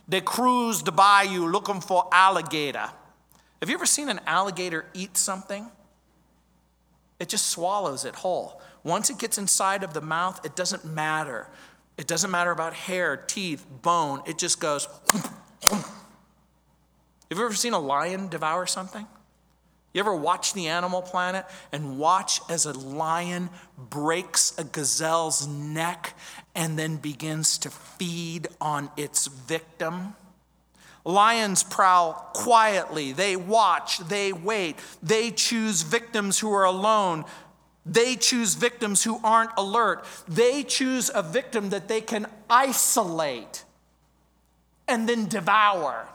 They 0.09 0.20
cruise 0.20 0.82
the 0.82 0.91
bayou 0.91 1.47
looking 1.47 1.80
for 1.80 2.09
alligator. 2.11 2.91
Have 3.61 3.68
you 3.68 3.76
ever 3.76 3.87
seen 3.87 4.09
an 4.09 4.18
alligator 4.26 4.87
eat 4.93 5.16
something? 5.16 5.70
It 7.19 7.29
just 7.29 7.47
swallows 7.49 8.05
it 8.05 8.17
whole. 8.17 8.61
Once 8.83 9.09
it 9.11 9.19
gets 9.19 9.39
inside 9.39 9.83
of 9.83 9.95
the 9.95 10.01
mouth, 10.01 10.45
it 10.45 10.57
doesn't 10.57 10.85
matter. 10.85 11.47
It 11.97 12.07
doesn't 12.07 12.31
matter 12.31 12.51
about 12.51 12.75
hair, 12.75 13.17
teeth, 13.17 13.65
bone. 13.83 14.23
It 14.27 14.37
just 14.37 14.61
goes. 14.61 14.89
Have 17.31 17.39
you 17.39 17.45
ever 17.45 17.55
seen 17.55 17.73
a 17.73 17.79
lion 17.79 18.29
devour 18.29 18.67
something? 18.67 19.07
You 19.93 20.01
ever 20.01 20.15
watch 20.15 20.55
the 20.55 20.67
Animal 20.67 21.03
Planet 21.03 21.47
and 21.71 21.99
watch 21.99 22.41
as 22.51 22.67
a 22.67 22.73
lion 22.73 23.49
breaks 23.79 24.53
a 24.59 24.65
gazelle's 24.65 25.47
neck 25.47 26.15
and 26.57 26.77
then 26.77 26.97
begins 26.97 27.59
to 27.59 27.71
feed 27.71 28.49
on 28.61 28.91
its 28.97 29.29
victim? 29.29 30.17
Lions 31.05 31.63
prowl 31.63 32.15
quietly. 32.33 33.13
They 33.13 33.37
watch, 33.37 33.99
they 33.99 34.33
wait. 34.33 34.77
They 35.03 35.31
choose 35.31 35.83
victims 35.83 36.39
who 36.39 36.53
are 36.53 36.65
alone. 36.65 37.25
They 37.87 38.17
choose 38.17 38.55
victims 38.55 39.05
who 39.05 39.21
aren't 39.23 39.51
alert. 39.59 40.07
They 40.27 40.63
choose 40.63 41.11
a 41.15 41.23
victim 41.23 41.71
that 41.71 41.89
they 41.89 42.01
can 42.01 42.27
isolate 42.49 43.65
and 44.89 45.07
then 45.09 45.27
devour. 45.27 46.09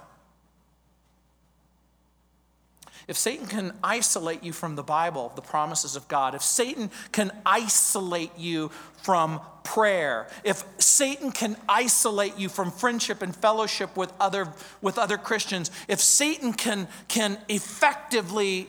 If 3.10 3.18
Satan 3.18 3.48
can 3.48 3.74
isolate 3.84 4.44
you 4.44 4.54
from 4.54 4.76
the 4.76 4.84
Bible, 4.84 5.32
the 5.36 5.42
promises 5.42 5.96
of 5.96 6.08
God, 6.08 6.36
if 6.36 6.44
Satan 6.44 6.92
can 7.12 7.32
isolate 7.44 8.30
you 8.38 8.70
from 9.02 9.42
prayer, 9.64 10.28
if 10.44 10.64
Satan 10.78 11.32
can 11.32 11.58
isolate 11.68 12.38
you 12.38 12.50
from 12.50 12.70
friendship 12.70 13.24
and 13.24 13.36
fellowship 13.36 13.98
with 13.98 14.14
other, 14.20 14.54
with 14.80 15.00
other 15.00 15.18
Christians, 15.18 15.72
if 15.88 16.00
Satan 16.00 16.54
can, 16.54 16.88
can 17.08 17.40
effectively 17.50 18.68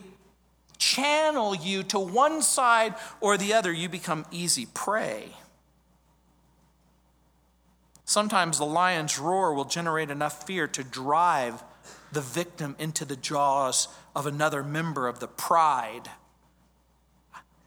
channel 0.79 1.53
you 1.53 1.83
to 1.83 1.99
one 1.99 2.41
side 2.41 2.95
or 3.19 3.37
the 3.37 3.53
other, 3.53 3.71
you 3.71 3.87
become 3.89 4.25
easy 4.31 4.65
prey. 4.73 5.35
Sometimes 8.05 8.57
the 8.57 8.65
lion's 8.65 9.19
roar 9.19 9.53
will 9.53 9.65
generate 9.65 10.09
enough 10.09 10.47
fear 10.47 10.67
to 10.69 10.83
drive 10.83 11.63
the 12.11 12.21
victim 12.21 12.75
into 12.79 13.05
the 13.05 13.15
jaws 13.15 13.87
of 14.15 14.25
another 14.25 14.63
member 14.63 15.07
of 15.07 15.19
the 15.19 15.27
pride. 15.27 16.09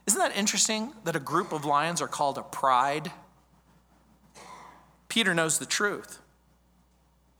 Isn't 0.06 0.18
that 0.18 0.36
interesting 0.36 0.92
that 1.04 1.16
a 1.16 1.20
group 1.20 1.52
of 1.52 1.64
lions 1.64 2.02
are 2.02 2.08
called 2.08 2.36
a 2.36 2.42
pride? 2.42 3.10
Peter 5.08 5.34
knows 5.34 5.58
the 5.58 5.66
truth. 5.66 6.18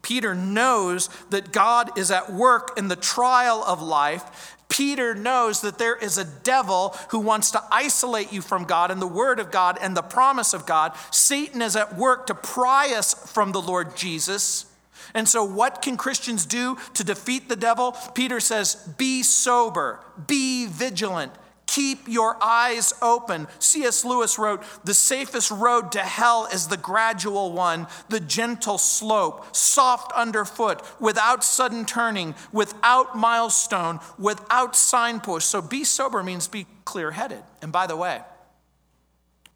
Peter 0.01 0.35
knows 0.35 1.09
that 1.31 1.53
God 1.53 1.99
is 1.99 2.11
at 2.11 2.33
work 2.33 2.73
in 2.77 2.89
the 2.89 2.97
trial 2.97 3.65
of 3.67 3.83
life. 3.83 4.57
Peter 4.69 5.15
knows 5.15 5.61
that 5.61 5.79
there 5.79 5.97
is 5.97 6.19
a 6.19 6.25
devil 6.25 6.95
who 7.11 7.19
wants 7.19 7.51
to 7.51 7.63
isolate 7.71 8.33
you 8.33 8.43
from 8.43 8.65
God 8.65 8.91
and 8.91 9.01
the 9.01 9.07
Word 9.07 9.41
of 9.41 9.51
God 9.51 9.79
and 9.81 9.97
the 9.97 10.03
promise 10.03 10.53
of 10.53 10.67
God. 10.67 10.93
Satan 11.11 11.63
is 11.63 11.75
at 11.75 11.97
work 11.97 12.27
to 12.27 12.35
pry 12.35 12.93
us 12.95 13.15
from 13.33 13.53
the 13.53 13.63
Lord 13.63 13.97
Jesus. 13.97 14.67
And 15.15 15.29
so, 15.29 15.45
what 15.45 15.81
can 15.81 15.97
Christians 15.97 16.45
do 16.45 16.77
to 16.95 17.05
defeat 17.05 17.49
the 17.49 17.57
devil? 17.57 17.93
Peter 18.15 18.41
says, 18.41 18.75
Be 18.99 19.23
sober, 19.23 20.01
be 20.27 20.67
vigilant, 20.67 21.31
keep 21.69 22.09
your 22.09 22.37
eyes 22.43 22.93
open. 23.01 23.47
C.S. 23.61 24.05
Lewis 24.05 24.41
wrote, 24.41 24.65
The 24.85 24.93
safest 24.93 25.53
road 25.53 25.93
to 25.93 26.01
hell 26.01 26.49
is 26.53 26.67
the 26.67 26.77
gradual 26.77 27.53
one, 27.53 27.87
the 28.09 28.19
gentle 28.19 28.77
slope, 28.77 29.55
soft 29.55 30.11
underfoot, 30.13 30.83
without 31.01 31.45
sudden 31.45 31.85
turning, 31.85 32.35
without 32.53 33.17
milestone, 33.17 34.01
without 34.19 34.75
signpost. 34.75 35.49
So, 35.49 35.63
be 35.63 35.85
sober 35.85 36.25
means 36.25 36.49
be 36.49 36.67
clear 36.85 37.13
headed. 37.13 37.45
And 37.63 37.71
by 37.71 37.87
the 37.87 37.97
way, 37.97 38.21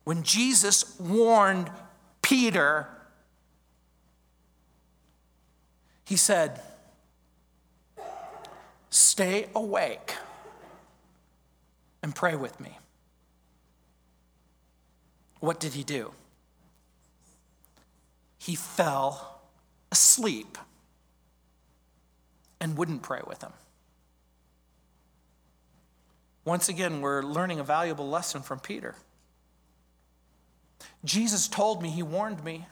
when 0.04 0.22
Jesus 0.22 0.98
warned 1.00 1.68
Peter, 2.22 2.88
He 6.08 6.16
said, 6.16 6.62
Stay 8.88 9.50
awake 9.54 10.14
and 12.02 12.14
pray 12.14 12.34
with 12.34 12.58
me. 12.58 12.78
What 15.40 15.60
did 15.60 15.74
he 15.74 15.84
do? 15.84 16.12
He 18.38 18.54
fell 18.54 19.42
asleep 19.92 20.56
and 22.58 22.78
wouldn't 22.78 23.02
pray 23.02 23.20
with 23.26 23.42
him. 23.42 23.52
Once 26.46 26.70
again, 26.70 27.02
we're 27.02 27.22
learning 27.22 27.60
a 27.60 27.64
valuable 27.64 28.08
lesson 28.08 28.40
from 28.40 28.60
Peter. 28.60 28.94
Jesus 31.04 31.48
told 31.48 31.82
me, 31.82 31.90
he 31.90 32.02
warned 32.02 32.42
me 32.42 32.66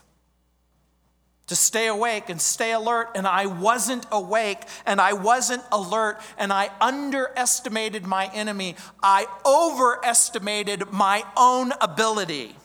to 1.47 1.57
stay 1.57 1.87
awake 1.87 2.29
and 2.29 2.41
stay 2.41 2.73
alert, 2.73 3.11
and 3.15 3.27
I 3.27 3.47
wasn't 3.47 4.07
awake 4.11 4.63
and 4.85 5.01
I 5.01 5.13
wasn't 5.13 5.63
alert, 5.71 6.21
and 6.39 6.53
I 6.53 6.71
underestimated 6.81 8.05
my 8.05 8.31
enemy. 8.35 8.77
I 9.03 9.27
overestimated 9.45 10.91
my 10.93 11.25
own 11.37 11.73
ability. 11.81 12.57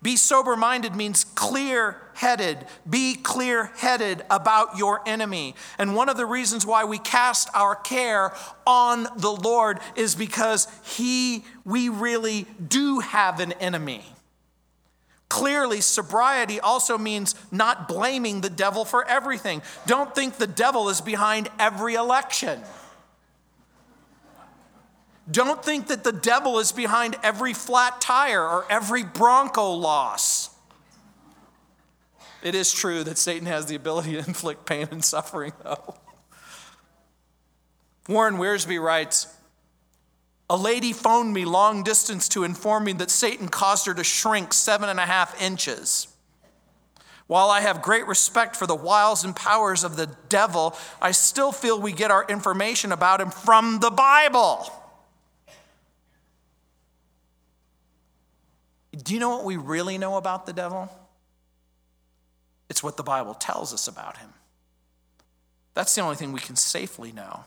Be 0.00 0.16
sober 0.16 0.56
minded 0.56 0.94
means 0.94 1.24
clear 1.24 2.00
headed. 2.14 2.66
Be 2.88 3.16
clear 3.16 3.64
headed 3.76 4.24
about 4.30 4.78
your 4.78 5.00
enemy. 5.06 5.56
And 5.76 5.96
one 5.96 6.08
of 6.08 6.16
the 6.16 6.26
reasons 6.26 6.64
why 6.64 6.84
we 6.84 6.98
cast 6.98 7.48
our 7.52 7.74
care 7.74 8.32
on 8.64 9.08
the 9.16 9.30
Lord 9.30 9.80
is 9.96 10.14
because 10.14 10.68
He, 10.84 11.44
we 11.64 11.88
really 11.88 12.46
do 12.64 13.00
have 13.00 13.40
an 13.40 13.52
enemy. 13.52 14.04
Clearly, 15.28 15.80
sobriety 15.82 16.58
also 16.58 16.96
means 16.96 17.34
not 17.50 17.86
blaming 17.86 18.40
the 18.40 18.50
devil 18.50 18.84
for 18.84 19.04
everything. 19.06 19.62
Don't 19.86 20.14
think 20.14 20.36
the 20.36 20.46
devil 20.46 20.88
is 20.88 21.00
behind 21.00 21.50
every 21.58 21.94
election. 21.94 22.60
Don't 25.30 25.62
think 25.62 25.88
that 25.88 26.04
the 26.04 26.12
devil 26.12 26.58
is 26.58 26.72
behind 26.72 27.16
every 27.22 27.52
flat 27.52 28.00
tire 28.00 28.42
or 28.42 28.64
every 28.70 29.02
Bronco 29.02 29.72
loss. 29.72 30.48
It 32.42 32.54
is 32.54 32.72
true 32.72 33.04
that 33.04 33.18
Satan 33.18 33.46
has 33.46 33.66
the 33.66 33.74
ability 33.74 34.12
to 34.12 34.18
inflict 34.18 34.64
pain 34.64 34.88
and 34.90 35.04
suffering, 35.04 35.52
though. 35.62 35.96
Warren 38.08 38.36
Wiersbe 38.36 38.80
writes 38.80 39.26
a 40.50 40.56
lady 40.56 40.92
phoned 40.92 41.34
me 41.34 41.44
long 41.44 41.82
distance 41.82 42.28
to 42.30 42.44
inform 42.44 42.84
me 42.84 42.92
that 42.94 43.10
Satan 43.10 43.48
caused 43.48 43.86
her 43.86 43.94
to 43.94 44.04
shrink 44.04 44.54
seven 44.54 44.88
and 44.88 44.98
a 44.98 45.06
half 45.06 45.40
inches. 45.40 46.08
While 47.26 47.50
I 47.50 47.60
have 47.60 47.82
great 47.82 48.06
respect 48.06 48.56
for 48.56 48.66
the 48.66 48.74
wiles 48.74 49.22
and 49.22 49.36
powers 49.36 49.84
of 49.84 49.96
the 49.96 50.06
devil, 50.30 50.74
I 51.00 51.10
still 51.10 51.52
feel 51.52 51.78
we 51.78 51.92
get 51.92 52.10
our 52.10 52.24
information 52.26 52.90
about 52.90 53.20
him 53.20 53.30
from 53.30 53.80
the 53.80 53.90
Bible. 53.90 54.72
Do 59.04 59.12
you 59.12 59.20
know 59.20 59.28
what 59.28 59.44
we 59.44 59.58
really 59.58 59.98
know 59.98 60.16
about 60.16 60.46
the 60.46 60.54
devil? 60.54 60.90
It's 62.70 62.82
what 62.82 62.96
the 62.96 63.02
Bible 63.02 63.34
tells 63.34 63.74
us 63.74 63.88
about 63.88 64.16
him. 64.16 64.30
That's 65.74 65.94
the 65.94 66.00
only 66.00 66.16
thing 66.16 66.32
we 66.32 66.40
can 66.40 66.56
safely 66.56 67.12
know. 67.12 67.44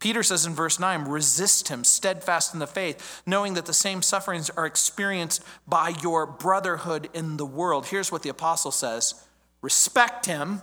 Peter 0.00 0.22
says 0.22 0.46
in 0.46 0.54
verse 0.54 0.80
9, 0.80 1.04
resist 1.04 1.68
him, 1.68 1.84
steadfast 1.84 2.54
in 2.54 2.58
the 2.58 2.66
faith, 2.66 3.22
knowing 3.26 3.52
that 3.54 3.66
the 3.66 3.74
same 3.74 4.00
sufferings 4.00 4.48
are 4.50 4.64
experienced 4.64 5.44
by 5.68 5.90
your 6.02 6.26
brotherhood 6.26 7.10
in 7.12 7.36
the 7.36 7.44
world. 7.44 7.86
Here's 7.86 8.10
what 8.10 8.22
the 8.22 8.30
apostle 8.30 8.72
says 8.72 9.14
respect 9.60 10.24
him, 10.24 10.62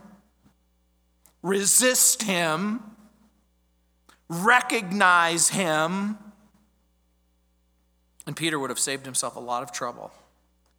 resist 1.44 2.24
him, 2.24 2.82
recognize 4.28 5.50
him. 5.50 6.18
And 8.26 8.36
Peter 8.36 8.60
would 8.60 8.72
have 8.72 8.80
saved 8.80 9.06
himself 9.06 9.36
a 9.36 9.40
lot 9.40 9.62
of 9.62 9.72
trouble 9.72 10.12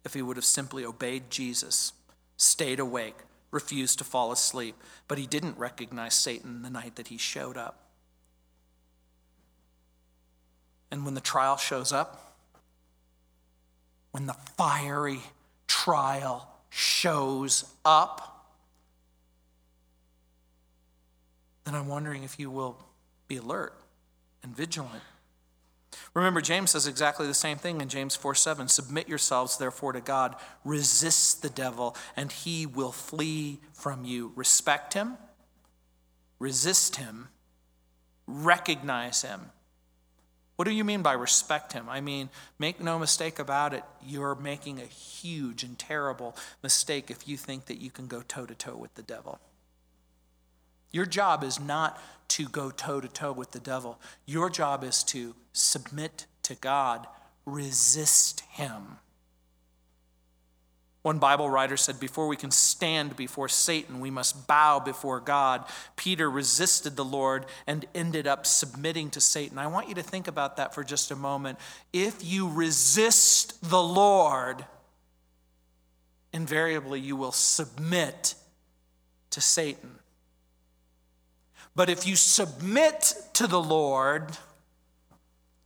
if 0.03 0.13
he 0.13 0.21
would 0.21 0.35
have 0.35 0.45
simply 0.45 0.83
obeyed 0.83 1.29
Jesus, 1.29 1.93
stayed 2.35 2.79
awake, 2.79 3.15
refused 3.51 3.99
to 3.99 4.03
fall 4.03 4.33
asleep. 4.33 4.75
But 5.07 5.17
he 5.17 5.25
didn't 5.25 5.57
recognize 5.57 6.13
Satan 6.13 6.61
the 6.61 6.69
night 6.69 6.97
that 6.97 7.07
he 7.07 7.17
showed 7.17 7.57
up. 7.57 7.78
And 10.91 11.05
when 11.05 11.13
the 11.13 11.21
trial 11.21 11.57
shows 11.57 11.91
up, 11.91 12.35
when 14.11 14.25
the 14.25 14.35
fiery 14.57 15.21
trial 15.67 16.49
shows 16.69 17.65
up, 17.85 18.47
then 21.65 21.75
I'm 21.75 21.87
wondering 21.87 22.23
if 22.23 22.39
you 22.39 22.49
will 22.49 22.77
be 23.27 23.37
alert 23.37 23.73
and 24.43 24.55
vigilant. 24.55 25.03
Remember, 26.13 26.41
James 26.41 26.71
says 26.71 26.87
exactly 26.87 27.27
the 27.27 27.33
same 27.33 27.57
thing 27.57 27.81
in 27.81 27.89
James 27.89 28.15
4 28.15 28.33
7. 28.33 28.67
Submit 28.67 29.07
yourselves, 29.07 29.57
therefore, 29.57 29.93
to 29.93 30.01
God. 30.01 30.35
Resist 30.65 31.41
the 31.41 31.49
devil, 31.49 31.95
and 32.15 32.31
he 32.31 32.65
will 32.65 32.91
flee 32.91 33.59
from 33.73 34.05
you. 34.05 34.31
Respect 34.35 34.93
him, 34.93 35.17
resist 36.39 36.95
him, 36.95 37.29
recognize 38.25 39.21
him, 39.21 39.51
what 40.59 40.67
do 40.67 40.73
you 40.73 40.83
mean 40.83 41.01
by 41.01 41.13
respect 41.13 41.71
him? 41.71 41.87
I 41.87 42.01
mean, 42.01 42.27
make 42.59 42.81
no 42.81 42.99
mistake 42.99 43.39
about 43.39 43.73
it, 43.73 43.81
you're 44.05 44.35
making 44.35 44.81
a 44.81 44.85
huge 44.85 45.63
and 45.63 45.79
terrible 45.79 46.35
mistake 46.61 47.09
if 47.09 47.25
you 47.29 47.37
think 47.37 47.67
that 47.67 47.79
you 47.79 47.89
can 47.89 48.07
go 48.07 48.21
toe 48.21 48.45
to 48.45 48.53
toe 48.53 48.75
with 48.75 48.93
the 48.95 49.01
devil. 49.01 49.39
Your 50.91 51.05
job 51.05 51.45
is 51.45 51.61
not 51.61 51.97
to 52.27 52.49
go 52.49 52.71
toe 52.71 52.99
to 52.99 53.07
toe 53.07 53.31
with 53.31 53.51
the 53.51 53.61
devil, 53.61 54.01
your 54.25 54.49
job 54.49 54.83
is 54.83 55.01
to 55.05 55.33
submit 55.53 56.25
to 56.43 56.55
God, 56.55 57.07
resist 57.45 58.41
him. 58.41 58.97
One 61.01 61.17
Bible 61.17 61.49
writer 61.49 61.77
said, 61.77 61.99
Before 61.99 62.27
we 62.27 62.35
can 62.35 62.51
stand 62.51 63.15
before 63.15 63.47
Satan, 63.47 64.01
we 64.01 64.11
must 64.11 64.47
bow 64.47 64.79
before 64.79 65.21
God. 65.21 65.63
Peter 65.95 66.29
resisted 66.29 66.97
the 66.97 67.05
Lord 67.05 67.45
and 67.65 67.85
ended 67.95 68.27
up 68.27 68.45
submitting 68.45 69.09
to 69.11 69.21
Satan. 69.21 69.57
I 69.57 69.67
want 69.67 69.87
you 69.87 69.95
to 69.95 70.03
think 70.03 70.27
about 70.27 70.57
that 70.57 70.75
for 70.75 70.83
just 70.83 71.11
a 71.11 71.15
moment. 71.15 71.57
If 71.93 72.23
you 72.23 72.49
resist 72.49 73.69
the 73.69 73.81
Lord, 73.81 74.65
invariably 76.33 76.99
you 76.99 77.15
will 77.15 77.31
submit 77.31 78.35
to 79.29 79.39
Satan. 79.39 79.99
But 81.75 81.89
if 81.89 82.05
you 82.05 82.17
submit 82.17 83.13
to 83.33 83.47
the 83.47 83.61
Lord, 83.61 84.37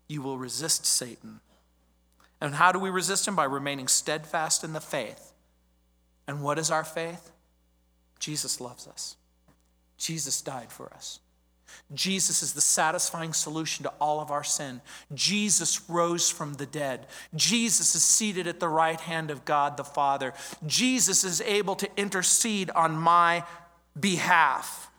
you 0.08 0.22
will 0.22 0.38
resist 0.38 0.86
Satan. 0.86 1.40
And 2.44 2.56
how 2.56 2.74
do 2.74 2.78
we 2.78 2.90
resist 2.90 3.26
him? 3.26 3.38
By 3.38 3.46
remaining 3.46 3.88
steadfast 3.88 4.66
in 4.66 4.74
the 4.74 4.82
faith. 4.82 5.32
And 6.28 6.44
what 6.44 6.60
is 6.60 6.70
our 6.70 6.84
faith? 6.84 7.32
Jesus 8.20 8.60
loves 8.60 8.86
us. 8.86 9.16
Jesus 9.98 10.42
died 10.42 10.70
for 10.70 10.92
us. 10.94 11.20
Jesus 11.94 12.44
is 12.44 12.52
the 12.52 12.60
satisfying 12.60 13.32
solution 13.32 13.84
to 13.84 13.94
all 14.00 14.20
of 14.20 14.30
our 14.30 14.44
sin. 14.44 14.82
Jesus 15.14 15.90
rose 15.90 16.30
from 16.30 16.56
the 16.56 16.66
dead. 16.66 17.08
Jesus 17.34 17.96
is 17.96 18.04
seated 18.04 18.46
at 18.46 18.60
the 18.60 18.68
right 18.68 19.00
hand 19.00 19.32
of 19.32 19.46
God 19.46 19.78
the 19.78 19.86
Father. 19.86 20.34
Jesus 20.68 21.24
is 21.24 21.40
able 21.40 21.76
to 21.76 21.90
intercede 21.96 22.70
on 22.72 22.98
my 22.98 23.46
behalf. 23.98 24.92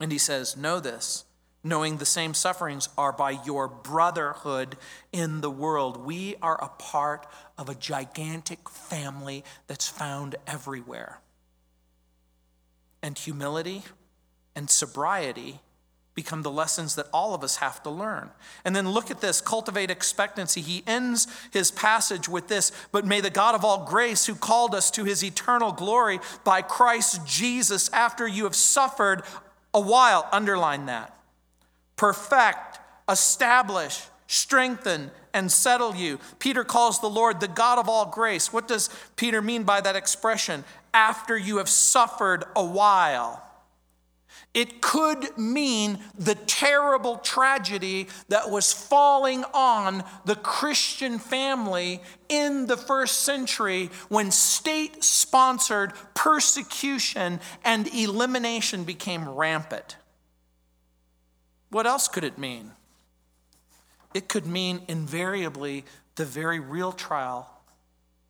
And 0.00 0.10
he 0.10 0.18
says, 0.18 0.56
Know 0.56 0.80
this, 0.80 1.24
knowing 1.64 1.96
the 1.96 2.06
same 2.06 2.34
sufferings 2.34 2.88
are 2.96 3.12
by 3.12 3.32
your 3.44 3.68
brotherhood 3.68 4.76
in 5.12 5.40
the 5.40 5.50
world. 5.50 6.04
We 6.04 6.36
are 6.40 6.62
a 6.62 6.68
part 6.68 7.26
of 7.56 7.68
a 7.68 7.74
gigantic 7.74 8.68
family 8.68 9.44
that's 9.66 9.88
found 9.88 10.36
everywhere. 10.46 11.20
And 13.02 13.18
humility 13.18 13.82
and 14.54 14.70
sobriety 14.70 15.60
become 16.18 16.42
the 16.42 16.50
lessons 16.50 16.96
that 16.96 17.06
all 17.12 17.32
of 17.32 17.44
us 17.44 17.58
have 17.58 17.80
to 17.80 17.90
learn. 17.90 18.28
And 18.64 18.74
then 18.74 18.90
look 18.90 19.08
at 19.08 19.20
this 19.20 19.40
cultivate 19.40 19.88
expectancy. 19.88 20.60
He 20.60 20.82
ends 20.84 21.28
his 21.52 21.70
passage 21.70 22.28
with 22.28 22.48
this 22.48 22.72
But 22.90 23.06
may 23.06 23.20
the 23.20 23.30
God 23.30 23.54
of 23.54 23.64
all 23.64 23.84
grace, 23.84 24.26
who 24.26 24.34
called 24.34 24.74
us 24.74 24.90
to 24.92 25.04
his 25.04 25.22
eternal 25.22 25.70
glory 25.70 26.18
by 26.42 26.62
Christ 26.62 27.24
Jesus, 27.24 27.88
after 27.92 28.26
you 28.26 28.44
have 28.44 28.56
suffered 28.56 29.22
a 29.72 29.80
while, 29.80 30.28
underline 30.32 30.86
that, 30.86 31.16
perfect, 31.98 32.78
establish, 33.10 34.06
strengthen, 34.26 35.10
and 35.34 35.52
settle 35.52 35.94
you. 35.94 36.18
Peter 36.38 36.64
calls 36.64 37.00
the 37.00 37.10
Lord 37.10 37.40
the 37.40 37.48
God 37.48 37.78
of 37.78 37.88
all 37.88 38.06
grace. 38.06 38.50
What 38.52 38.66
does 38.66 38.88
Peter 39.16 39.42
mean 39.42 39.64
by 39.64 39.82
that 39.82 39.96
expression? 39.96 40.64
After 40.94 41.36
you 41.36 41.58
have 41.58 41.68
suffered 41.68 42.44
a 42.56 42.64
while. 42.64 43.44
It 44.54 44.80
could 44.80 45.36
mean 45.36 45.98
the 46.18 46.34
terrible 46.34 47.18
tragedy 47.18 48.08
that 48.28 48.50
was 48.50 48.72
falling 48.72 49.44
on 49.52 50.02
the 50.24 50.36
Christian 50.36 51.18
family 51.18 52.00
in 52.28 52.66
the 52.66 52.76
first 52.76 53.20
century 53.20 53.90
when 54.08 54.30
state 54.30 55.04
sponsored 55.04 55.92
persecution 56.14 57.40
and 57.62 57.86
elimination 57.94 58.84
became 58.84 59.28
rampant. 59.28 59.96
What 61.70 61.86
else 61.86 62.08
could 62.08 62.24
it 62.24 62.38
mean? 62.38 62.72
It 64.14 64.28
could 64.28 64.46
mean 64.46 64.82
invariably 64.88 65.84
the 66.16 66.24
very 66.24 66.60
real 66.60 66.92
trial 66.92 67.48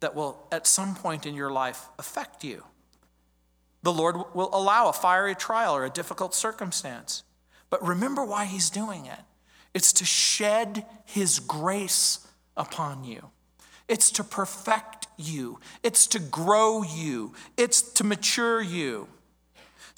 that 0.00 0.14
will 0.14 0.46
at 0.52 0.66
some 0.66 0.94
point 0.94 1.26
in 1.26 1.34
your 1.34 1.50
life 1.50 1.88
affect 1.98 2.44
you. 2.44 2.64
The 3.82 3.92
Lord 3.92 4.16
will 4.34 4.50
allow 4.52 4.88
a 4.88 4.92
fiery 4.92 5.34
trial 5.34 5.74
or 5.74 5.84
a 5.84 5.90
difficult 5.90 6.34
circumstance. 6.34 7.22
But 7.70 7.86
remember 7.86 8.24
why 8.24 8.44
He's 8.44 8.70
doing 8.70 9.06
it 9.06 9.20
it's 9.74 9.92
to 9.94 10.04
shed 10.04 10.84
His 11.04 11.38
grace 11.38 12.26
upon 12.56 13.04
you, 13.04 13.30
it's 13.86 14.10
to 14.12 14.24
perfect 14.24 15.06
you, 15.16 15.60
it's 15.82 16.06
to 16.08 16.18
grow 16.18 16.82
you, 16.82 17.34
it's 17.56 17.82
to 17.82 18.04
mature 18.04 18.60
you. 18.60 19.08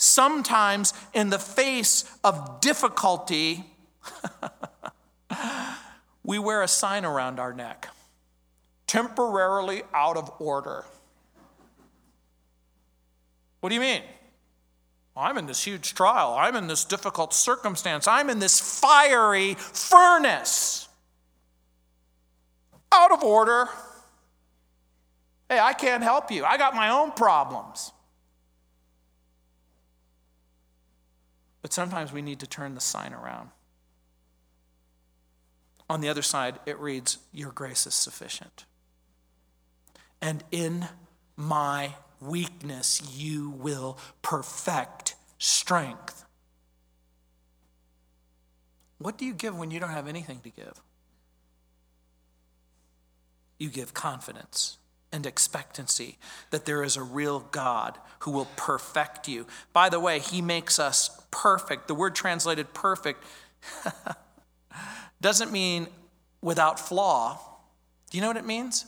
Sometimes, 0.01 0.95
in 1.13 1.29
the 1.29 1.39
face 1.39 2.11
of 2.25 2.63
difficulty, 2.63 3.67
we 6.25 6.39
wear 6.39 6.63
a 6.63 6.69
sign 6.69 7.05
around 7.05 7.39
our 7.39 7.53
neck 7.53 7.87
temporarily 8.87 9.83
out 9.93 10.17
of 10.17 10.33
order. 10.39 10.87
What 13.61 13.69
do 13.69 13.75
you 13.75 13.81
mean? 13.83 14.01
I'm 15.15 15.37
in 15.37 15.45
this 15.45 15.63
huge 15.63 15.93
trial. 15.93 16.35
I'm 16.35 16.57
in 16.57 16.67
this 16.67 16.87
difficult 16.87 17.35
circumstance. 17.35 18.09
I'm 18.09 18.31
in 18.31 18.39
this 18.39 18.59
fiery 18.81 19.53
furnace. 19.53 20.89
Out 22.91 23.13
of 23.13 23.23
order. 23.23 23.69
Hey, 25.51 25.61
I 25.61 25.75
can't 25.75 26.03
help 26.03 26.31
you. 26.31 26.47
I 26.47 26.57
got 26.57 26.75
my 26.75 26.89
own 26.89 27.13
problems. 27.13 27.93
But 31.71 31.75
sometimes 31.75 32.13
we 32.13 32.21
need 32.21 32.41
to 32.41 32.49
turn 32.49 32.75
the 32.75 32.81
sign 32.81 33.13
around. 33.13 33.51
On 35.89 36.01
the 36.01 36.09
other 36.09 36.21
side, 36.21 36.59
it 36.67 36.77
reads, 36.81 37.19
Your 37.33 37.53
grace 37.53 37.87
is 37.87 37.95
sufficient. 37.95 38.65
And 40.21 40.43
in 40.51 40.89
my 41.37 41.95
weakness, 42.21 43.01
you 43.15 43.51
will 43.51 43.99
perfect 44.21 45.15
strength. 45.39 46.25
What 48.99 49.17
do 49.17 49.25
you 49.25 49.33
give 49.33 49.57
when 49.57 49.71
you 49.71 49.79
don't 49.79 49.91
have 49.91 50.09
anything 50.09 50.41
to 50.41 50.51
give? 50.51 50.83
You 53.61 53.71
give 53.71 53.95
confidence 53.95 54.77
and 55.13 55.27
expectancy 55.27 56.19
that 56.51 56.65
there 56.65 56.83
is 56.83 56.97
a 56.97 57.03
real 57.03 57.41
God 57.51 57.99
who 58.21 58.31
will 58.31 58.49
perfect 58.57 59.29
you. 59.29 59.47
By 59.73 59.89
the 59.89 60.01
way, 60.01 60.19
He 60.19 60.43
makes 60.43 60.79
us 60.79 61.11
perfect. 61.31 61.89
The 61.89 61.95
word 61.95 62.15
translated 62.15 62.73
perfect 62.75 63.25
doesn't 65.21 65.53
mean 65.53 65.89
without 66.41 66.79
flaw. 66.79 67.39
Do 68.11 68.19
you 68.19 68.23
know 68.23 68.29
what 68.29 68.37
it 68.37 68.47
means? 68.47 68.87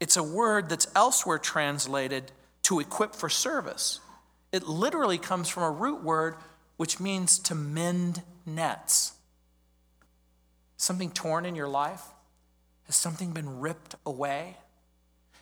It's 0.00 0.16
a 0.16 0.22
word 0.22 0.68
that's 0.68 0.86
elsewhere 0.94 1.38
translated 1.38 2.30
to 2.62 2.80
equip 2.80 3.14
for 3.14 3.28
service. 3.28 4.00
It 4.52 4.66
literally 4.66 5.18
comes 5.18 5.48
from 5.48 5.62
a 5.62 5.70
root 5.70 6.02
word 6.02 6.36
which 6.76 7.00
means 7.00 7.38
to 7.40 7.54
mend 7.54 8.22
nets. 8.46 9.12
Something 10.76 11.10
torn 11.10 11.44
in 11.44 11.54
your 11.54 11.68
life? 11.68 12.02
Has 12.84 12.96
something 12.96 13.32
been 13.32 13.60
ripped 13.60 13.96
away? 14.06 14.56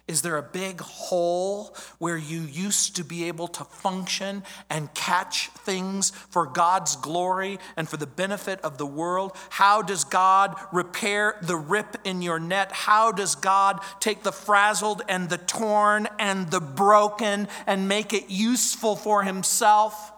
Is 0.09 0.23
there 0.23 0.37
a 0.37 0.43
big 0.43 0.81
hole 0.81 1.75
where 1.99 2.17
you 2.17 2.43
used 2.43 2.95
to 2.95 3.05
be 3.05 3.25
able 3.25 3.49
to 3.49 3.65
function 3.65 4.45
and 4.71 4.95
catch 4.95 5.49
things 5.49 6.11
for 6.11 6.47
God's 6.47 6.95
glory 6.95 7.59
and 7.77 7.89
for 7.89 7.97
the 7.97 8.07
benefit 8.07 8.61
of 8.61 8.79
the 8.79 8.87
world? 8.87 9.33
How 9.51 9.83
does 9.83 10.05
God 10.05 10.55
repair 10.73 11.37
the 11.43 11.57
rip 11.57 11.97
in 12.05 12.23
your 12.23 12.39
net? 12.39 12.71
How 12.71 13.11
does 13.11 13.35
God 13.35 13.81
take 13.99 14.23
the 14.23 14.31
frazzled 14.31 15.03
and 15.09 15.29
the 15.29 15.39
torn 15.39 16.07
and 16.21 16.53
the 16.53 16.61
broken 16.61 17.49
and 17.67 17.89
make 17.89 18.13
it 18.13 18.31
useful 18.31 18.95
for 18.95 19.25
Himself? 19.25 20.13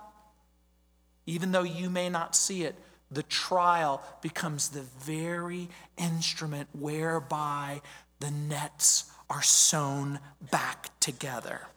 Even 1.25 1.51
though 1.53 1.63
you 1.63 1.89
may 1.89 2.11
not 2.11 2.37
see 2.37 2.63
it, 2.65 2.75
the 3.11 3.23
trial 3.23 4.03
becomes 4.21 4.69
the 4.69 4.83
very 5.01 5.71
instrument 5.97 6.69
whereby 6.75 7.81
the 8.21 8.31
nets 8.31 9.11
are 9.31 9.43
sewn 9.43 10.21
back 10.51 10.99
together. 11.01 11.69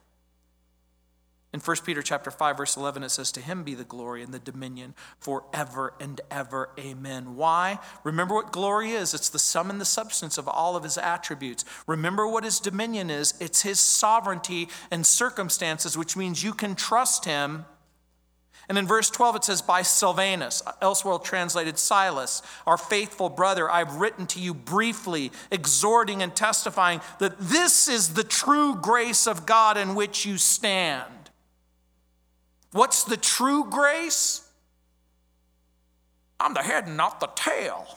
In 1.53 1.59
1 1.59 1.77
Peter 1.85 2.01
chapter 2.01 2.31
5 2.31 2.57
verse 2.57 2.77
11 2.77 3.03
it 3.03 3.09
says 3.09 3.31
to 3.33 3.41
him 3.41 3.63
be 3.63 3.75
the 3.75 3.83
glory 3.83 4.23
and 4.23 4.33
the 4.33 4.39
dominion 4.39 4.93
forever 5.19 5.93
and 5.99 6.21
ever 6.31 6.69
amen. 6.79 7.35
Why? 7.35 7.79
Remember 8.05 8.35
what 8.35 8.53
glory 8.53 8.91
is. 8.91 9.13
It's 9.13 9.27
the 9.27 9.39
sum 9.39 9.69
and 9.69 9.81
the 9.81 9.85
substance 9.85 10.37
of 10.37 10.47
all 10.47 10.77
of 10.77 10.83
his 10.83 10.97
attributes. 10.97 11.65
Remember 11.87 12.25
what 12.25 12.45
his 12.45 12.61
dominion 12.61 13.09
is. 13.09 13.33
It's 13.41 13.63
his 13.63 13.81
sovereignty 13.81 14.69
and 14.89 15.05
circumstances 15.05 15.97
which 15.97 16.15
means 16.15 16.41
you 16.41 16.53
can 16.53 16.73
trust 16.73 17.25
him 17.25 17.65
and 18.69 18.77
in 18.77 18.87
verse 18.87 19.09
12, 19.09 19.37
it 19.37 19.43
says, 19.43 19.61
By 19.61 19.81
Silvanus, 19.81 20.63
elsewhere 20.81 21.17
translated 21.17 21.77
Silas, 21.77 22.41
our 22.65 22.77
faithful 22.77 23.29
brother, 23.29 23.69
I've 23.69 23.95
written 23.95 24.27
to 24.27 24.39
you 24.39 24.53
briefly, 24.53 25.31
exhorting 25.51 26.21
and 26.21 26.35
testifying 26.35 27.01
that 27.19 27.37
this 27.39 27.87
is 27.87 28.13
the 28.13 28.23
true 28.23 28.75
grace 28.75 29.27
of 29.27 29.45
God 29.45 29.77
in 29.77 29.95
which 29.95 30.25
you 30.25 30.37
stand. 30.37 31.31
What's 32.71 33.03
the 33.03 33.17
true 33.17 33.65
grace? 33.69 34.47
I'm 36.39 36.53
the 36.53 36.63
head 36.63 36.87
and 36.87 36.97
not 36.97 37.19
the 37.19 37.29
tail. 37.35 37.87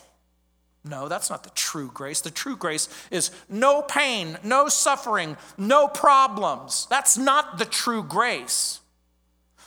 No, 0.85 1.09
that's 1.09 1.31
not 1.31 1.45
the 1.45 1.51
true 1.51 1.91
grace. 1.93 2.21
The 2.21 2.31
true 2.31 2.57
grace 2.57 2.89
is 3.11 3.31
no 3.49 3.81
pain, 3.81 4.39
no 4.43 4.69
suffering, 4.69 5.37
no 5.57 5.89
problems. 5.89 6.87
That's 6.91 7.17
not 7.17 7.59
the 7.59 7.65
true 7.65 8.03
grace. 8.03 8.81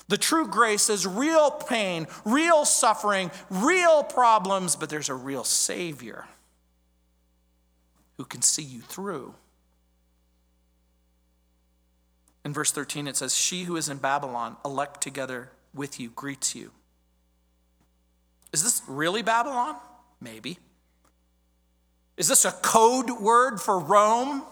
The 0.08 0.18
true 0.18 0.48
grace 0.48 0.90
is 0.90 1.06
real 1.06 1.52
pain, 1.52 2.08
real 2.24 2.64
suffering, 2.64 3.30
real 3.50 4.04
problems, 4.04 4.76
but 4.76 4.90
there's 4.90 5.10
a 5.10 5.16
real 5.16 5.44
Savior 5.44 6.26
who 8.18 8.24
can 8.26 8.42
see 8.42 8.64
you 8.64 8.82
through. 8.82 9.36
In 12.46 12.54
verse 12.54 12.72
13, 12.72 13.08
it 13.08 13.18
says, 13.18 13.36
She 13.36 13.66
who 13.66 13.76
is 13.76 13.90
in 13.90 13.98
Babylon, 13.98 14.56
elect 14.64 15.02
together 15.02 15.50
with 15.74 16.00
you 16.00 16.10
greets 16.10 16.56
you. 16.56 16.72
Is 18.54 18.64
this 18.64 18.82
really 18.88 19.22
Babylon? 19.22 19.76
Maybe. 20.22 20.58
Is 22.16 22.30
this 22.30 22.46
a 22.46 22.52
code 22.52 23.10
word 23.10 23.60
for 23.60 23.78
Rome? 23.78 24.44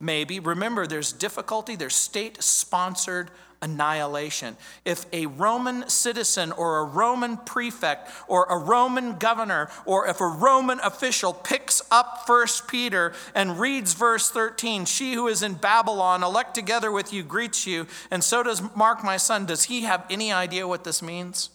Maybe. 0.00 0.40
Remember, 0.40 0.86
there's 0.86 1.12
difficulty, 1.12 1.76
there's 1.76 1.94
state 1.94 2.42
sponsored 2.42 3.30
annihilation. 3.60 4.56
If 4.84 5.06
a 5.12 5.26
Roman 5.26 5.88
citizen 5.88 6.52
or 6.52 6.78
a 6.78 6.84
Roman 6.84 7.36
prefect 7.36 8.10
or 8.26 8.44
a 8.44 8.56
Roman 8.56 9.16
governor 9.18 9.70
or 9.84 10.06
if 10.06 10.20
a 10.20 10.26
Roman 10.26 10.80
official 10.80 11.32
picks 11.32 11.82
up 11.90 12.26
First 12.26 12.68
Peter 12.68 13.12
and 13.34 13.58
reads 13.58 13.94
verse 13.94 14.30
13, 14.30 14.84
she 14.84 15.14
who 15.14 15.28
is 15.28 15.42
in 15.42 15.54
Babylon, 15.54 16.22
elect 16.22 16.54
together 16.54 16.92
with 16.92 17.12
you, 17.12 17.22
greets 17.22 17.66
you, 17.66 17.86
and 18.10 18.22
so 18.22 18.42
does 18.42 18.62
Mark, 18.76 19.02
my 19.02 19.16
son, 19.16 19.46
does 19.46 19.64
he 19.64 19.82
have 19.82 20.04
any 20.10 20.32
idea 20.32 20.68
what 20.68 20.84
this 20.84 21.02
means? 21.02 21.50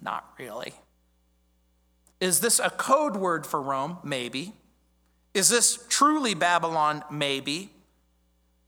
Not 0.00 0.28
really. 0.38 0.74
Is 2.20 2.40
this 2.40 2.58
a 2.58 2.70
code 2.70 3.16
word 3.16 3.46
for 3.46 3.60
Rome? 3.60 3.98
Maybe. 4.02 4.54
Is 5.34 5.48
this 5.48 5.84
truly 5.88 6.34
Babylon? 6.34 7.02
Maybe. 7.10 7.70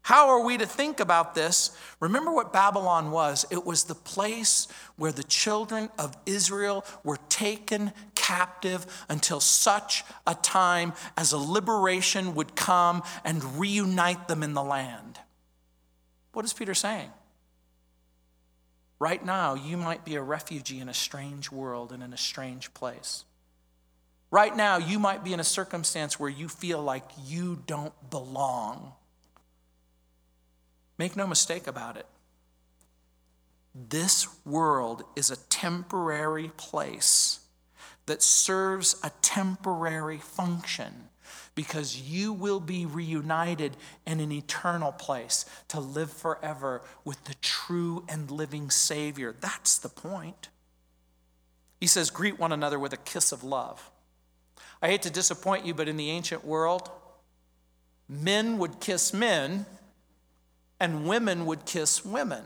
How 0.06 0.28
are 0.28 0.38
we 0.38 0.56
to 0.56 0.66
think 0.66 1.00
about 1.00 1.34
this? 1.34 1.76
Remember 1.98 2.32
what 2.32 2.52
Babylon 2.52 3.10
was 3.10 3.44
it 3.50 3.66
was 3.66 3.82
the 3.82 3.96
place 3.96 4.68
where 4.94 5.10
the 5.10 5.24
children 5.24 5.88
of 5.98 6.16
Israel 6.26 6.84
were 7.02 7.18
taken 7.28 7.92
captive 8.14 8.86
until 9.08 9.40
such 9.40 10.04
a 10.24 10.36
time 10.36 10.92
as 11.16 11.32
a 11.32 11.36
liberation 11.36 12.36
would 12.36 12.54
come 12.54 13.02
and 13.24 13.58
reunite 13.58 14.28
them 14.28 14.44
in 14.44 14.54
the 14.54 14.62
land. 14.62 15.18
What 16.34 16.44
is 16.44 16.52
Peter 16.52 16.72
saying? 16.72 17.10
Right 19.00 19.24
now, 19.24 19.54
you 19.54 19.76
might 19.76 20.04
be 20.04 20.14
a 20.14 20.22
refugee 20.22 20.78
in 20.78 20.88
a 20.88 20.94
strange 20.94 21.50
world 21.50 21.90
and 21.90 22.00
in 22.00 22.12
a 22.12 22.16
strange 22.16 22.72
place. 22.74 23.24
Right 24.30 24.56
now, 24.56 24.76
you 24.76 25.00
might 25.00 25.24
be 25.24 25.32
in 25.32 25.40
a 25.40 25.44
circumstance 25.44 26.20
where 26.20 26.30
you 26.30 26.46
feel 26.48 26.80
like 26.80 27.02
you 27.24 27.60
don't 27.66 28.08
belong. 28.08 28.92
Make 30.98 31.16
no 31.16 31.26
mistake 31.26 31.66
about 31.66 31.96
it. 31.96 32.06
This 33.74 34.26
world 34.44 35.04
is 35.14 35.30
a 35.30 35.36
temporary 35.36 36.50
place 36.56 37.40
that 38.06 38.22
serves 38.22 38.98
a 39.02 39.10
temporary 39.20 40.18
function 40.18 41.08
because 41.54 42.00
you 42.00 42.32
will 42.32 42.60
be 42.60 42.86
reunited 42.86 43.76
in 44.06 44.20
an 44.20 44.30
eternal 44.30 44.92
place 44.92 45.44
to 45.68 45.80
live 45.80 46.10
forever 46.10 46.82
with 47.04 47.22
the 47.24 47.34
true 47.42 48.04
and 48.08 48.30
living 48.30 48.70
Savior. 48.70 49.34
That's 49.40 49.78
the 49.78 49.88
point. 49.88 50.48
He 51.80 51.86
says, 51.86 52.10
Greet 52.10 52.38
one 52.38 52.52
another 52.52 52.78
with 52.78 52.92
a 52.92 52.98
kiss 52.98 53.32
of 53.32 53.42
love. 53.42 53.90
I 54.80 54.88
hate 54.88 55.02
to 55.02 55.10
disappoint 55.10 55.66
you, 55.66 55.74
but 55.74 55.88
in 55.88 55.96
the 55.96 56.10
ancient 56.10 56.44
world, 56.44 56.90
men 58.08 58.58
would 58.58 58.80
kiss 58.80 59.12
men 59.12 59.66
and 60.80 61.06
women 61.06 61.46
would 61.46 61.64
kiss 61.64 62.04
women. 62.04 62.44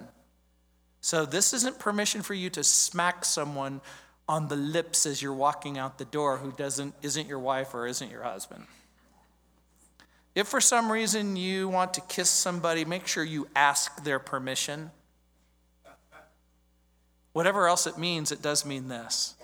So 1.01 1.24
this 1.24 1.53
isn't 1.53 1.78
permission 1.78 2.22
for 2.22 2.35
you 2.35 2.51
to 2.51 2.62
smack 2.62 3.24
someone 3.24 3.81
on 4.28 4.49
the 4.49 4.57
lips 4.57 5.07
as 5.07 5.20
you're 5.20 5.35
walking 5.35 5.78
out 5.78 5.99
the 5.99 6.05
door 6.05 6.37
who 6.37 6.53
doesn't 6.53 6.95
isn't 7.03 7.26
your 7.26 7.39
wife 7.39 7.74
or 7.74 7.87
isn't 7.87 8.11
your 8.11 8.22
husband. 8.22 8.64
If 10.35 10.47
for 10.47 10.61
some 10.61 10.93
reason 10.93 11.35
you 11.37 11.68
want 11.68 11.95
to 11.95 12.01
kiss 12.03 12.31
somebody, 12.31 12.85
make 12.85 13.07
sure 13.07 13.24
you 13.24 13.49
ask 13.57 14.05
their 14.05 14.20
permission. 14.20 14.93
Whatever 17.33 17.66
else 17.66 17.87
it 17.87 17.99
means, 17.99 18.31
it 18.31 18.43
does 18.43 18.64
mean 18.64 18.89
this 18.89 19.35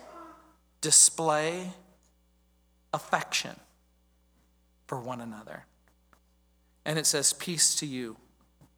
display 0.80 1.72
affection 2.93 3.57
for 4.87 5.01
one 5.01 5.20
another. 5.20 5.64
And 6.84 6.99
it 6.99 7.07
says, 7.07 7.32
Peace 7.32 7.74
to 7.76 7.87
you 7.87 8.16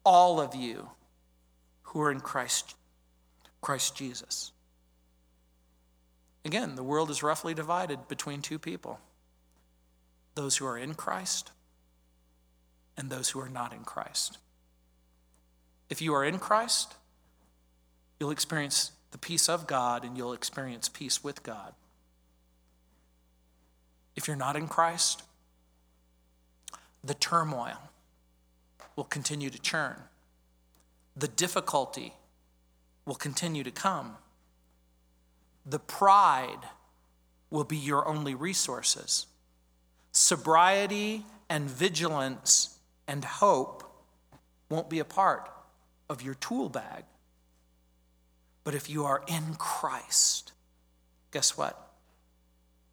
all 0.03 0.39
of 0.39 0.55
you 0.55 0.89
who 1.83 2.01
are 2.01 2.11
in 2.11 2.19
Christ, 2.19 2.75
Christ 3.61 3.95
Jesus. 3.95 4.51
Again, 6.45 6.75
the 6.75 6.83
world 6.83 7.09
is 7.09 7.23
roughly 7.23 7.53
divided 7.53 8.07
between 8.07 8.41
two 8.41 8.59
people 8.59 8.99
those 10.35 10.57
who 10.57 10.65
are 10.65 10.77
in 10.77 10.93
Christ 10.93 11.51
and 12.95 13.09
those 13.09 13.29
who 13.29 13.39
are 13.41 13.49
not 13.49 13.73
in 13.73 13.83
Christ. 13.83 14.37
If 15.89 16.01
you 16.01 16.13
are 16.13 16.23
in 16.23 16.39
Christ, 16.39 16.95
you'll 18.19 18.31
experience 18.31 18.91
the 19.11 19.17
peace 19.17 19.49
of 19.49 19.67
God 19.67 20.05
and 20.05 20.17
you'll 20.17 20.33
experience 20.33 20.87
peace 20.87 21.23
with 21.23 21.43
God. 21.43 21.73
If 24.15 24.27
you're 24.27 24.37
not 24.37 24.55
in 24.55 24.67
Christ, 24.67 25.23
the 27.03 27.13
turmoil, 27.13 27.89
will 28.99 29.05
continue 29.05 29.49
to 29.49 29.61
churn. 29.61 29.95
The 31.15 31.29
difficulty 31.29 32.15
will 33.05 33.15
continue 33.15 33.63
to 33.63 33.71
come. 33.71 34.17
The 35.65 35.79
pride 35.79 36.59
will 37.49 37.63
be 37.63 37.77
your 37.77 38.05
only 38.05 38.35
resources. 38.35 39.25
Sobriety 40.11 41.23
and 41.49 41.69
vigilance 41.69 42.77
and 43.07 43.23
hope 43.23 43.89
won't 44.69 44.89
be 44.89 44.99
a 44.99 45.05
part 45.05 45.49
of 46.09 46.21
your 46.21 46.33
tool 46.33 46.67
bag. 46.67 47.05
But 48.65 48.75
if 48.75 48.89
you 48.89 49.05
are 49.05 49.23
in 49.29 49.55
Christ, 49.57 50.51
guess 51.31 51.57
what? 51.57 51.89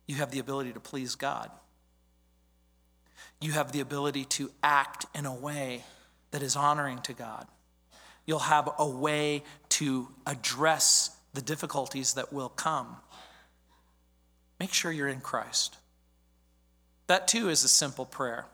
You 0.06 0.14
have 0.14 0.30
the 0.30 0.38
ability 0.38 0.72
to 0.72 0.80
please 0.80 1.16
God. 1.16 1.50
You 3.40 3.50
have 3.52 3.72
the 3.72 3.80
ability 3.80 4.24
to 4.26 4.52
act 4.62 5.06
in 5.12 5.26
a 5.26 5.34
way 5.34 5.82
that 6.30 6.42
is 6.42 6.56
honoring 6.56 6.98
to 7.02 7.12
God. 7.12 7.46
You'll 8.26 8.38
have 8.40 8.68
a 8.78 8.86
way 8.86 9.44
to 9.70 10.08
address 10.26 11.10
the 11.34 11.42
difficulties 11.42 12.14
that 12.14 12.32
will 12.32 12.48
come. 12.48 12.96
Make 14.58 14.72
sure 14.72 14.90
you're 14.90 15.08
in 15.08 15.20
Christ. 15.20 15.76
That 17.06 17.28
too 17.28 17.48
is 17.48 17.62
a 17.62 17.68
simple 17.68 18.04
prayer. 18.04 18.46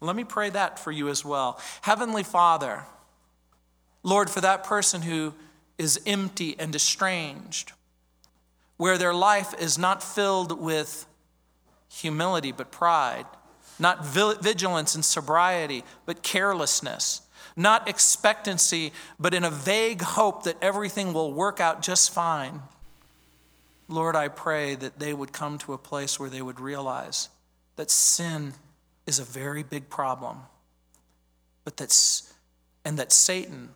Let 0.00 0.14
me 0.14 0.24
pray 0.24 0.50
that 0.50 0.78
for 0.78 0.92
you 0.92 1.08
as 1.08 1.24
well. 1.24 1.60
Heavenly 1.82 2.22
Father, 2.22 2.84
Lord, 4.02 4.30
for 4.30 4.40
that 4.40 4.64
person 4.64 5.02
who 5.02 5.34
is 5.78 6.00
empty 6.06 6.56
and 6.58 6.74
estranged, 6.74 7.72
where 8.76 8.98
their 8.98 9.14
life 9.14 9.54
is 9.60 9.78
not 9.78 10.02
filled 10.02 10.60
with 10.60 11.06
humility 11.88 12.52
but 12.52 12.70
pride 12.70 13.26
not 13.82 14.06
vigilance 14.06 14.94
and 14.94 15.04
sobriety, 15.04 15.84
but 16.06 16.22
carelessness, 16.22 17.22
not 17.56 17.88
expectancy, 17.88 18.92
but 19.18 19.34
in 19.34 19.44
a 19.44 19.50
vague 19.50 20.00
hope 20.00 20.44
that 20.44 20.56
everything 20.62 21.12
will 21.12 21.32
work 21.32 21.60
out 21.60 21.82
just 21.82 22.12
fine. 22.12 22.62
Lord, 23.88 24.14
I 24.14 24.28
pray 24.28 24.76
that 24.76 25.00
they 25.00 25.12
would 25.12 25.32
come 25.32 25.58
to 25.58 25.72
a 25.72 25.78
place 25.78 26.18
where 26.18 26.30
they 26.30 26.40
would 26.40 26.60
realize 26.60 27.28
that 27.76 27.90
sin 27.90 28.54
is 29.06 29.18
a 29.18 29.24
very 29.24 29.64
big 29.64 29.90
problem, 29.90 30.38
but 31.64 31.76
that's, 31.76 32.32
and 32.84 32.96
that 32.98 33.10
Satan 33.10 33.70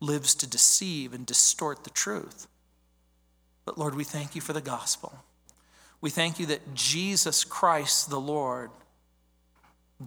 lives 0.00 0.34
to 0.34 0.48
deceive 0.48 1.14
and 1.14 1.24
distort 1.24 1.84
the 1.84 1.90
truth. 1.90 2.48
But 3.64 3.78
Lord, 3.78 3.94
we 3.94 4.02
thank 4.02 4.34
you 4.34 4.40
for 4.40 4.52
the 4.52 4.60
gospel. 4.60 5.14
We 6.00 6.10
thank 6.10 6.40
you 6.40 6.46
that 6.46 6.74
Jesus 6.74 7.44
Christ, 7.44 8.10
the 8.10 8.20
Lord, 8.20 8.70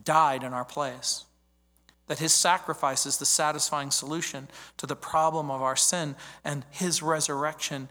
died 0.03 0.43
in 0.43 0.53
our 0.53 0.65
place. 0.65 1.25
That 2.07 2.19
his 2.19 2.33
sacrifice 2.33 3.05
is 3.05 3.17
the 3.17 3.25
satisfying 3.25 3.91
solution 3.91 4.47
to 4.77 4.85
the 4.85 4.95
problem 4.95 5.49
of 5.49 5.61
our 5.61 5.75
sin, 5.75 6.15
and 6.43 6.65
his 6.69 7.01
resurrection 7.01 7.89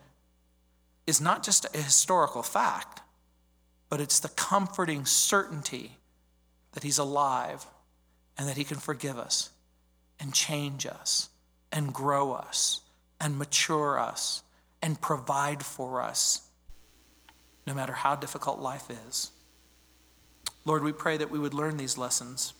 is 1.06 1.20
not 1.20 1.42
just 1.42 1.66
a 1.74 1.82
historical 1.82 2.42
fact, 2.42 3.00
but 3.88 4.00
it's 4.00 4.20
the 4.20 4.28
comforting 4.28 5.04
certainty 5.04 5.98
that 6.72 6.82
he's 6.82 6.98
alive 6.98 7.66
and 8.36 8.48
that 8.48 8.56
he 8.56 8.64
can 8.64 8.78
forgive 8.78 9.18
us 9.18 9.50
and 10.18 10.32
change 10.32 10.86
us 10.86 11.28
and 11.70 11.92
grow 11.92 12.32
us 12.32 12.80
and 13.20 13.38
mature 13.38 13.98
us 13.98 14.42
and 14.82 15.00
provide 15.00 15.62
for 15.62 16.02
us, 16.02 16.42
no 17.66 17.74
matter 17.74 17.92
how 17.92 18.14
difficult 18.14 18.58
life 18.58 18.90
is. 19.08 19.30
Lord, 20.64 20.82
we 20.82 20.92
pray 20.92 21.16
that 21.16 21.30
we 21.30 21.38
would 21.38 21.54
learn 21.54 21.76
these 21.76 21.98
lessons. 21.98 22.54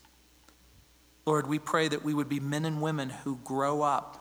Lord, 1.26 1.46
we 1.46 1.58
pray 1.58 1.88
that 1.88 2.04
we 2.04 2.12
would 2.12 2.28
be 2.28 2.40
men 2.40 2.64
and 2.64 2.82
women 2.82 3.08
who 3.10 3.38
grow 3.44 3.82
up. 3.82 4.20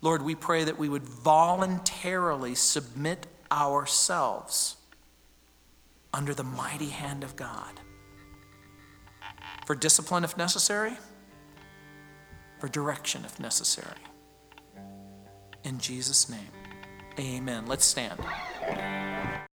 Lord, 0.00 0.22
we 0.22 0.34
pray 0.34 0.64
that 0.64 0.78
we 0.78 0.88
would 0.88 1.04
voluntarily 1.04 2.56
submit 2.56 3.28
ourselves 3.52 4.76
under 6.12 6.34
the 6.34 6.42
mighty 6.42 6.88
hand 6.88 7.22
of 7.22 7.36
God 7.36 7.80
for 9.64 9.76
discipline 9.76 10.24
if 10.24 10.36
necessary, 10.36 10.92
for 12.58 12.68
direction 12.68 13.24
if 13.24 13.38
necessary. 13.38 13.96
In 15.64 15.78
Jesus' 15.78 16.28
name, 16.28 16.50
amen. 17.18 17.66
Let's 17.66 17.84
stand. 17.84 18.18